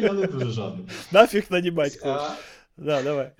[0.01, 0.85] я не дуже жадний.
[1.11, 1.99] Нафіг нанімать.
[2.05, 2.29] А,
[2.77, 3.31] Да, давай.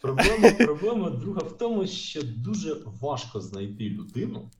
[0.00, 4.50] Проблема, проблема друга в тому, що дуже важко знайти людину,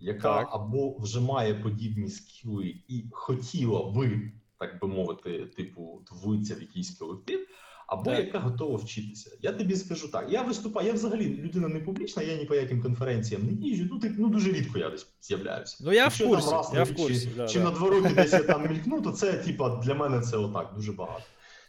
[0.00, 0.48] яка Так.
[0.52, 6.90] або вже має подібні скіли і хотіла би, так би мовити, типу, ввитися в якийсь
[6.90, 7.46] колектив,
[7.86, 8.24] або Так.
[8.24, 9.30] яка готова вчитися.
[9.42, 12.82] Я тобі скажу так: я виступаю, я взагалі людина не публічна, я ні по яким
[12.82, 13.88] конференціям не їжджу.
[13.90, 15.76] Ну, тип, ну дуже рідко я десь з'являюся.
[15.80, 17.28] Ну я в Якщо там раз я в курсі.
[17.28, 17.64] Чи, да, чи да.
[17.64, 20.92] на два роки десь я там мількну, то це типа для мене це отак дуже
[20.92, 21.24] багато.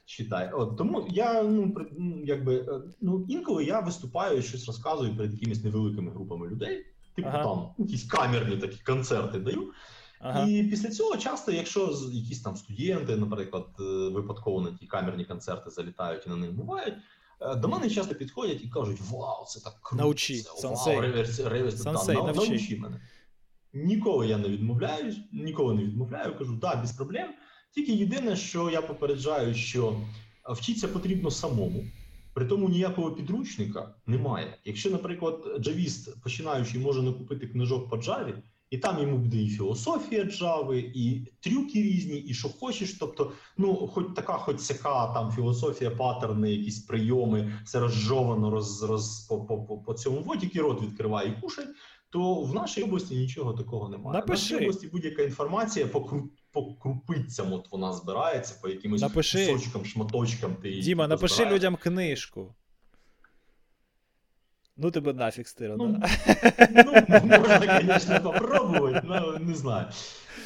[0.06, 0.52] Читай.
[0.54, 5.34] От тому я ну при- ну, якби е, ну інколи я виступаю щось розказую перед
[5.34, 6.86] якимись невеликими групами людей.
[7.16, 7.44] Типу Ага.
[7.44, 9.72] там якісь камерні такі концерти даю.
[10.20, 10.48] Ага.
[10.48, 15.70] І після цього часто, якщо якісь там студенти, наприклад, е, випадково на ті камерні концерти
[15.70, 16.94] залітають і на них бувають.
[17.42, 20.04] е, До мене часто підходять і кажуть: Вау, це так круто!
[20.04, 20.68] Научи, це.
[20.68, 22.50] Вау, реверс, реверс, Сенсей, да, навчи».
[22.50, 23.02] научи мене.
[23.74, 26.38] Ніколи я не відмовляюсь, ніколи не відмовляю.
[26.38, 27.30] Кажу, да, без проблем.
[27.76, 30.00] Тільки єдине, що я попереджаю, що
[30.50, 31.84] вчитися потрібно самому.
[32.34, 34.58] При тому ніякого підручника немає.
[34.66, 38.34] Якщо, наприклад, джавіст починаючий може накупити книжок по джаві,
[38.70, 42.94] і там йому буде і філософія джави, і трюки різні, і що хочеш.
[42.94, 49.20] Тобто, ну, хоч така, хоч сяка там філософія, паттерни, якісь прийоми, все розжовано роз, роз,
[49.30, 51.66] по, по, по, по цьому воді, який рот відкриває і кушай,
[52.10, 54.20] то в нашій області нічого такого немає.
[54.20, 54.48] Напиши.
[54.50, 59.48] В нашій області будь-яка інформація по, кру- по крупицям от вона збирається, по якимось Напиши.
[59.54, 60.56] кусочкам, шматочкам.
[60.56, 61.56] Ти Діма, напиши позбираєш.
[61.56, 62.56] людям книжку.
[64.78, 65.88] Ну тебе нафіг стирано.
[65.88, 66.02] Ну?
[66.86, 66.94] Ну,
[67.24, 69.86] можно, конечно, попробовать, но не знаю.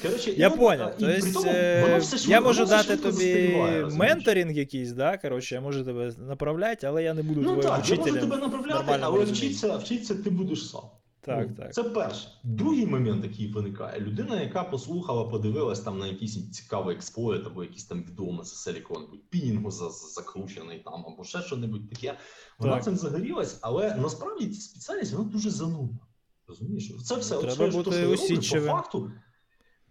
[0.01, 0.91] Короче, Я понял.
[0.99, 3.55] То есть, швидко- я можу дати тобі
[3.97, 5.17] менторинг якийсь, да?
[5.17, 8.37] Короче, я можу тебе направляти, але я не буду Ну твоїм так, я можу тебе
[8.37, 10.81] направляти, але вчитися, вчитися ти будеш сам.
[11.23, 11.73] Так, Ну, так.
[11.73, 12.27] Це перше.
[12.43, 13.99] Другий момент, який виникає.
[13.99, 19.29] Людина, яка послухала, подивилась там на якийсь цікавий експлойт, або якийсь там відомий за якого-небудь
[19.29, 22.17] пінінгу за- за- закручений там, або ще що-небудь таке.
[22.59, 22.83] Вона Так.
[22.83, 25.99] цим загорілась, але насправді ця спеціальність вона дуже занудна.
[26.47, 26.91] Розумієш?
[27.03, 28.17] Це все Треба от бути що я роблю,
[28.61, 29.11] по факту.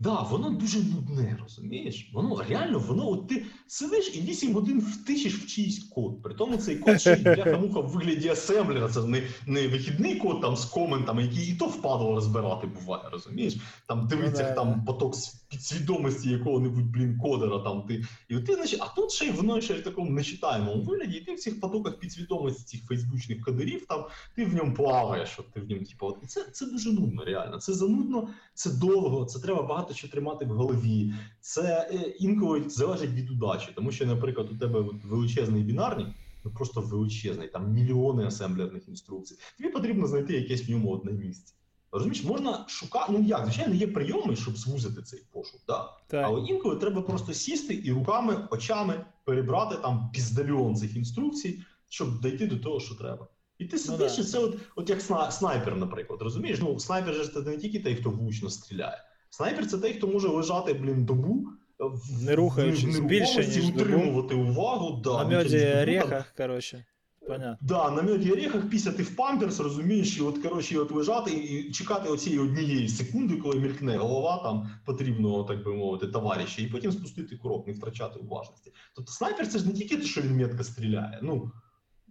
[0.01, 2.11] Да, воно дуже нудне, розумієш?
[2.13, 6.23] Воно реально, воно, от ти сидиш і 8 годин втичеш в чийсь код.
[6.23, 8.89] При тому цей код ще й бляха-муха в вигляді асемблера.
[8.89, 13.57] Це не, не вихідний код там з коментами, який і то впадло розбирати буває, розумієш?
[13.87, 15.15] Там дивиться Ну там поток
[15.51, 17.59] підсвідомості якого-небудь, блін, кодера.
[17.59, 18.05] Там ти.
[18.29, 21.25] І от ти, значить, а тут ще й воно ще в такому нечитаємому вигляді, і
[21.25, 24.05] ти в цих потоках підсвідомості цих фейсбучних кодерів, там
[24.37, 27.25] ти в ньому плаваєш, от ти в ньому, типу, от, і це, це дуже нудно,
[27.25, 27.59] реально.
[27.59, 31.15] Це занудно, це довго, це треба багато що тримати в голові.
[31.41, 36.09] Це е, інколи залежить від удачі, тому що, наприклад, у тебе величезний бінарник,
[36.45, 39.37] ну просто величезний, там мільйони асемблерних інструкцій.
[39.59, 41.55] Тобі потрібно знайти якесь в ньому одне місце.
[41.93, 45.89] Розумієш, можна шукати, ну як, звичайно, є прийоми, щоб звузити цей пошук, да?
[46.07, 46.25] Так.
[46.27, 52.47] але інколи треба просто сісти і руками, очами перебрати там піздальон цих інструкцій, щоб дійти
[52.47, 53.29] до того, що треба.
[53.59, 54.23] І ти сидиш, да.
[54.23, 55.01] і це от, от як
[55.33, 56.59] снайпер, наприклад, розумієш?
[56.63, 59.05] Ну, снайпер же це не тільки той, хто влучно стріляє.
[59.31, 61.47] Снайпер це той, хто може лежати, блін, добу,
[61.79, 63.81] в- Не рухаючись, в більше, ніж добу.
[63.81, 65.01] утримувати увагу.
[65.05, 66.85] Да, На ну, мьоді добу, орехах, коротше.
[67.27, 67.59] Понятно.
[67.69, 72.09] Да, на мьоді орехах пісяти в памперс, розумієш, і от коротше, от лежати і чекати
[72.09, 77.37] оцієї однієї секунди, коли мількне голова там потрібного, так би мовити, товариша, і потім спустити
[77.37, 78.73] курок, не втрачати уважності.
[78.97, 81.19] Тобто снайпер це ж не тільки те, що він метко стріляє.
[81.23, 81.51] Ну,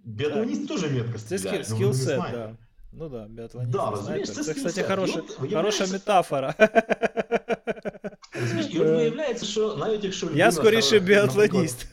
[0.06, 1.64] біатлоніст теж метко Це стріляє.
[1.64, 2.44] скіл, ну, вони скілсет, снайпери.
[2.44, 2.58] да.
[2.92, 4.86] Ну да, біатлоніст, Да, розумієш, це Це, кстати, скілсет.
[4.88, 6.54] хороша, І от хороша метафора.
[8.42, 10.46] Розумієш, і от виявляється, що навіть якщо людина...
[10.46, 11.86] Я скоріше наприклад, біатлоніст.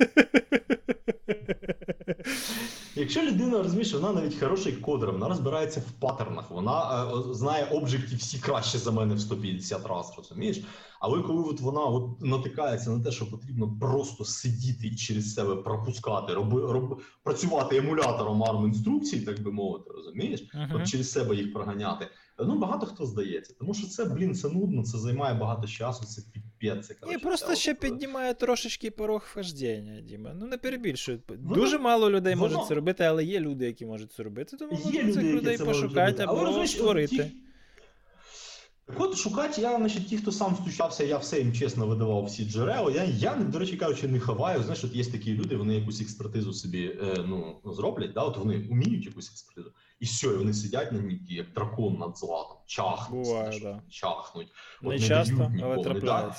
[3.07, 7.65] Якщо людина розуміє, що вона навіть хороший кодер, вона розбирається в паттернах, вона е, знає
[7.65, 10.63] обжекти всі краще за мене в 150 разів, розумієш?
[11.01, 15.57] Але коли от вона от натикається на те, що потрібно просто сидіти і через себе
[15.57, 20.49] пропускати, роби, роб, працювати емулятором арм інструкцій, так би мовити, розумієш?
[20.55, 20.71] Мгм.
[20.75, 22.09] От через себе їх проганяти.
[22.39, 26.23] Ну багато хто здається, тому що це, блін, це нудно, це займає багато часу, це
[26.33, 26.46] піпець.
[26.61, 30.33] Це, Ні, просто ще от, піднімає трошечки порог вхождення, Діма.
[30.41, 31.21] Ну не перебільшуй.
[31.29, 34.57] Воно- Дуже мало людей воно- можуть це робити, але є люди, які можуть це робити.
[34.57, 37.31] Тому Є люди, цих людей пошукати або створити.
[38.99, 42.91] от шукати, я, значить, ті, хто сам стучався, я все їм чесно видавав всі джерела.
[42.91, 44.63] Я, я до речі кажучи, не ховаю.
[44.63, 48.21] Знаєш, от є такі люди, вони якусь експертизу собі е, ну, зроблять, да?
[48.21, 52.19] от вони вміють якусь експертизу, і все, і вони сидять на ній, як дракон над
[52.19, 53.83] златом, чахнуть, Буває, знаєш, да.
[53.89, 54.49] чахнуть.
[54.83, 56.35] От Не не часто, дають але ніколи, да.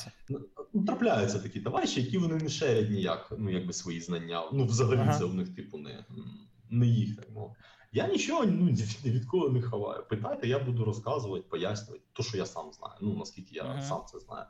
[0.74, 4.44] Ну, трапляються такі товариші, які вони не шерять ніяк, ну якби свої знання.
[4.54, 5.18] Ну, взагалі, Ага.
[5.20, 6.06] це у них, типу, не,
[6.70, 7.28] не їх так.
[7.92, 10.06] Я нічого ну, ні від- від кого не ховаю.
[10.10, 12.94] Питайте, я буду розказувати, пояснювати, то, що я сам знаю.
[13.02, 13.82] Ну наскільки я Ага.
[13.82, 14.46] сам це знаю.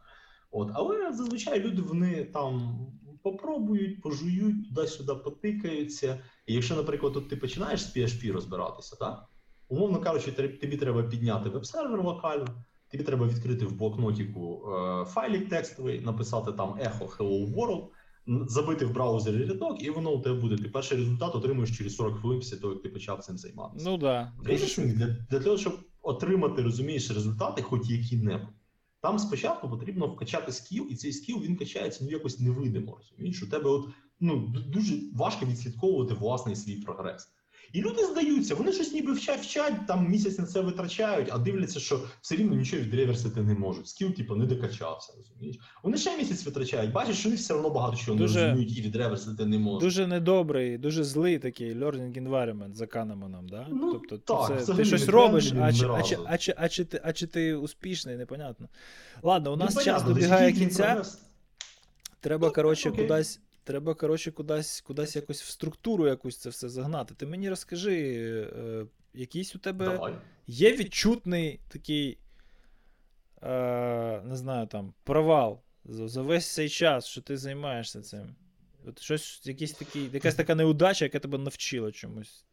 [0.51, 2.79] От, але зазвичай люди вони там
[3.23, 6.23] попробують, пожують, туди-сюди потикаються.
[6.47, 9.27] І якщо, наприклад, тут ти починаєш з PHP розбиратися, так?
[9.69, 12.47] умовно кажучи, тобі треба підняти веб-сервер локально,
[12.91, 17.87] тобі треба відкрити в блокнотіку е, файлік текстовий, написати там echo hello world,
[18.47, 20.57] забити в браузері рядок, і воно у тебе буде.
[20.57, 23.89] Ти перший результат отримуєш через 40 хвилин після того, як ти почав цим займатися.
[23.89, 24.33] Ну да.
[24.93, 28.53] Для, для того, щоб отримати, розумієш, результати, хоч які-небудь.
[29.01, 32.97] Там спочатку потрібно вкачати скіл, і цей скіл він качається ну якось невидимо.
[32.97, 37.27] Розумієш, у тебе от ну дуже важко відслідковувати власний свій прогрес.
[37.73, 41.79] І люди здаються, вони щось ніби вчать, вчать, там місяць на це витрачають, а дивляться,
[41.79, 43.87] що все рівно нічого відреверсити не можуть.
[43.87, 45.57] Скіл, типу, не докачався, розумієш?
[45.83, 48.81] Вони ще місяць витрачають, бачиш, що вони все одно багато чого Дуже- не розуміють і
[48.81, 49.81] відреверсити не можуть.
[49.81, 53.67] Дуже недобрий, дуже злий такий learning environment за Канеманом, да?
[53.71, 56.85] Ну, тобто так, це, ти щось робиш, а чи, а, чи, а, чи, а, чи
[56.85, 58.67] ти, а чи ти успішний, непонятно.
[59.23, 60.83] Ладно, у нас Ну, час добігає кінця.
[60.83, 61.19] прогрес.
[62.19, 63.39] Треба, коротше, кудись.
[63.67, 67.15] Треба, коротше, кудись кудись якось в структуру якусь це все загнати.
[67.15, 67.95] Ти мені розкажи,
[68.57, 70.13] е, якийсь у тебе Давай.
[70.47, 72.17] є відчутний такий,
[73.43, 78.35] е, не знаю, там, провал за, за весь цей час, що ти займаєшся цим.
[78.85, 82.45] От щось, якийсь такий, якась така неудача, яка тебе навчила чомусь.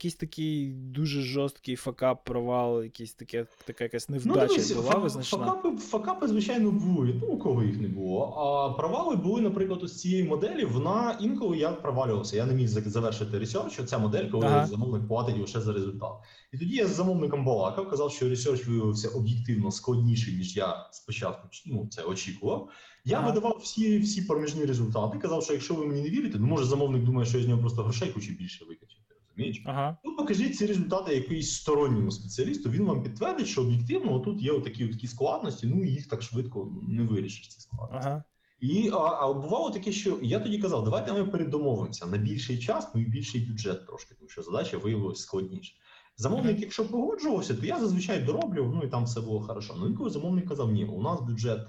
[0.00, 5.38] Якийсь такий дуже жорсткий факап, провал, якийсь таке, така якась невдача ну, дивись, була визначна.
[5.38, 7.20] Факапи, fuckup и, звичайно, були.
[7.22, 8.24] Ну, у кого їх не було.
[8.24, 10.64] А провали були, наприклад, ось цієї моделі.
[10.64, 12.36] Вона інколи я провалювався.
[12.36, 13.80] Я не міг за- завершити research.
[13.86, 14.66] Ця модель, коли Ага.
[14.66, 16.12] замовник платить лише за результат.
[16.52, 21.48] І тоді я з замовником балакав, казав, що research виявився об'єктивно складніший, ніж я спочатку
[21.66, 22.68] ну, це очікував.
[23.04, 23.28] Я Ага.
[23.28, 25.18] видавав всі, всі проміжні результати.
[25.18, 27.60] Казав, що якщо ви мені не вірите, ну може замовник думає, що я з нього
[27.60, 29.09] просто грошей хочу більше викачати.
[29.30, 29.62] Розумієш?
[29.66, 29.96] Ага.
[30.04, 32.70] Ну, покажіть ці результати якоюсь сторонньому спеціалісту.
[32.70, 35.66] Він вам підтвердить, що об'єктивно тут є такі такі складності.
[35.66, 37.48] Ну їх так швидко не вирішиш.
[37.48, 38.08] Ці складності.
[38.08, 38.24] Ага.
[38.60, 42.88] І а, а бувало таке, що я тоді казав, давайте ми передомовимося на більший час,
[42.94, 45.74] ну і більший бюджет трошки, тому що задача виявилася складніше.
[46.16, 49.74] Замовник, якщо погоджувався, то я зазвичай дороблював, ну і там все було хорошо.
[49.78, 51.68] Ну інколи замовник казав, ні, у нас бюджет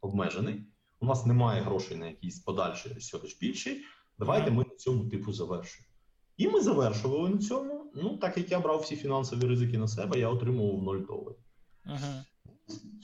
[0.00, 0.66] обмежений,
[1.00, 3.82] у нас немає грошей на якийсь подальший ресерч більший.
[4.18, 5.91] Давайте ми на цьому типу завершуємо.
[6.36, 7.90] І ми завершували на цьому.
[7.94, 11.38] Ну, так як я брав всі фінансові ризики на себе, я отримував 0 доларів.
[11.84, 12.24] Ага.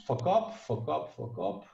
[0.07, 1.65] Fuckup, fuckup, fuckup.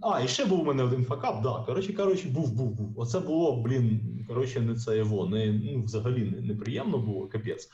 [0.00, 1.62] А, і ще був у мене один fuckup, да.
[1.66, 2.98] Коротше, коротше, був, був, був.
[3.00, 7.70] Оце було, блін, коротше, не це його, не, ну, взагалі не, неприємно було, капець.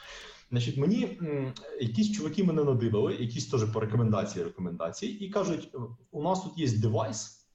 [0.51, 5.71] Значить, мені м, якісь чуваки мене надивили, якісь теж по рекомендації рекомендації, і кажуть:
[6.11, 7.47] у нас тут є device,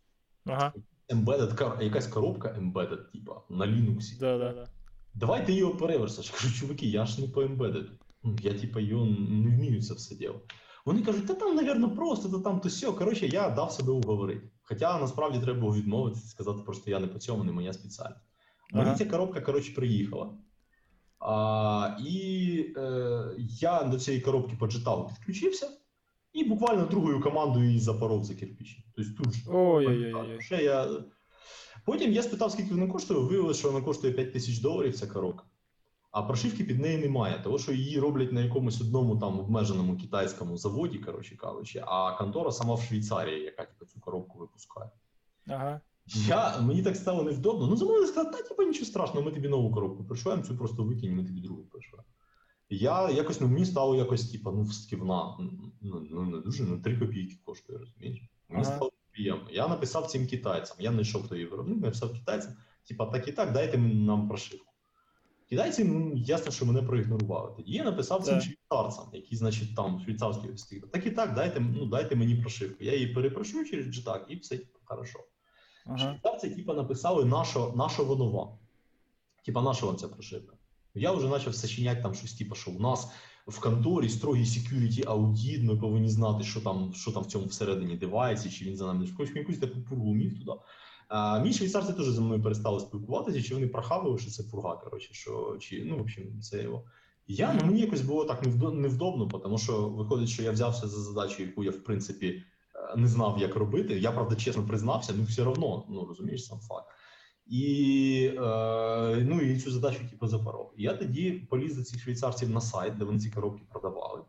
[0.45, 0.73] Ага.
[1.13, 4.19] embedded, якась коробка embedded, типа, на Linux.
[4.19, 4.67] Да, да, да.
[5.13, 6.25] Давайте його переreverse иш.
[6.33, 7.85] Я кажу, чуваки, я ж не по embedded.
[8.41, 10.41] Я, типа, його не вмію це все діло.
[10.85, 12.93] Вони кажуть, та там, навірно, просто, то там, то сьо.
[12.93, 14.51] Коротше, я дав себе уговорити.
[14.63, 18.21] Хоча насправді треба було відмовитися, сказати, просто я не по цьому, не моя спеціальність.
[18.73, 18.97] Мені Ага.
[18.97, 20.33] ця коробка, коротше, приїхала.
[21.19, 25.69] А, і е, я до цієї коробки почитав, підключився,
[26.33, 28.85] і буквально другою командою її запоров за кирпичі.
[28.95, 29.41] Тобто тут же.
[29.47, 30.39] Ой-ой-ой.
[31.89, 35.43] Потім я спитав, скільки вона коштує, виявилося, що вона коштує 5 тисяч доларів ця коробка.
[36.11, 40.57] А прошивки під неї немає, тому що її роблять на якомусь одному там обмеженому китайському
[40.57, 44.89] заводі, коротше кажучи, а контора сама в Швейцарії, яка типу, цю коробку випускає.
[45.47, 45.81] Ага.
[46.05, 47.67] Я, мені так стало невдобно.
[47.67, 51.21] Ну, замовили сказали, та типу, нічого страшного, ми тобі нову коробку пришиваємо, цю просто викинемо,
[51.21, 52.09] ми тобі другу пришиваємо.
[52.69, 55.37] Я якось, ну мені стало якось, типу, ну, всківна,
[55.81, 58.21] ну, ну не дуже, ну 3 копійки коштує, розумієш?
[58.49, 58.75] Мені Ага.
[58.75, 59.47] стало приємно.
[59.51, 62.53] Я написав цим китайцям, я знайшов хто її виробник, написав китайцям,
[62.87, 64.65] типа, так і так, дайте нам прошивку.
[65.49, 67.53] Китайці, ну, ясно, що мене проігнорували.
[67.55, 70.87] Тоді я написав цим швейцарцям, які, значить, там швейцарські стіг.
[70.91, 72.83] Так і так, дайте, ну, дайте мені прошивку.
[72.83, 75.19] Я її перепрошую через джитак, і все типу, хорошо.
[75.85, 75.97] Ага.
[75.97, 78.49] Швейцарці, типа, написали, нашо, нашо воно вам.
[79.45, 80.55] Типа, наша вам ця прошивка.
[80.95, 83.11] Я вже почав сочиняти там щось, типу, що у нас
[83.47, 87.97] в конторі строгий security аудит, ми повинні знати, що там, що там в цьому всередині
[87.97, 90.51] девайсі, чи він за нами не шкодить, якусь таку пургу міг туди.
[91.07, 95.13] А, мій швейцарці теж за мною перестали спілкуватися, чи вони прохавили, що це пурга, коротше,
[95.13, 96.83] що, чи, ну, в общем, це його.
[97.27, 101.43] Я, ну, мені якось було так невдобно, тому що виходить, що я взявся за задачу,
[101.43, 102.43] яку я, в принципі,
[102.75, 103.99] е, не знав, як робити.
[103.99, 106.87] Я, правда, чесно признався, ну все одно, ну розумієш сам факт.
[107.49, 110.73] І, е, ну, і цю задачу типу запоров.
[110.77, 114.21] Я тоді поліз до цих швейцарців на сайт, де вони ці коробки продавали.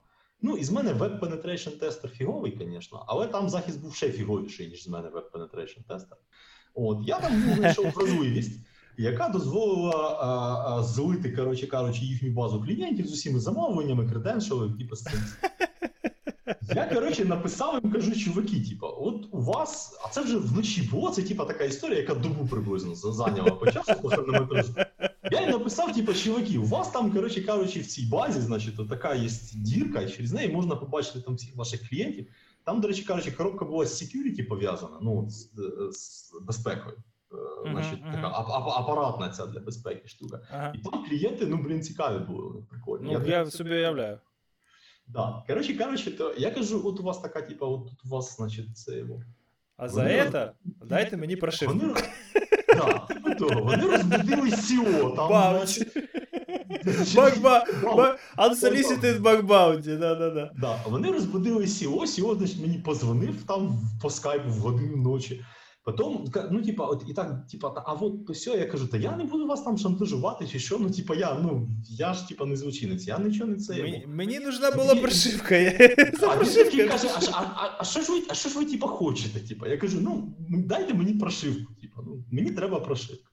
[0.43, 4.69] Ну, і з мене веб penetration тестер фіговий, звісно, але там захист був ще фіговіший,
[4.69, 6.19] ніж з мене веб penetration тестер.
[6.75, 8.61] От я там ну, знайшов вразливість,
[8.99, 10.27] яка дозволила а,
[10.79, 15.21] а, злити, коротше кажучи, їхню базу клієнтів з усіма замовленнями, креденшали, типу з цим.
[16.76, 21.12] Я, коротше, написав їм, кажу, чуваки, типу, от у вас, а це вже вночі було,
[21.12, 24.74] це типу така історія, яка добу приблизно за- зайняла по часу по хронометражу.
[25.32, 29.16] Я їм написав, типу, чуваки, у вас там, коротше кажучи, в цій базі, значить, така
[29.16, 32.28] є дірка, і через неї можна побачити там всіх ваших клієнтів.
[32.64, 35.50] Там, до речі, кажучи, коробка була з security пов'язана, ну, з,
[35.92, 36.96] з безпекою.
[37.32, 37.36] Е,
[37.66, 38.12] Мгм, Значить, мгм.
[38.14, 40.40] така ап- ап- апаратна ця для безпеки штука.
[40.52, 40.74] Ага.
[40.76, 43.14] І там клієнти, ну, блін, цікаві були, вони прикольні.
[43.14, 44.20] Ну, я собі уявляю.
[45.13, 45.43] Да.
[45.47, 48.79] Коротше кажучи, то я кажу, от у вас така, типа, от тут у вас, значить,
[48.79, 49.23] це його.
[49.77, 50.53] А за Вони- це
[50.85, 51.75] дайте мені прошивку.
[51.79, 51.95] Вони,
[52.69, 55.97] да, того, вони розбудили СІО, там, значить,
[58.39, 60.51] Unsolicited bug bounty, да-да-да.
[60.57, 65.45] Да, вони розбудили СІО, СІО, значить, мені позвонив там по скайпу в годину ночі.
[65.93, 69.17] Потім, ну, типа, от і так, типа, а от то все, я кажу, та я
[69.17, 72.57] не буду вас там шантажувати чи що, ну, типа, я, ну, я ж, типа, не
[72.57, 73.83] злочинець, я нічого не це.
[73.83, 75.57] Мені, мені нужна була прошивка.
[75.57, 76.37] я- А
[76.75, 79.41] він каже, а, а, а, а що ж ви, а що ж ви типа хочете?
[79.41, 81.75] Типа, я кажу, ну дайте мені прошивку.
[81.83, 83.31] Типа, ну мені треба прошивка.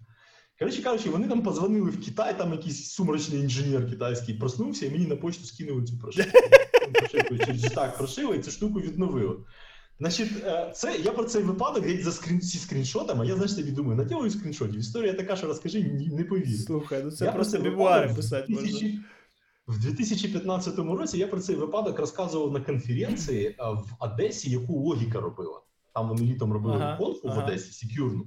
[0.60, 5.08] Коротше кажучи, вони там позвонили в Китай, там якийсь сумрачний інженер китайський проснувся, і мені
[5.08, 6.38] на почту скинули цю прошивку.
[6.94, 9.36] Прошивку через так прошили і цю штуку відновили.
[10.00, 13.28] Значить, е, це я про цей випадок геть за скрін, зі скріншотами.
[13.28, 14.80] Я знаєш собі думаю, наділаю скріншотів.
[14.80, 16.60] Історія така, що розкажи, не повір.
[16.60, 19.04] Слухай, ну це я просто мемуари писати можна.
[19.68, 25.20] В 2015 році я про цей випадок розказував на конференції е, в Одесі, яку логіка
[25.20, 25.62] робила.
[25.94, 27.42] Там вони літом робили ага, конфу ага.
[27.42, 28.26] в Одесі, секюрну.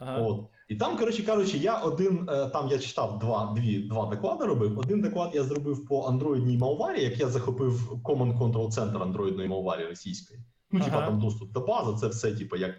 [0.00, 0.18] Ага.
[0.18, 0.46] От.
[0.68, 4.78] І там, коротше кажучи, я один е, там я читав два дві, два доклади робив.
[4.78, 9.84] Один доклад я зробив по андроїдній Малварі, як я захопив Common Control Center андроїдної Малварі
[9.84, 10.40] російської.
[10.72, 10.90] Ну, ага.
[10.90, 12.74] типа там доступ до бази, це все, типа, як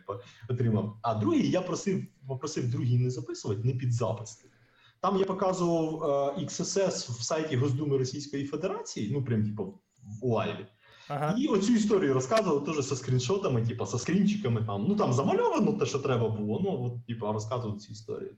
[0.50, 0.98] отримав.
[1.02, 4.46] А другий я просив, попросив другий не записувати, не під запис.
[5.02, 6.04] Там я показував
[6.38, 9.80] е, XSS в сайті Госдуми Російської Федерації, ну прям типу
[10.22, 10.68] в лайві.
[11.08, 11.36] Ага.
[11.38, 14.64] І оцю історію розказував теж зі скріншотами, типу, со скрінчиками.
[14.66, 16.62] Там ну там замальовано те, що треба було.
[16.64, 18.36] Ну от типу, розказував цю історію.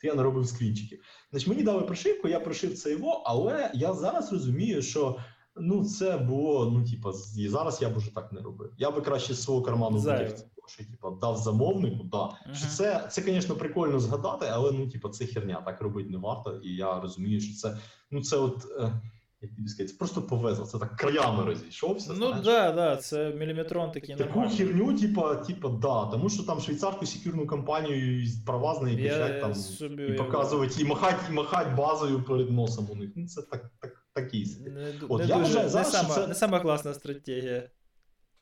[0.00, 1.00] То я не робив скрінчики.
[1.30, 5.16] Значить, мені дали прошивку, я прошив це його, але я зараз розумію, що
[5.56, 8.72] ну це було ну, типу, і зараз я б уже так не робив.
[8.78, 10.32] Я би краще з свого карману витяг
[10.68, 12.18] що типу, дав замовнику, да.
[12.18, 12.76] Uh-huh.
[12.76, 16.60] Це, це, звісно, прикольно згадати, але ну, типу, це херня, так робити не варто.
[16.64, 17.76] І я розумію, що це
[18.10, 18.66] ну це от.
[18.80, 19.00] Е,
[19.40, 22.14] як тобі сказати, це просто повезло, це так краями розійшовся.
[22.18, 24.56] Ну так, да, да, це міліметрон такий Таку нормальний.
[24.56, 29.54] херню, типа, типа, да, тому що там швейцарську секюрну компанію права з неї пішать там
[29.54, 30.06] собі...
[30.06, 33.10] і показувати, і махати, і махати базою перед носом у них.
[33.16, 34.70] Ну, це так, так, такий собі.
[34.70, 36.26] Не, От, не, я дуже, вважаю, зараз, не, сама, це...
[36.26, 37.62] не сама класна стратегія.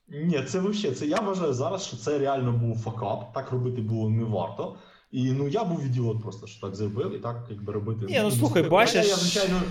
[0.08, 4.10] Ні, це взагалі, це я вважаю зараз, що це реально був факап, так робити було
[4.10, 4.76] не варто.
[5.10, 8.06] І ну я був ідіот просто, що так зробив, і так якби робити.
[8.08, 9.08] Ні, ну слухай, бачиш.
[9.08, 9.62] Я, звичайно,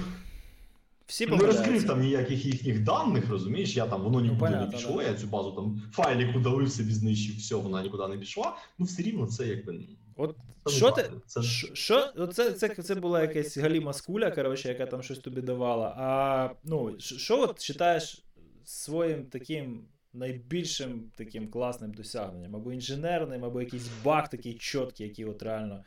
[1.06, 4.96] всі не розкрив там ніяких їхніх даних, розумієш, я там воно нікуди ну, не пішло,
[4.98, 5.04] да.
[5.04, 8.56] я цю базу там файлик удалив собі, знищив, все, вона нікуди не пішла.
[8.78, 9.74] Ну, все рівно це якби.
[9.74, 9.86] Ну,
[10.16, 10.36] От
[10.68, 11.42] що ти це
[11.74, 15.96] що, це, це, це була якась галіма скуля, коротше, яка там щось тобі давала.
[15.98, 18.24] А ну, що от вважаєш
[18.64, 25.44] своїм таким найбільшим таким класним досягненням, або інженерним, або якийсь баг такий чіткий, який от
[25.44, 25.84] реально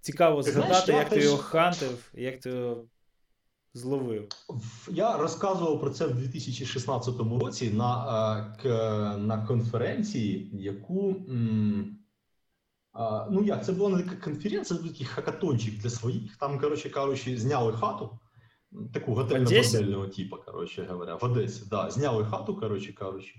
[0.00, 2.84] цікаво згадати, як ти його хантив, як ти його
[3.74, 4.28] зловив.
[4.90, 8.68] Я розказував про це в 2016 році на е,
[9.18, 11.16] на конференції, яку.
[13.30, 16.36] Ну як, це була не така конференція, це такий хакатончик для своїх.
[16.36, 18.18] Там, коротше кажучи, зняли хату.
[18.94, 21.62] Таку готельно-бордельного типу, коротше говоря, в Одесі.
[21.70, 23.34] Да, Зняли хату, коротше кажучи.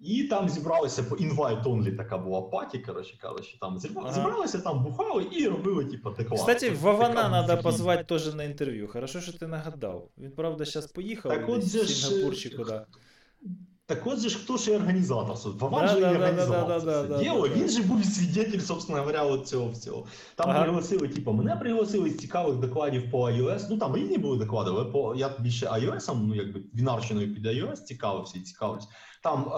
[0.00, 5.48] І там зібралися по only така була паті, коротше кажучи, там зібралися, там бухали і
[5.48, 6.54] робили, типу, декларацію.
[6.56, 8.88] Кстати, Вована треба позвати теж на інтерв'ю.
[8.88, 10.08] Хорошо, що ти нагадав.
[10.18, 12.80] Він, правда, зараз поїхав так от в Сінгапур чи куди.
[13.88, 15.36] Так от же ж хто ж і організатор?
[15.58, 17.48] Вован да, же да, і організував да, це да, діло.
[17.48, 20.06] Він же був свідетель, собственно говоря, от цього всього.
[20.34, 20.62] Там ага.
[20.62, 23.66] пригласили, типу, мене пригласили з цікавих докладів по iOS.
[23.70, 27.76] Ну там різні були доклади, але по я більше iOS, ну якби вінарщиною під iOS
[27.76, 28.88] цікавився і цікавився.
[29.22, 29.56] Там е,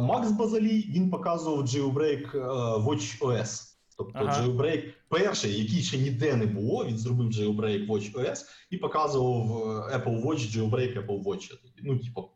[0.00, 2.40] Макс Базалій він показував jailbreak е,
[2.78, 3.70] WatchOS.
[3.98, 4.42] Тобто ага.
[4.42, 8.38] jailbreak перший, який ще ніде не було, він зробив jailbreak WatchOS
[8.70, 11.52] і показував е, Apple Watch, jailbreak Apple Watch.
[11.82, 12.30] Ну, типу,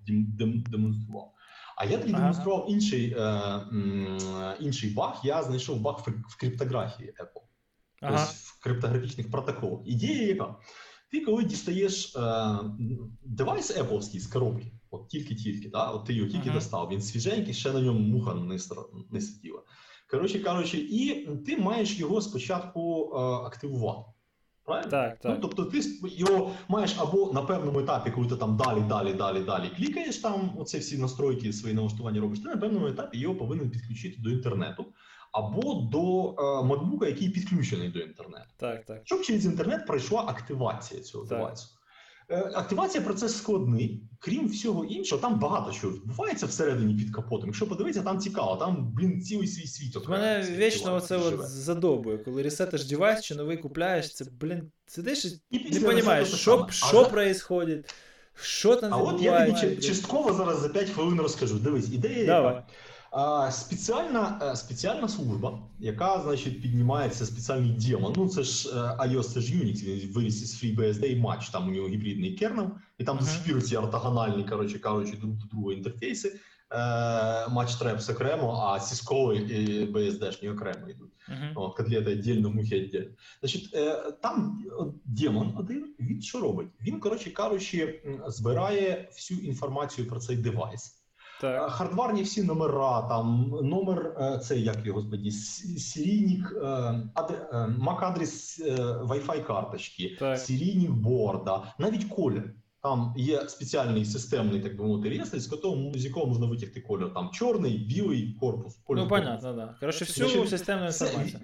[0.69, 1.33] демонстрував.
[1.77, 2.21] А я тоді ага.
[2.21, 5.21] демонстрував інший е, інший баг.
[5.25, 7.43] Я знайшов баг в криптографії Apple.
[8.03, 8.17] Ага.
[8.17, 9.81] Тобто в криптографічних протоколах.
[9.85, 10.57] Ідея яка?
[11.11, 12.21] Ти коли дістаєш е,
[13.23, 15.91] девайс Apple з коробки, от тільки-тільки, да?
[15.91, 16.59] от ти його тільки ага.
[16.59, 18.59] достав, він свіженький, ще на ньому муха не,
[19.11, 19.63] не сиділа.
[20.15, 24.11] Коротше кажучи, і ти маєш його спочатку е, активувати.
[24.65, 24.91] Правильно?
[24.91, 25.39] Так, ну, так.
[25.43, 29.41] Ну, Тобто ти його маєш або на певному етапі, коли ти там далі, далі, далі,
[29.41, 33.71] далі клікаєш, там оце всі настройки, свої налаштування робиш, ти на певному етапі його повинен
[33.71, 34.87] підключити до інтернету.
[35.33, 38.49] Або до е, макбука, який підключений до інтернету.
[38.57, 39.01] Так, так.
[39.05, 41.69] Щоб через інтернет пройшла активація цього девайсу.
[42.29, 47.47] Е, активація процес складний, крім всього іншого, там багато чого відбувається всередині під капотом.
[47.47, 50.09] Якщо подивитися, там цікаво, там, блін, цілий свій світ.
[50.09, 55.59] Мене вічно оце от задобує, коли ресетиш девайс чи новий купляєш, це, блін, сидиш і
[55.81, 57.95] не розумієш, що що происходить,
[58.35, 59.27] що там відбувається.
[59.27, 61.59] А от я тобі частково зараз за 5 хвилин розкажу.
[61.59, 62.55] Дивись, ідея Давай.
[62.55, 62.67] яка.
[63.51, 68.13] Спеціальна е, спеціальна служба, яка значить піднімається спеціальний демон.
[68.17, 71.49] Ну це ж е, iOS, це ж Unix, він вивіз із FreeBSD і матч.
[71.49, 73.61] Там у нього гібридний кернел, і там uh-huh.
[73.61, 76.41] ці ортогональні, коротше кажучи, до другого інтерфейси.
[77.51, 81.13] Матч трепс окремо, а сісковий і BSD-шні окремо йдуть.
[81.29, 81.53] Uh-huh.
[81.55, 83.11] От, котлети віддільно, мухи віддільно.
[83.41, 84.65] Значить, е, там
[85.05, 86.69] демон один, він що робить?
[86.81, 91.04] Він, коротше кажучи, збирає всю інформацію про цей девайс.
[91.45, 91.71] Так.
[91.71, 96.53] Хардварні всі номера, там номер, це як його господі, серійник,
[97.81, 98.63] MAC-адрес
[99.07, 102.55] Wi-Fi карточки, серійник борда, навіть колір.
[102.83, 107.15] Там є спеціальний системний, так би мовити, реєстр, з якого, з якого можна витягти кольор.
[107.15, 108.77] Там чорний, білий корпус.
[108.85, 109.53] Колір ну, понятно.
[109.53, 109.75] Да.
[109.81, 111.41] Коротше, всю Значить, системну інформацію.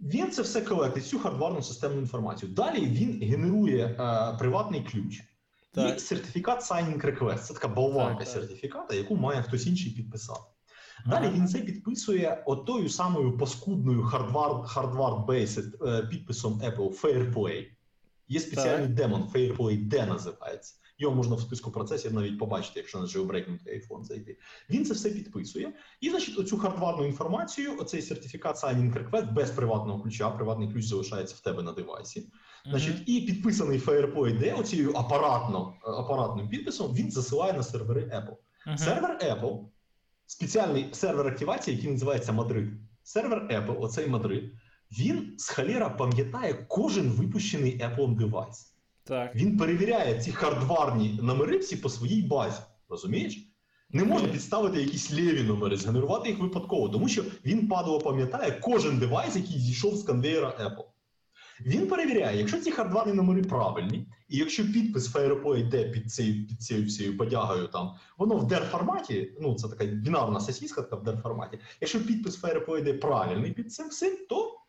[0.00, 2.52] Він це все колектить, цю хардварну системну інформацію.
[2.52, 5.22] Далі він генерує е, приватний ключ
[5.72, 5.96] так.
[5.96, 7.38] і сертифікат Signing Request.
[7.38, 10.40] Це така болванка сертифіката, яку має хтось інший підписати.
[11.06, 11.34] Далі ага.
[11.34, 17.66] він це підписує отою самою паскудною hardware-based е, підписом Apple Fairplay.
[18.28, 18.94] Є спеціальний так.
[18.94, 20.74] демон Fairplay D називається.
[20.98, 24.38] Його можна в списку процесів навіть побачити, якщо на jailbreaking iPhone зайти.
[24.70, 25.72] Він це все підписує.
[26.00, 31.34] І, значить, оцю хардварну інформацію, оцей сертифікат Signing Request без приватного ключа, приватний ключ залишається
[31.38, 32.28] в тебе на девайсі.
[32.66, 38.36] Значить, і підписаний FirePoint ID, оцією апаратно, апаратним підписом, він засилає на сервери Apple.
[38.66, 38.78] Uh-huh.
[38.78, 39.58] Сервер Apple,
[40.26, 42.68] спеціальний сервер активації, який називається Мадрид.
[43.02, 44.52] Сервер Apple, оцей Мадрид,
[44.98, 48.74] він з халера пам'ятає кожен випущений Apple девайс.
[49.04, 49.34] Так.
[49.34, 52.60] Він перевіряє ці хардварні номери всі по своїй базі.
[52.88, 53.46] Розумієш?
[53.92, 58.98] Не можна підставити якісь ліві номери, згенерувати їх випадково, тому що він падало пам'ятає кожен
[58.98, 60.84] девайс, який зійшов з конвейера Apple.
[61.66, 66.62] Він перевіряє, якщо ці хардварні номери правильні, і якщо підпис FirePo йде під цією під
[66.62, 71.04] цією всією подягою, там воно в der форматі, ну це така бінарна сосіска така в
[71.04, 71.58] der форматі.
[71.80, 74.60] Якщо підпис FirePo йде правильний під цим всім, то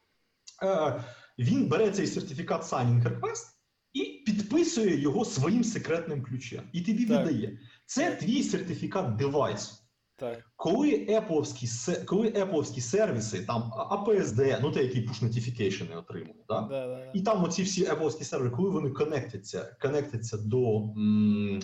[0.63, 1.03] е,
[1.39, 3.45] він бере цей сертифікат Signing Request
[3.93, 6.63] і підписує його своїм секретним ключем.
[6.73, 7.25] І тобі так.
[7.25, 7.59] видає.
[7.85, 9.80] Це твій сертифікат девайсу.
[10.21, 10.43] Так.
[10.55, 16.61] Коли Apple коли Apple сервіси, там APSD, ну те, які push notification отримують, да?
[16.61, 21.59] Да, да, і там оці всі Apple сервери, коли вони конектяться конектяться до м,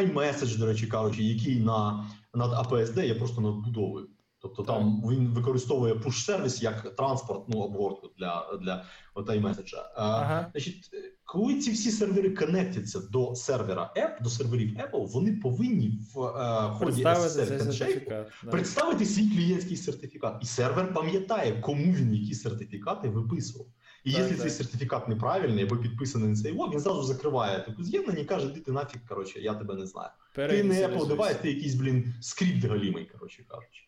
[0.00, 4.08] iMessage, до речі кажучи, який на над APSD є просто надбудовою.
[4.40, 8.84] Тобто там він використовує push-сервіс як транспортну обгортку для для
[9.14, 9.74] iMessage.
[9.94, 10.50] Ага.
[10.52, 10.90] Значить,
[11.24, 16.70] коли ці всі сервери конектяться до сервера App, до серверів Apple, вони повинні в е,
[16.70, 20.38] ході SSL представити свій клієнтський сертифікат.
[20.42, 23.66] І сервер пам'ятає, кому він які сертифікати виписував.
[24.04, 28.18] І якщо цей сертифікат неправильний або підписаний на цей лог, він зразу закриває таку з'єднання
[28.18, 30.10] і каже, ти нафіг, коротше, я тебе не знаю.
[30.34, 33.87] Ти не Apple девайс, ти якийсь, блін, скрипт галімий, коротше кажучи.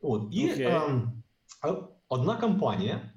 [0.00, 0.28] От.
[0.32, 1.10] І okay.
[1.66, 1.74] е,
[2.08, 3.12] одна компанія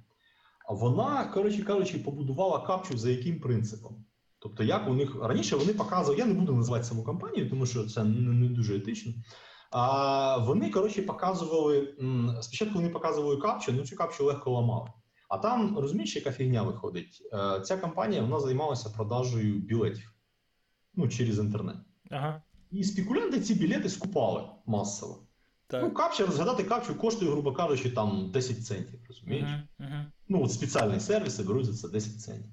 [0.69, 4.05] вона, коротше кажучи, побудувала капчу за яким принципом.
[4.39, 7.85] Тобто, як у них раніше вони показували, я не буду називати саму компанію, тому що
[7.85, 9.13] це не, не дуже етично.
[9.71, 11.95] А вони, коротше, показували
[12.41, 14.89] спочатку вони показували капчу, ну цю капчу легко ламали.
[15.29, 17.29] А там, розумієш, яка фігня виходить?
[17.33, 20.13] Е, ця компанія вона займалася продажею білетів
[20.93, 21.75] ну, через інтернет.
[22.09, 22.41] Ага.
[22.71, 25.27] І спекулянти ці білети скупали масово.
[25.72, 25.84] Так.
[25.84, 28.99] Ну, капча, розгадати капчу коштує, грубо кажучи, там 10 центів.
[29.07, 29.49] розумієш?
[29.49, 30.06] Uh-huh, uh-huh.
[30.30, 32.52] Ну, от спеціальні сервіси беруть за це 10 центів.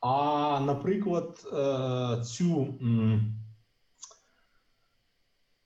[0.00, 2.74] А, наприклад, е, цю.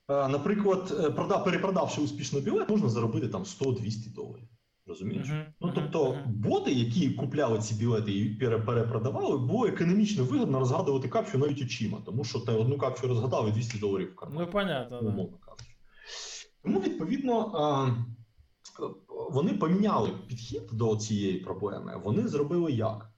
[0.09, 4.49] Е, наприклад, е, перепродавши успішно білет, можна заробити там 100-200 доларів.
[4.87, 5.29] Розумієш?
[5.29, 11.39] Uh-huh, ну тобто, боти, які купляли ці білети і перепродавали, було економічно вигідно розгадувати капчу
[11.39, 14.41] навіть очима, тому що ти одну капчу розгадав і 200 доларів в кармані.
[14.41, 15.39] Ну, понятно, кажучи.
[16.63, 17.53] Тому, відповідно,
[19.31, 22.01] вони поміняли підхід до цієї проблеми.
[22.05, 23.11] Вони зробили як?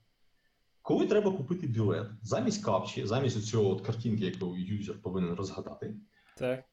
[0.83, 5.97] Коли треба купити білет, замість капчі, замість цього от картинки, яку юзер повинен розгадати,
[6.37, 6.65] так.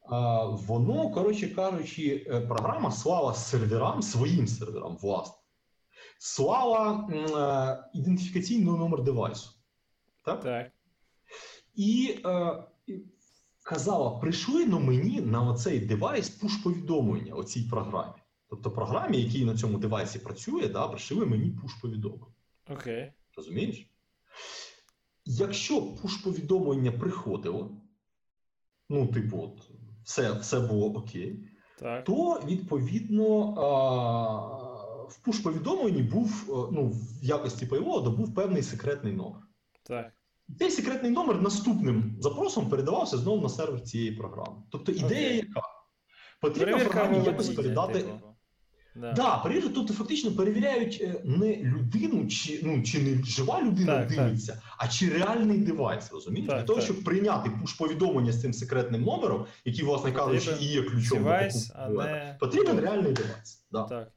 [0.67, 5.35] воно, коротше кажучи, е, програма слала серверам, своїм серверам, власне,
[6.19, 9.49] слала е, ідентифікаційний номер девайсу.
[10.25, 10.41] Так?
[10.41, 10.71] Так.
[11.75, 12.63] І е,
[13.69, 18.13] казала: прийшли на мені на оцей девайс пуш-повідомлення оцій програмі.
[18.49, 22.33] Тобто програмі, який на цьому девайсі працює, да, прийшли мені пуш-повідомлення.
[22.69, 23.03] Окей.
[23.03, 23.11] Okay.
[23.37, 23.89] Розумієш?
[25.25, 27.81] Якщо пуш-повідомлення приходило,
[28.89, 29.71] ну, типу, от,
[30.03, 32.03] все все було окей, так.
[32.03, 39.41] то відповідно а, в пуш-повідомленні був ну, в якості payload був певний секретний номер.
[39.83, 40.13] Так.
[40.59, 44.57] Цей секретний номер наступним запросом передавався знову на сервер цієї програми.
[44.71, 45.47] Тобто ідея, okay.
[45.47, 45.61] яка
[46.41, 47.93] потрібно програмі якось передати.
[47.93, 48.19] Типу.
[48.95, 49.13] Да.
[49.13, 54.09] да, перевірити, тобто фактично перевіряють е, не людину, чи ну чи не жива людина так,
[54.09, 54.63] дивиться, так.
[54.77, 56.49] а чи реальний девайс, розумієш?
[56.49, 61.17] Для того, щоб прийняти пуш-повідомлення з цим секретним номером, який, власне кажучи, і є ключом
[61.17, 62.38] девайс, а не...
[62.39, 63.65] потрібен реальний девайс.
[63.71, 63.84] Да.
[63.84, 64.11] Так.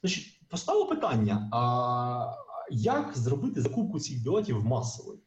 [0.00, 2.34] Значить, Поставило питання: а
[2.70, 5.18] як зробити закупку цих білетів масовою?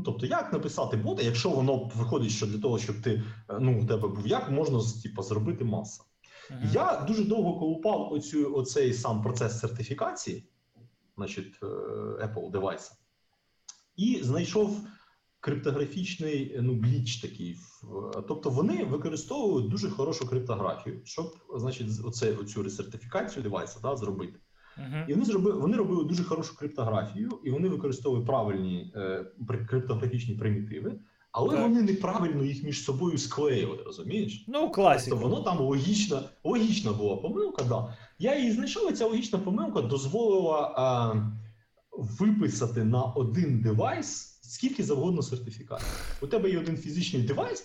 [0.00, 3.22] Ну, тобто, як написати бота, якщо воно виходить, що для того, щоб ти
[3.60, 6.02] ну, у тебе був як, можна типу, зробити маса.
[6.50, 6.72] Uh-huh.
[6.72, 10.48] Я дуже довго колупав оцю, оцей сам процес сертифікації,
[11.16, 11.66] значить, е,
[12.26, 12.92] Apple девайса,
[13.96, 14.80] і знайшов
[15.40, 17.56] криптографічний ну, гліч такий.
[18.28, 24.38] Тобто вони використовують дуже хорошу криптографію, щоб значить, оце, оцю ресертифікацію девайса да, зробити.
[24.78, 25.04] Uh-huh.
[25.08, 29.26] І вони зробили, вони робили дуже хорошу криптографію, і вони використовують правильні е,
[29.68, 31.00] криптографічні примітиви,
[31.32, 31.68] але так.
[31.68, 34.44] вони неправильно їх між собою склеїли, розумієш?
[34.48, 35.10] Ну, класика.
[35.10, 37.96] Тобто воно там логічна, логічна була помилка, да.
[38.18, 41.32] Я її знайшов, і ця логічна помилка дозволила е,
[42.18, 46.18] виписати на один девайс скільки завгодно сертифікатів.
[46.22, 47.64] У тебе є один фізичний девайс,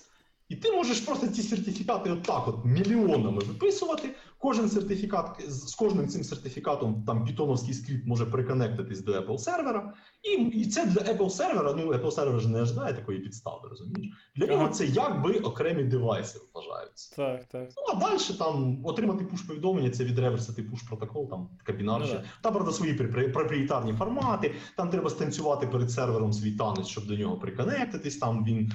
[0.50, 4.10] і ти можеш просто ці сертифікати отак от мільйонами виписувати.
[4.38, 9.94] Кожен сертифікат з кожним цим сертифікатом там Python скрипт може приконектитись до Apple сервера.
[10.24, 14.14] І і це для Apple сервера, ну Apple сервер ж не ожидає такої підстави, розумієш?
[14.36, 17.16] Для нього це якби окремі девайси вважаються.
[17.16, 17.70] Так, так.
[17.78, 22.14] Ну а далі там отримати пуш-повідомлення, це відреверсити пуш-протокол, там така бінарша.
[22.14, 22.94] Ну, там, правда, свої
[23.34, 28.18] проприєтарні формати, там треба станцювати перед сервером свій танець, щоб до нього приконектитись.
[28.18, 28.72] Там він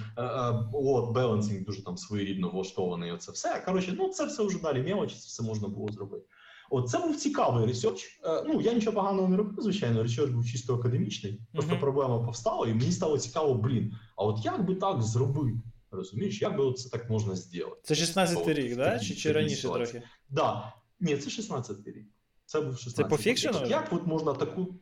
[0.72, 1.12] лот е,
[1.60, 3.12] balancing дуже там своєрідно влаштований.
[3.12, 3.62] Оце все.
[3.66, 6.26] Коротше, ну це все вже далі мелочі, це все можна було зробити.
[6.70, 8.20] От це був цікавий research.
[8.24, 11.40] Е, ну я нічого поганого не робив, звичайно, research був чисто академічний.
[11.52, 11.80] Просто uh-huh.
[11.80, 13.92] проблема повстала, і мені стало цікаво, блін.
[14.16, 15.58] А от як би так зробити?
[15.90, 17.80] Розумієш, як би це так можна зробити?
[17.82, 18.98] Це 16-й рік, да?
[18.98, 19.92] Чи чи раніше трохи?
[19.92, 20.02] Так.
[20.30, 20.72] Да.
[21.00, 22.06] Ні, це 16-й рік.
[22.46, 23.66] Це був 16-й Це по fiction-у?
[23.66, 24.74] Як от можна таку.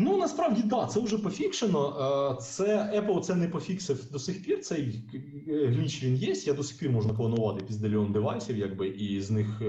[0.00, 2.36] Ну насправді да, це вже пофікшено.
[2.38, 4.60] Е, це Apple це не пофіксив до сих пір.
[4.60, 5.02] Цей
[5.46, 6.32] гліч він є.
[6.32, 9.66] Я до сих пір можна клонувати піздельон девайсів, якби і з них е,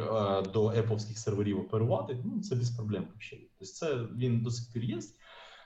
[0.53, 2.17] до Apple серверів оперувати.
[2.25, 3.07] Ну це без проблем.
[3.59, 4.99] Тобто це він до сих пір є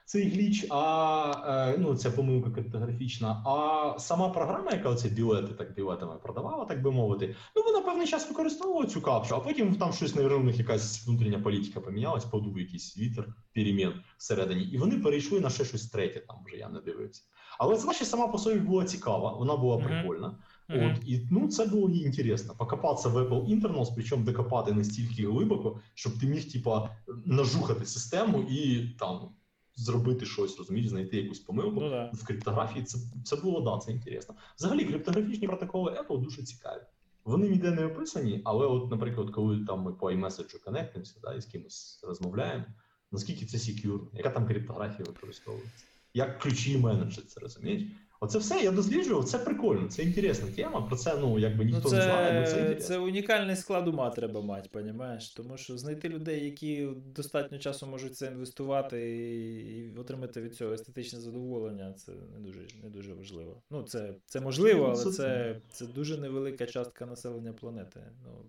[0.06, 3.44] цей гліч, а е, ну ця помилка криптографічна.
[3.46, 8.08] А сама програма, яка оці білети так білетами продавала, так би мовити, ну вона певний
[8.08, 12.98] час використовувала цю капчу, а потім там щось них якась внутрішня політика помінялась, подув якийсь
[12.98, 16.20] вітер, перемін всередині, і вони перейшли на ще щось третє.
[16.28, 17.22] Там вже я не дивився.
[17.60, 19.84] Але задача сама по собі була цікава, вона була mm-hmm.
[19.84, 20.38] прикольна.
[20.70, 20.92] Mm-hmm.
[20.92, 22.56] От і ну це було інтересно.
[22.58, 26.90] Покопатися в Apple Internals, причому докопати настільки глибоко, щоб ти міг типа
[27.26, 29.30] нажухати систему і там
[29.76, 32.12] зробити щось, розумієш, знайти якусь помилку ну, да.
[32.14, 32.86] в криптографії.
[32.86, 34.36] Це це було да, це інтересно.
[34.58, 36.82] Взагалі, криптографічні протоколи Apple дуже цікаві.
[37.26, 41.42] Вони ніде не описані, але, от, наприклад, коли там ми по iMessage конектимося, да, і
[41.42, 42.66] з кимось розмовляємо,
[43.12, 47.84] наскільки це секюрно, яка там криптографія використовується, як ключі менеджер, розумієш?
[48.24, 50.82] Оце все я досліджував, це прикольно, це інтересна тема.
[50.82, 52.40] Про це ну якби ніхто ну, це, не знає.
[52.42, 52.88] Ну, це інтересно.
[52.88, 55.30] це унікальний склад ума треба мати, понімаєш?
[55.30, 59.18] Тому що знайти людей, які достатньо часу можуть це інвестувати
[59.62, 63.62] і отримати від цього естетичне задоволення, це не дуже не дуже важливо.
[63.72, 68.00] Ну це це можливо, але це, це дуже невелика частка населення планети.
[68.24, 68.46] Ну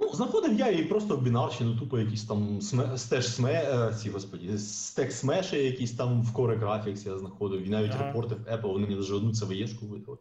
[0.00, 2.60] Ну, знаходив я її просто в бінарщину, тупо якісь там
[2.96, 7.66] стеж сме, е, ці господі, стек смеші якісь там в Core Graphics я знаходив.
[7.66, 8.06] І навіть ага.
[8.06, 10.18] репортив Apple, вони мені навіть одну CVE-шку видали.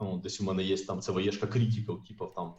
[0.00, 2.54] Ну, Десь у мене є там CVE-шка Critical, типу там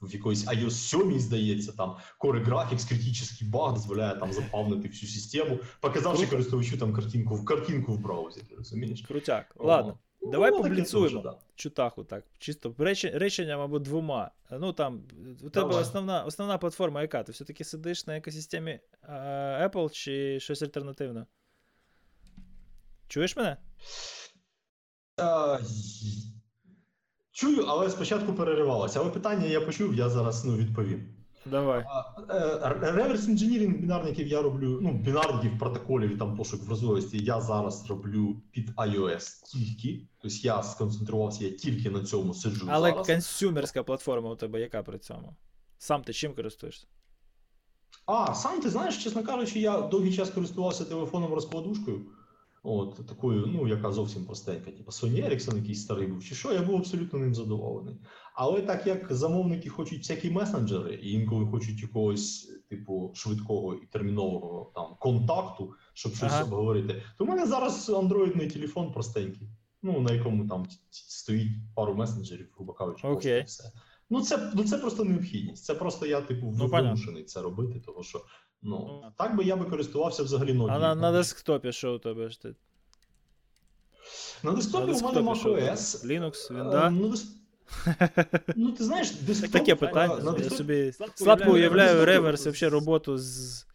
[0.00, 5.58] в якоїсь iOS 7, здається, там Core Graphics, критичний баг дозволяє там запавнити всю систему,
[5.80, 9.02] показавши користувачу там картинку картинку в браузері, розумієш?
[9.02, 9.54] Крутяк.
[9.58, 9.98] Ладно.
[10.22, 11.36] Ну, Давай ну, побліцуємо да.
[11.54, 14.30] чутаху так, чисто реченням або двома.
[14.50, 15.02] Ну там
[15.42, 15.82] у тебе Давай.
[15.82, 17.22] основна основна платформа, яка?
[17.22, 18.80] Ти все-таки сидиш на екосистемі
[19.62, 21.26] Apple чи щось альтернативне?
[23.08, 23.56] Чуєш мене?
[25.16, 25.58] А,
[27.32, 29.00] чую, але спочатку переривалося.
[29.00, 31.17] Але питання я почув, я зараз ну, відповім.
[31.50, 31.84] Давай.
[32.30, 37.90] Е, реверс інженірінг бінарників я роблю, ну, бінарників протоколів і там пошук вразливості я зараз
[37.90, 40.06] роблю під iOS тільки.
[40.22, 42.66] Тобто я сконцентрувався, я тільки на цьому сиджу.
[42.70, 43.06] Але зараз.
[43.06, 45.36] консюмерська платформа у тебе яка при цьому?
[45.78, 46.86] Сам ти чим користуєшся?
[48.06, 52.06] А, сам ти знаєш, чесно кажучи, я довгий час користувався телефоном розкладушкою.
[52.62, 56.62] От такою, ну яка зовсім простенька, типу Sony Ericsson якийсь старий був, чи що, я
[56.62, 58.00] був абсолютно ним задоволений.
[58.34, 64.72] Але так як замовники хочуть всякі месенджери, і інколи хочуть якогось типу швидкого і термінового
[64.74, 66.44] там контакту, щоб щось ага.
[66.44, 69.48] обговорити, то в мене зараз андроїдний телефон простенький,
[69.82, 73.44] ну на якому там стоїть пару месенджерів, грубо кажучи, okay.
[73.44, 73.72] все.
[74.10, 75.64] Ну це ну це просто необхідність.
[75.64, 78.24] Це просто я типу ну, вимушений це робити, тому що.
[78.62, 80.76] Ну, так би я би користувався взагалі ноутбуком.
[80.76, 82.54] А на, на десктопі що у тебе ж ти?
[84.42, 86.06] На десктопі на у мене macOS.
[86.06, 86.90] Linux, Windows.
[86.90, 87.14] Ну,
[88.56, 89.50] ну, ти знаєш, десктоп...
[89.50, 90.16] Таке питання.
[90.16, 93.66] На я собі слабко уявляю реверс, взагалі роботу з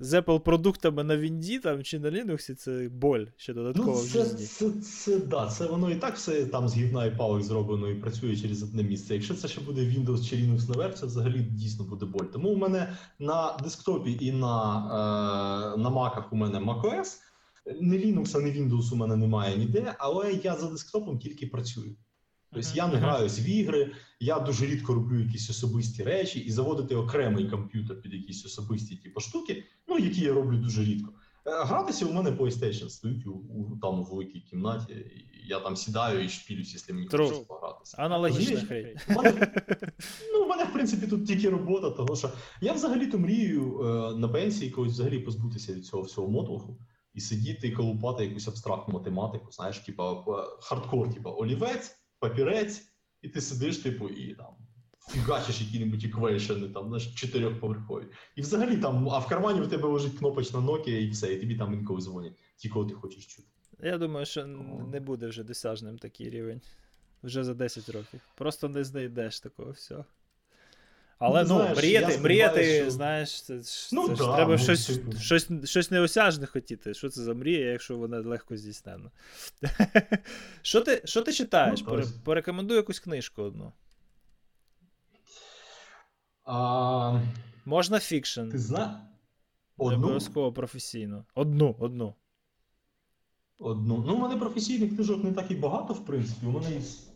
[0.00, 4.12] з Apple продуктами на Вінді там, чи на Linux, це боль ще додатково ну, в
[4.12, 4.44] це, житті.
[4.44, 7.90] Це, це, це, да, це воно і так все там з гівна і палок зроблено
[7.90, 9.14] і працює через одне місце.
[9.14, 12.26] Якщо це ще буде Windows чи Linux наверх, це взагалі дійсно буде боль.
[12.32, 14.76] Тому у мене на десктопі і на,
[15.74, 17.16] е, на Mac у мене macOS.
[17.80, 21.96] Не Linux, а не Windows у мене немає ніде, але я за десктопом тільки працюю.
[22.52, 26.96] Тобто я не граюсь в ігри, я дуже рідко роблю якісь особисті речі і заводити
[26.96, 29.64] окремий комп'ютер під якісь особисті типу, штуки,
[30.04, 31.12] які я роблю дуже рідко.
[31.46, 34.92] Е, Гратися у мене PlayStation стоїть у, у там у великій кімнаті.
[34.92, 37.96] і Я там сідаю і шпілюсь, якщо мені хочеться погратися.
[37.96, 38.96] Аналогічна хрень.
[39.08, 39.52] У мене,
[40.32, 44.28] ну, у мене, в принципі, тут тільки робота, того що я взагалі-то мрію е, на
[44.28, 46.78] пенсії колись взагалі позбутися від цього всього мотлуху
[47.14, 50.22] і сидіти і колупати якусь абстрактну математику, знаєш, типа е,
[50.60, 52.82] хардкор, типа олівець, папірець,
[53.22, 54.54] і ти сидиш, типу, і там
[55.08, 58.04] фігачиш які-небудь еквейшени, там, знаєш, чотирьохповерхові.
[58.36, 61.54] І взагалі там, а в кармані у тебе лежить кнопочна Nokia і все, і тобі
[61.54, 63.48] там інколи дзвонять, ті, кого ти хочеш чути.
[63.82, 64.46] Я думаю, що
[64.92, 66.60] не буде вже досяжним такий рівень.
[67.22, 68.20] Вже за 10 років.
[68.34, 70.04] Просто не знайдеш такого всього.
[71.18, 73.54] Але Ну, ну, знаєш, мріяти, мріяти, що- знаєш, це,
[73.92, 75.12] Ну, це ж треба ну, щось, типу.
[75.18, 76.94] щось, щось неосяжне хотіти.
[76.94, 79.10] Що це за мрія, якщо вона легко здійснена?
[80.62, 81.80] що, ти, що ти читаєш?
[81.80, 82.08] Ну, тобто.
[82.24, 83.72] Порекомендуй якусь книжку одну.
[86.52, 87.20] А,
[87.64, 88.48] Можна фікшн.
[88.48, 88.58] ти?
[88.58, 89.00] Не
[89.78, 89.96] Одну?
[89.96, 91.24] обов'язково професійно.
[91.34, 92.14] Одну, одну.
[93.58, 94.04] Одну.
[94.06, 96.46] Ну, у мене професійних книжок не так і багато, в принципі.
[96.46, 97.10] У мене із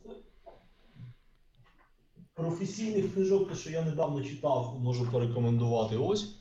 [2.35, 6.37] професійних книжок, те, що я недавно читав, можу порекомендувати ось.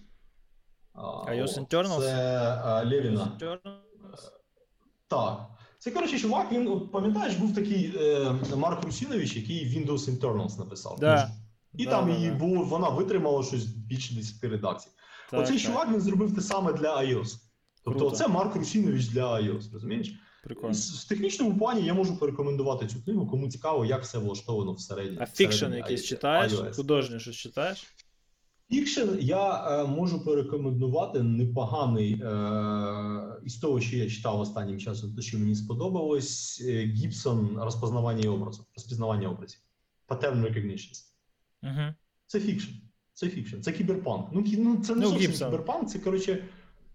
[0.96, 1.74] iOS от.
[1.74, 2.00] Internals?
[2.00, 3.40] Це а, Левіна.
[5.08, 5.50] Так.
[5.80, 11.00] Це, коротше, чувак, він, пам'ятаєш, був такий е, Марк Русінович, який Windows Internals написав.
[11.00, 11.32] Да.
[11.78, 12.36] І Да, там да, її да.
[12.36, 14.90] було, вона витримала щось більше 10 редакцій.
[15.32, 15.66] Так, Оцей так.
[15.66, 17.36] чувак він зробив те саме для iOS.
[17.86, 18.16] Тобто, Круто.
[18.16, 20.14] це Марк Русінович для iOS, розумієш?
[20.44, 20.74] Прикольно.
[20.74, 25.18] В технічному плані я можу порекомендувати цю книгу, кому цікаво, як все влаштовано всередині.
[25.20, 26.54] А fiction якийсь читаєш?
[26.76, 27.88] Художнє щось читаєш?
[28.72, 35.22] Fiction я е, можу порекомендувати непоганий е, із того, що я читав останнім часом, те,
[35.22, 39.60] що мені сподобалось, е, Гібсон розпознавання образу, розпізнавання образів.
[40.08, 41.13] Pattern recognition.
[41.64, 41.94] Угу.
[42.28, 42.72] Це fiction.
[43.14, 44.28] Це fiction, це кіберпанк.
[44.32, 45.48] Ну, кі- ну це не Ну, зовсім Гібсон.
[45.52, 46.44] кіберпанк, це коротше.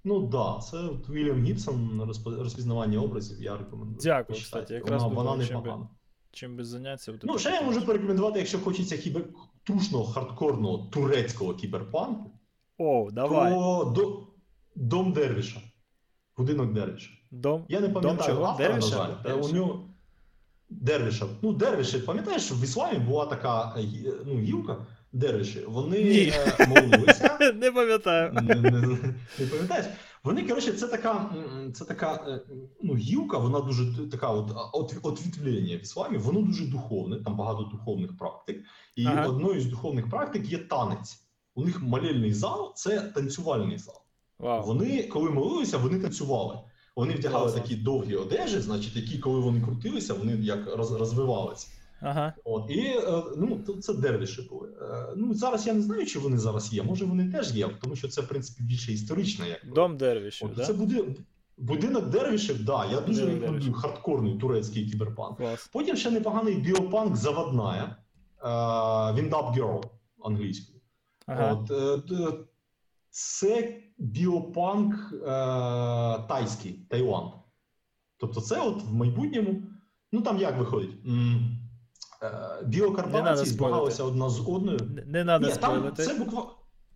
[0.05, 3.99] Ну да, це от Вільям Гібсон розпізнавання образів, я рекомендую.
[4.03, 5.89] Дякую, кстати, якраз вона, вона
[6.33, 7.13] чим без заняття?
[7.23, 9.25] Ну, ще я можу порекомендувати, якщо хочеться кібер...
[9.65, 12.31] трушного, хардкорного турецького кіберпанку,
[12.79, 13.53] О, давай.
[13.53, 14.29] то до...
[14.75, 15.61] Дом Дервіша.
[16.37, 17.11] Будинок Дервіша.
[17.31, 17.65] Дом.
[17.69, 18.45] Я не пам'ятаю чого?
[18.45, 18.97] автора, Дервіша?
[18.97, 19.23] на жаль.
[19.23, 19.51] Дервіша?
[19.51, 19.88] У нього...
[20.71, 21.27] Дервіша.
[21.43, 23.83] Ну, Дервіші, пам'ятаєш, в ісламі була така е,
[24.27, 25.65] ну, гілка Дервіші.
[25.69, 26.33] Вони Ні.
[26.61, 27.39] е, молилися.
[27.55, 28.33] Не пам'ятаю.
[28.33, 28.81] не, не,
[29.39, 29.87] не пам'ятаєш?
[30.25, 31.31] Вони, коротше, це така,
[31.75, 32.41] це така е,
[32.83, 37.63] ну, гілка, вона дуже така от, от, отвітлення в ісламі, воно дуже духовне, там багато
[37.73, 38.65] духовних практик.
[38.97, 39.27] І Ага.
[39.27, 41.23] одною з духовних практик є танець.
[41.55, 43.97] У них молельний зал це танцювальний зал.
[44.39, 44.67] Вау.
[44.67, 46.59] Вони, коли молилися, вони танцювали.
[46.99, 51.69] Вони вдягали такі довгі одежі, значить, які, коли вони крутилися, вони як роз, розвивалися.
[52.01, 52.33] Ага.
[52.45, 54.69] От і е, ну це дервіші були.
[54.83, 56.83] Е, Ну зараз я не знаю, чи вони зараз є.
[56.83, 60.57] Може вони теж є, тому що це в принципі більше історична, як Дом Дервішів, От,
[60.57, 60.65] да?
[60.67, 61.05] це буде
[61.59, 62.65] будинок дервішів.
[62.65, 65.37] Да, я дуже рекомендую хардкорний турецький кіберпанк.
[65.37, 65.71] Клас.
[65.73, 67.97] Потім ще непоганий біопанк заводная
[68.43, 68.47] е,
[69.13, 69.83] Wind Up Girl
[70.25, 70.81] англійською.
[71.27, 71.53] Ага.
[71.53, 71.71] От,
[72.11, 72.33] е,
[73.11, 75.27] це біопанк е,
[76.29, 77.31] тайський, Таїланд.
[78.21, 79.63] Тобто, це от в майбутньому,
[80.13, 80.91] ну там як виходить?
[81.07, 81.59] М,
[82.23, 84.03] е, Біокорпорації спойлерити.
[84.03, 84.79] одна з одною.
[85.07, 86.05] Не, там спойлити.
[86.05, 86.51] це буквально.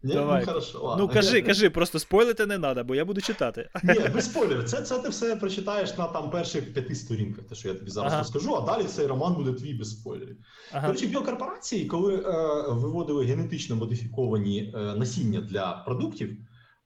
[0.04, 0.40] Ні, Давай.
[0.40, 1.06] ну, хорошо, ладно.
[1.06, 3.68] Ну кажи, кажи, просто спойлити не треба, бо я буду читати.
[3.82, 4.64] Ні, без спойлерів.
[4.64, 8.12] Це, це ти все прочитаєш на там перших п'яти сторінках, те, що я тобі зараз
[8.12, 8.22] Ага.
[8.22, 10.36] розкажу, а далі цей роман буде твій без спойлерів.
[10.72, 10.86] Ага.
[10.86, 12.22] Коротше, біокорпорації, коли е,
[12.68, 16.36] виводили генетично модифіковані е, насіння для продуктів,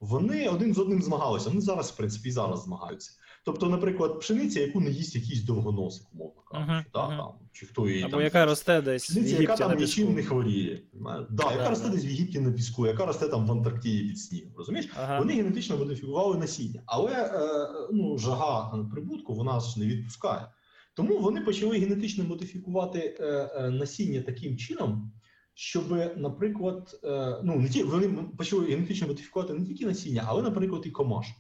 [0.01, 1.49] вони один з одним змагалися.
[1.49, 3.13] Вони зараз, в принципі, і зараз змагаються.
[3.45, 7.19] Тобто, наприклад, пшениця, яку не їсть якийсь довгоносик, умовно кажучи, да, мгм.
[7.19, 9.79] там, чи хто її Або там яка росте десь в Пшениця, яка Єгипті на там
[9.79, 10.83] нічим не хворіє.
[11.31, 11.95] Да, яка Да, росте да.
[11.95, 14.53] десь в Єгипті на піску, яка росте там в Антарктиді під снігом.
[14.57, 14.89] Розумієш?
[14.97, 15.19] Ага.
[15.19, 20.49] Вони генетично модифікували насіння, але е, ну, жага прибутку вона ж не відпускає.
[20.95, 25.13] Тому вони почали генетично модифікувати е, е, насіння таким чином,
[25.59, 30.83] щоб, наприклад, е, ну не ті вони почали генетично модифікувати не тільки насіння, але, наприклад,
[30.87, 31.37] і комашок.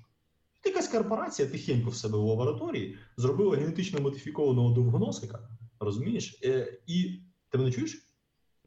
[0.64, 5.48] Якась корпорація тихенько в себе в лабораторії зробила генетично модифікованого довгоносика,
[5.80, 6.40] розумієш?
[6.44, 7.20] Е, і
[7.50, 8.06] ти мене чуєш?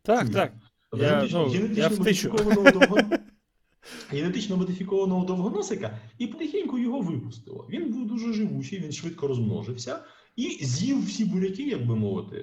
[0.01, 0.33] Так, Чую.
[0.33, 0.53] так.
[0.93, 3.19] Я, Генетично- ну, генетично я модифікованого довгоносика.
[4.09, 7.67] генетично модифікованого довгоносика і потихеньку його випустило.
[7.69, 9.99] Він був дуже живучий, він швидко розмножився
[10.35, 12.37] і з'їв всі буряки, як би мовити.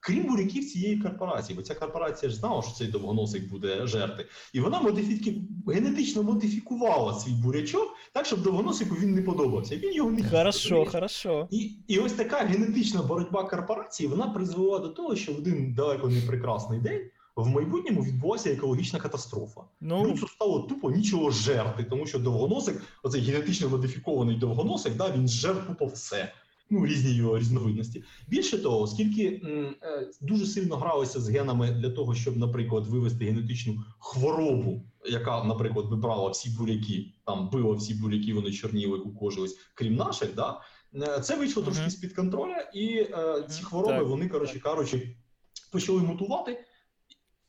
[0.00, 4.60] Крім буряків цієї корпорації, бо ця корпорація ж знала, що цей довгоносик буде жерти, і
[4.60, 5.42] вона модифіки...
[5.66, 9.76] генетично модифікувала свій бурячок так, щоб довгоносику він не подобався.
[9.76, 11.48] Він його не Хорошо, хорошо.
[11.50, 16.08] І і ось така генетична боротьба корпорації вона призвела до того, що в один далеко
[16.08, 17.00] не прекрасний день
[17.36, 19.60] в майбутньому відбулася екологічна катастрофа.
[19.80, 25.28] Ну Людству стало тупо нічого жерти, тому що довгоносик, оцей генетично модифікований довгоносик, да, він
[25.28, 26.32] жер тупо все.
[26.70, 28.04] Ну, різні його різновидності.
[28.28, 33.24] Більше того, оскільки м, е, дуже сильно гралися з генами для того, щоб, наприклад, вивести
[33.24, 39.96] генетичну хворобу, яка, наприклад, вибрала всі буряки, там била всі буряки, вони чорніли, кукожились, крім
[39.96, 40.60] наших, да,
[40.94, 41.66] е, це вийшло uh-huh.
[41.66, 44.08] трошки з під контроля, і е, ці хвороби, uh-huh.
[44.08, 45.16] вони, коротше кажучи,
[45.72, 46.64] почали мутувати.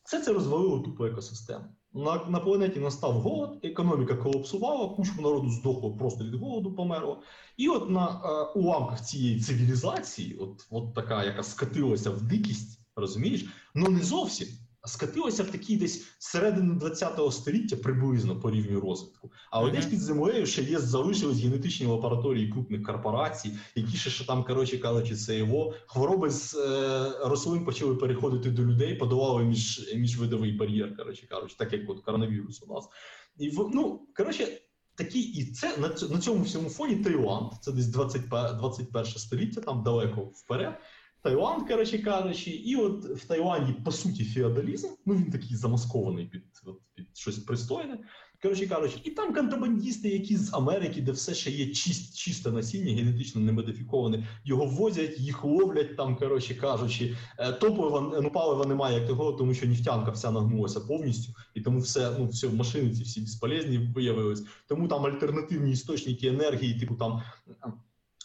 [0.03, 1.65] Все це розвалило тупо екосистему.
[1.93, 7.21] На на планеті настав голод, економіка колапсувала, кучу народу здохло просто від голоду померло.
[7.57, 13.45] І от на е, уламках цієї цивілізації, от от така, яка скатилася в дикість, розумієш,
[13.75, 14.47] ну не зовсім
[14.85, 19.31] скатилося в такій десь середини 20-го століття приблизно по рівню розвитку.
[19.51, 19.75] Але mm-hmm.
[19.75, 24.77] десь під землею ще є залишились генетичні лабораторії крупних корпорацій, які ще що там, коротше
[24.77, 30.97] кажучи, це його хвороби з е, рослин почали переходити до людей, подолали між міжвидовий бар'єр,
[30.97, 32.89] коротше кажучи, так як от коронавірус у нас.
[33.37, 34.47] І в ну коротше.
[34.95, 39.83] Такі і це на на цьому всьому фоні Таїланд, це десь 20, 21 століття, там
[39.83, 40.77] далеко вперед.
[41.23, 46.43] Таїланд, коротше кажучи, і от в Таїланді, по суті, феодалізм, ну він такий замаскований під
[46.65, 47.99] от, під щось пристойне.
[48.41, 52.93] Коротше кажучи, і там контрабандісти, які з Америки, де все ще є чист, чисте насіння,
[52.93, 58.99] генетично не модифіковане, його возять, їх ловлять там, коротше кажучи, е, топлива ну, палива немає
[58.99, 63.03] як того, тому що нефтянка вся нагнулася повністю, і тому все, ну все машини ці
[63.03, 64.43] всі безполезні виявились.
[64.67, 67.21] Тому там альтернативні істочники енергії, типу там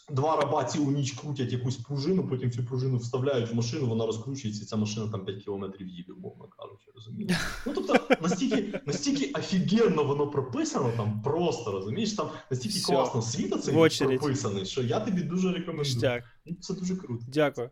[0.09, 4.63] два рабаці у ніч крутять якусь пружину, потім цю пружину вставляють в машину, вона розкручується,
[4.63, 7.37] і ця машина там 5 кілометрів їде, умовно кажучи, розумієш?
[7.65, 12.93] Ну тобто настільки настільки офігенно воно прописано, там просто розумієш, там настільки Все.
[12.93, 13.73] класно світа цей
[14.17, 16.23] прописаний, що я тобі дуже рекомендую.
[16.45, 17.23] Ну, Це дуже круто.
[17.33, 17.69] Дякую.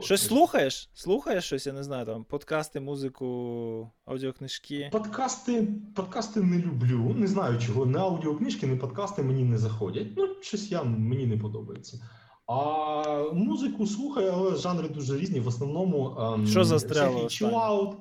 [0.00, 0.90] Щось слухаєш?
[0.94, 4.88] Слухаєш щось, я не знаю, там подкасти, музику, аудіокнижки.
[4.92, 7.14] Подкасти подкасти не люблю.
[7.16, 7.86] Не знаю чого.
[7.86, 10.06] Не аудіокнижки, не подкасти мені не заходять.
[10.16, 12.00] Ну, щось я мені не подобається.
[12.46, 15.40] А музику слухаю, але жанри дуже різні.
[15.40, 17.28] В основному ем, що застряло?
[17.28, 17.96] Чилаут.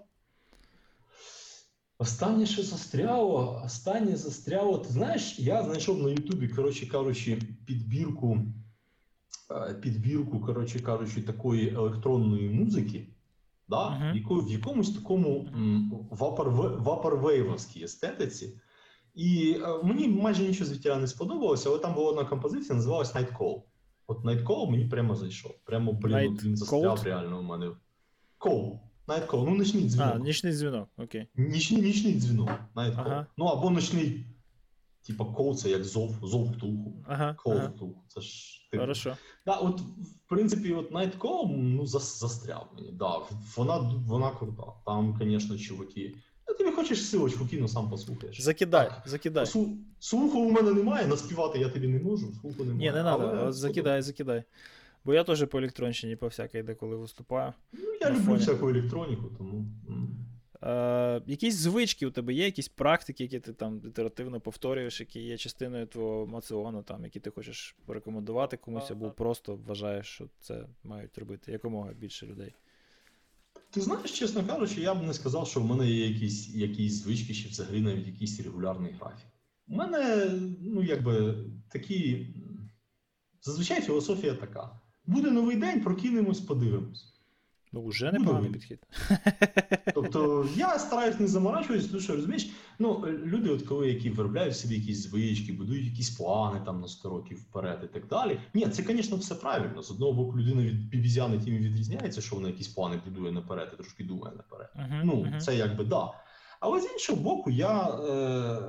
[1.97, 4.77] Останнє, що застряло, останнє застряло.
[4.77, 8.37] Ти знаєш, я знайшов на Ютубі, коротше кажучи, підбірку.
[9.51, 13.07] Е, підбірку, коротше кажучи, такої електронної музики,
[13.67, 14.45] да, uh-huh.
[14.45, 15.49] в якомусь такому
[16.79, 18.59] вапорвейвовській естетиці.
[19.13, 23.37] І е, мені майже нічого звідтіля не сподобалося, але там була одна композиція, називалась Night
[23.37, 23.61] Call.
[24.07, 25.51] От Night Call мені прямо зайшов.
[25.65, 27.71] Прямо блін, він застряв реально у мене.
[28.39, 28.79] Call.
[29.07, 30.15] Night Call, ну нічний дзвінок.
[30.15, 31.27] А, нічний дзвінок, окей.
[31.35, 32.49] Нічний нічний дзвінок.
[32.75, 33.03] Night Call.
[33.05, 33.27] Ага.
[33.37, 34.25] Ну або нічний
[35.07, 37.03] Типа кол це як зов, зов птуху.
[37.07, 37.69] Ага, кол ага.
[37.69, 38.03] птуху.
[38.07, 38.81] Це ж типу.
[38.81, 39.17] Хорошо.
[39.45, 42.91] Да, от, в принципі, от Night Call, ну, застряв мені.
[42.91, 43.21] Да,
[43.55, 43.77] Вона
[44.07, 44.63] вона крута.
[44.85, 46.15] Там, звісно, чуваки.
[46.47, 48.41] Ну, ти не хочеш силочку кину, сам послухаєш.
[48.41, 49.45] Закидай, так, закидай.
[49.99, 52.77] Слуху у мене немає, наспівати я тобі не можу, слуху немає.
[52.79, 54.43] Ні, не треба, закидай, закидай.
[55.05, 57.53] Бо я теж по електронщині по всякій деколи виступаю.
[57.73, 58.37] Ну, я люблю фоні.
[58.37, 59.65] всяку електроніку, тому.
[60.65, 65.37] Е, Якісь звички у тебе є, якісь практики, які ти там літеративно повторюєш, які є
[65.37, 71.17] частиною твого маціону, там, які ти хочеш порекомендувати комусь, або просто вважаєш, що це мають
[71.17, 72.53] робити якомога більше людей.
[73.69, 77.33] Ти знаєш, чесно кажучи, я б не сказав, що в мене є якісь якісь звички,
[77.33, 79.27] чи взагалі навіть якийсь регулярний графік.
[79.67, 80.31] У мене,
[80.61, 81.35] ну, якби
[81.69, 82.27] такі.
[83.41, 87.14] Зазвичай філософія така: буде новий день, прокинемось, подивимось.
[87.75, 88.79] Ну, вже непоганий підхід.
[89.93, 92.49] Тобто я стараюсь не заморачуватися, тому що розумієш,
[92.79, 97.09] ну люди, от коли які виробляють собі якісь звички, будують якісь плани там на 100
[97.09, 98.39] років вперед і так далі.
[98.53, 99.81] Ні, це, звісно, все правильно.
[99.81, 103.75] З одного боку, людина від бібізяни тим відрізняється, що вона якісь плани будує наперед і
[103.75, 104.69] трошки думає наперед.
[104.75, 105.39] Uh-huh, ну, uh-huh.
[105.39, 106.11] це якби да.
[106.59, 108.59] Але з іншого боку, я е,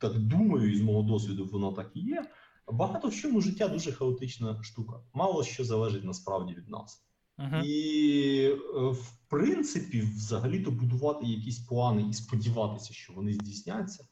[0.00, 2.24] так думаю, і з мого досвіду воно так і є.
[2.72, 4.92] Багато в чому життя дуже хаотична штука.
[5.14, 7.07] Мало що залежить насправді від нас.
[7.38, 7.62] Uh-huh.
[7.64, 14.08] І, е, в принципі, взагалі-то будувати якісь плани і сподіватися, що вони здійсняться.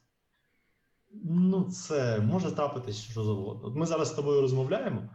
[1.23, 3.67] Ну, це може трапитись що завгодно.
[3.67, 5.09] От ми зараз з тобою розмовляємо.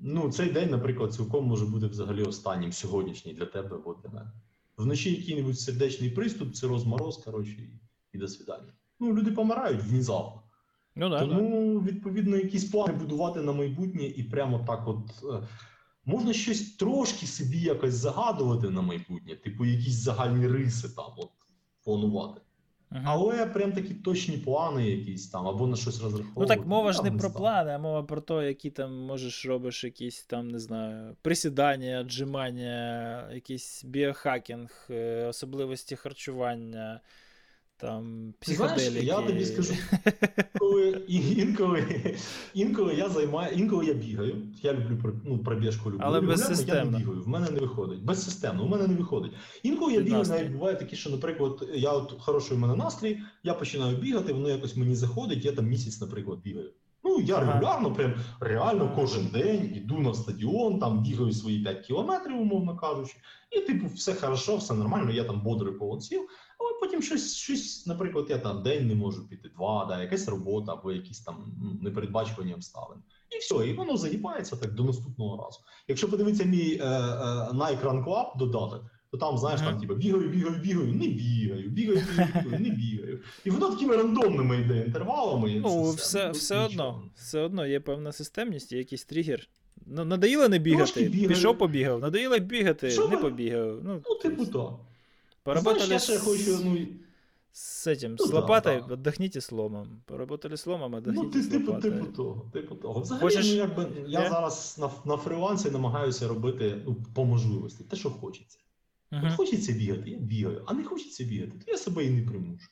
[0.00, 4.32] Ну, цей день, наприклад, цілком може бути взагалі останнім сьогоднішній для тебе або для мене.
[4.76, 7.80] Вночі який-небудь сердечний приступ, це розмороз, коротше, і,
[8.12, 8.72] і до свидання.
[9.00, 10.42] Ну, люди помирають внезапно.
[10.96, 15.48] Ну, да, Тому, відповідно, якісь плани будувати на майбутнє і прямо так, от е,
[16.06, 21.30] можна щось трошки собі якось загадувати на майбутнє, типу якісь загальні риси там от
[21.84, 22.40] планувати.
[22.90, 23.02] Мгм.
[23.06, 26.40] Але прям такі точні плани, якісь там, або на щось розраховувати.
[26.40, 29.46] Ну так мова ж я не про плани, а мова про те, які там можеш
[29.46, 37.00] робиш якісь там, не знаю, присідання, отжимання, якийсь біохакінг, е, особливості харчування,
[37.76, 39.74] там, Ти знаєш, я тобі скажу,
[40.58, 41.84] Коли, інколи,
[42.54, 44.36] інколи я займаю, інколи я бігаю.
[44.62, 46.00] Я люблю ну, пробіжку люблю.
[46.04, 46.84] Але безсистемно.
[46.84, 48.02] Я не бігаю, в мене не виходить.
[48.02, 49.32] Безсистемно, у мене не виходить.
[49.62, 53.54] Інколи я бігаю, навіть буває такі, що, наприклад, я от хороший у мене настрій, я
[53.54, 56.70] починаю бігати, воно якось мені заходить, я там місяць, наприклад, бігаю.
[57.04, 62.40] Ну, я регулярно, прям реально кожен день іду на стадіон, там бігаю свої 5 кілометрів,
[62.40, 63.16] умовно кажучи,
[63.50, 66.00] і типу, все хорошо, все нормально, я там бодрий повон
[66.64, 70.28] сіл, але потім щось, щось, наприклад, я там день не можу піти, два, да, якась
[70.28, 71.36] робота або якісь там
[71.82, 73.00] непередбачувані обставини.
[73.30, 75.60] І все, і воно загибається так до наступного разу.
[75.88, 76.88] Якщо подивитися мій е, е,
[77.52, 79.70] Nike Run Club додаток, то там, знаєш, Мгм.
[79.70, 83.20] там типу, бігаю, бігаю, бігаю, не бігаю, бігаю, бігаю, бігаю, не бігаю.
[83.44, 85.52] І воно такими рандомними йде інтервалами.
[85.52, 89.48] і Ну, все, Ну, все одно, все одно є певна системність, є якийсь тригер.
[89.86, 93.78] Ну, надоїло не бігати, пішов побігав, надоїло бігати, Що не побігав.
[93.84, 94.70] Ну, Ну, типу, так.
[95.44, 96.86] Поработали Знаєш, я ще з- хочу, ну,
[97.52, 98.94] с этим, Ну с да, лопатой, да.
[98.94, 100.02] отдохните с ломом.
[100.06, 101.90] Поработали с ломом, Ну, ти, с типу, лопатой.
[101.90, 103.00] типу того, типу того.
[103.00, 104.28] Взагалі, Хочеш- ну, якби, я Є?
[104.30, 108.58] зараз на, на фрілансі намагаюся робити ну, по можливості, те, що хочеться.
[109.10, 109.26] Мгм.
[109.26, 112.68] От хочеться бігати, я бігаю, а не хочеться бігати, то я себе і не примушу.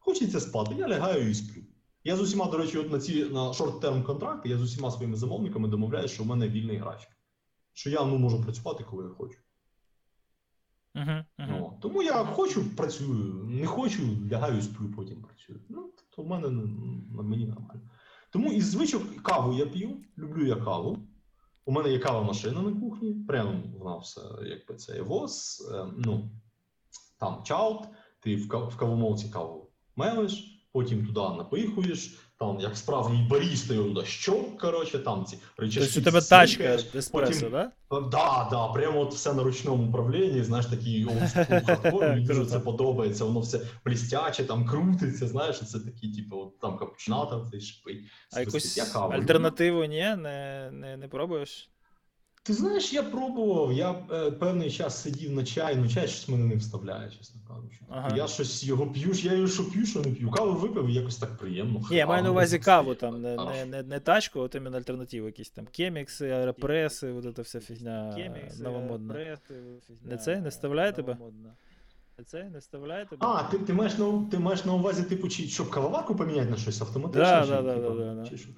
[0.00, 1.62] Хочеться спати, я лягаю і сплю.
[2.04, 5.16] Я з усіма, до речі, от на ці на шорт-терм контракти, я з усіма своїми
[5.16, 7.08] замовниками домовляюся, що в мене вільний графік.
[7.72, 9.38] Що я ну, можу працювати, коли я хочу.
[10.94, 11.48] Мгм, мгм.
[11.50, 14.02] Ну, тому я хочу, працюю, не хочу,
[14.32, 15.60] лягаю сплю, потім працюю.
[15.68, 16.48] Ну, то в мене
[17.16, 17.80] на мені нормально.
[18.30, 20.98] Тому із звичок каву я п'ю, люблю я каву.
[21.64, 25.86] У мене є кава машина на кухні, прямо вона все, якби це є воз, е,
[25.98, 26.30] ну,
[27.18, 27.78] там чаут,
[28.20, 33.88] ти в, кав- в кавомолці каву мелиш, потім туди напихуєш, там як справжній баріста його
[33.88, 35.80] туди щоп, коротше, там ці речі.
[35.80, 36.64] Тобто у тебе тачка
[36.94, 37.70] еспресо, да?
[37.90, 41.04] Да, да, прямо от все на ручному управлінні, знаєш, такий
[41.66, 46.58] хардкор, мені дуже це подобається, воно все блістяче, там крутиться, знаєш, це такі, типу, от
[46.58, 48.00] там капучината, цей шипить.
[48.32, 50.16] А якусь альтернативу ні?
[50.16, 51.70] Не, не, не пробуєш?
[52.42, 56.44] Ти знаєш, я пробував, я е, певний час сидів на чай, ну чай щось мене
[56.44, 57.80] не вставляє, чесно кажучи.
[57.88, 58.16] Ага.
[58.16, 60.30] Я щось його п'ю, я його що п'ю, що не п'ю.
[60.30, 61.82] Каву випив, якось так приємно.
[61.90, 65.26] Ні, я маю на увазі каву, там, не, не, не, не тачку, от іменно альтернативу,
[65.26, 68.16] якісь там кемікси, аеропреси, вот эта вся фігня
[68.60, 69.38] новомодна.
[70.04, 70.40] Не це?
[70.40, 71.16] Не вставляє тебе?
[72.26, 72.44] Це?
[72.44, 73.26] Не вставляє тебе?
[73.26, 76.56] А, ти, ти, маєш на, ти маєш на увазі, типу, чи, щоб кавоварку поміняти на
[76.56, 77.24] щось автоматично?
[77.24, 78.36] Да, чи, да, да, типу, да, да, чи да.
[78.36, 78.48] що?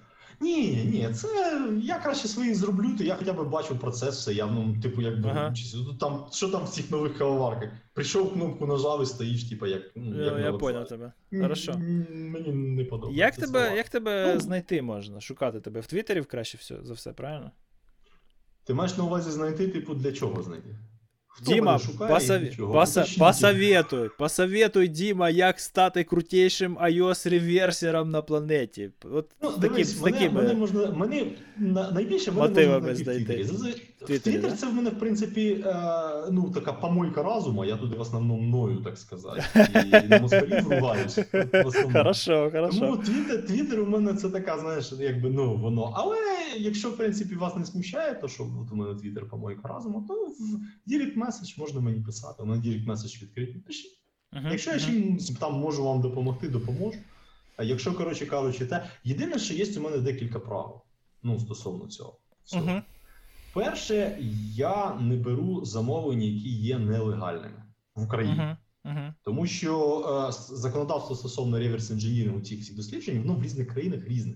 [0.42, 1.28] Ні, ні, це
[1.82, 5.28] я краще свої зроблю, то я хоча б бачу процес, все, я, ну, типу, якби
[5.30, 5.54] Ага.
[5.74, 7.70] Ну, Там, що там в цих нових кавоварках?
[7.94, 9.82] Прийшов кнопку нажав і стоїш, типу, як.
[9.96, 11.12] Ну, Я, як я понял тебе.
[11.40, 11.72] Хорошо.
[12.12, 13.24] Мені не подобається.
[13.24, 13.76] Як тебе, слова.
[13.76, 14.40] як тебе Ну.
[14.40, 15.20] знайти можна?
[15.20, 17.50] Шукати тебе в Твіттері краще все, за все, правильно?
[18.64, 20.68] Ти маєш на увазі знайти, типу, для чого знайти?
[21.34, 22.36] Хто Діма, мене шукає посов...
[22.36, 23.18] Уточніть.
[23.18, 28.90] посоветуй, посоветуй, Діма, як стати крутейшим iOS реверсером на планеті.
[29.12, 30.42] От Ну, таким, дивись, з мене, такими...
[30.42, 31.26] мене можна, мене
[31.92, 33.04] найбільше мене можна знайти в.
[33.04, 33.82] Твіттері.
[34.06, 35.74] Твіттер це в мене, в принципі, е,
[36.30, 39.44] ну, така помойка разума, я туди в основному мною, так сказати,
[40.04, 41.18] і на москалів ругаюсь.
[41.92, 42.80] Хорошо, хорошо.
[42.80, 45.92] Тому Твіттер, Твіттер у мене це така, знаєш, якби ну воно.
[45.96, 46.16] Але
[46.58, 50.14] якщо в принципі вас не смущає, то що от у мене Твіттер помойка разума, то
[50.14, 50.60] в
[50.92, 52.42] Direct Message можна мені писати.
[52.42, 53.62] У мене Direct Message відкритий.
[53.66, 53.98] Пишіть.
[54.32, 54.86] Мгм, Якщо я мгм.
[54.86, 56.98] чимось там можу вам допомогти, допоможу.
[57.56, 60.80] А якщо, коротше кажучи, те, єдине, що є у мене декілька правил
[61.22, 62.18] ну, стосовно цього.
[62.44, 62.66] всього.
[62.66, 62.82] Мгм.
[63.54, 64.18] Перше,
[64.54, 67.62] я не беру замовлення, які є нелегальними
[67.94, 68.36] в Україні.
[68.36, 69.14] Мгм, мгм.
[69.24, 69.98] Тому що
[70.28, 74.34] е, законодавство стосовно реверс інженірінгу цих всіх досліджень, воно в різних країнах різне.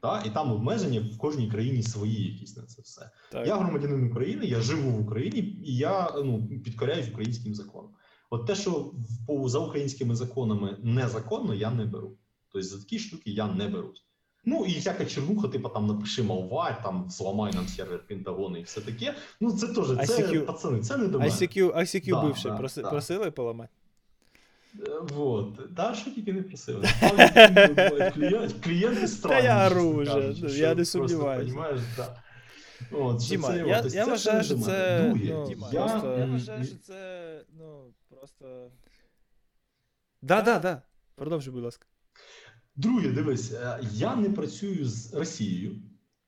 [0.00, 0.22] Та?
[0.26, 3.10] І там обмеження в кожній країні свої якісь на це все.
[3.32, 3.46] Так.
[3.46, 7.90] Я громадянин України, я живу в Україні і я ну, підкоряюсь українським законам.
[8.30, 12.16] От те, що в- по, за українськими законами незаконно, я не беру.
[12.52, 14.05] Тобто за такі штуки я не берусь.
[14.48, 18.80] Ну і всяка чернуха, типу там напиши малварь, там зламай нам сервер Пентагону і все
[18.80, 19.14] таке.
[19.40, 20.40] Ну це теж, це ICQ.
[20.40, 21.30] пацани, це не до мене.
[21.30, 22.90] ICQ, ICQ Да, бивший, да, проси- да.
[22.90, 23.70] просили поламати?
[24.86, 25.74] Е, Вот.
[25.76, 26.88] Та що тільки не просили.
[28.16, 29.44] Бувають клієнти, странні.
[29.44, 31.44] я ору вже, я не просто, сумніваюся.
[31.44, 32.22] понімаєш, да.
[32.92, 35.04] От, Діма, це, я, от, я це вважаю, що це.
[35.08, 36.06] Ну, Діма, просто...
[36.06, 37.40] я, я вважаю, що це.
[37.58, 38.70] Ну, просто.
[40.22, 40.82] Да, да, да.
[41.14, 41.86] Продовжуй, будь ласка.
[42.76, 45.76] Друге, дивись, е, я не працюю з Росією,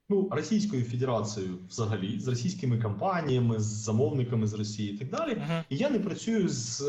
[0.08, 5.32] ну, Російською Федерацією взагалі, з російськими компаніями, з замовниками з Росії і так далі.
[5.32, 5.64] Uh-huh.
[5.68, 6.84] І я не працюю з е,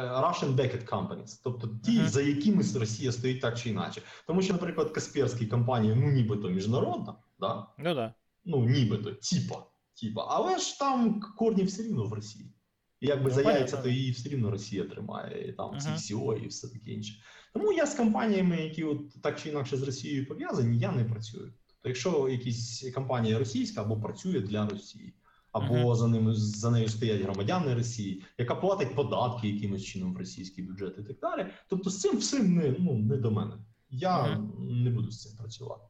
[0.00, 2.08] Russian Backed Companies, тобто ті, uh-huh.
[2.08, 4.02] за якими Росія стоїть так чи інакше.
[4.26, 7.66] Тому що, наприклад, Касперські компанія, ну нібито міжнародна, да?
[7.78, 8.14] ну да.
[8.44, 9.66] Ну, нібито, типа,
[10.00, 12.52] типа, але ж там корні все рівно в Росії.
[13.00, 15.96] І якби ну, за яйця, то її все рівно Росія тримає, і там uh-huh.
[15.96, 17.14] СІО і все таке інше.
[17.52, 21.52] Тому я з компаніями, які от так чи інакше з Росією пов'язані, я не працюю.
[21.66, 25.14] Тобто, якщо якась компанія російська або працює для Росії,
[25.52, 25.94] або uh-huh.
[25.94, 30.94] за ними за нею стоять громадяни Росії, яка платить податки якимось чином в російський бюджет
[30.98, 31.46] і так далі.
[31.68, 33.54] Тобто, з цим всім не ну не до мене.
[33.90, 34.70] Я uh-huh.
[34.84, 35.84] не буду з цим працювати.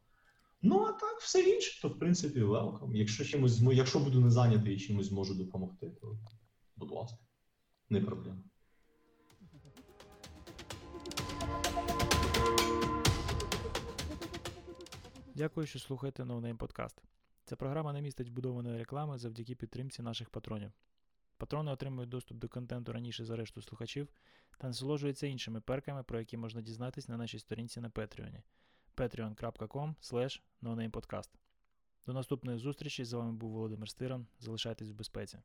[0.62, 2.96] Ну а так, все інше, то в принципі велкам.
[2.96, 6.18] Якщо чимось якщо буду не зайнятий і чимось зможу допомогти, то
[6.76, 7.18] будь ласка,
[7.90, 8.42] не проблема.
[15.34, 17.02] Дякую, що слухаєте NoName Подкаст.
[17.44, 20.72] Ця програма не містить вбудованої реклами завдяки підтримці наших патронів.
[21.36, 24.08] Патрони отримують доступ до контенту раніше за решту слухачів
[24.58, 28.42] та насолоджуються іншими перками, про які можна дізнатись на нашій сторінці на Patreon
[28.96, 29.94] patreon.com
[30.62, 31.30] nonamepodcast.
[32.06, 33.04] До наступної зустрічі.
[33.04, 34.26] З вами був Володимир Стиран.
[34.38, 35.38] Залишайтесь в безпеці.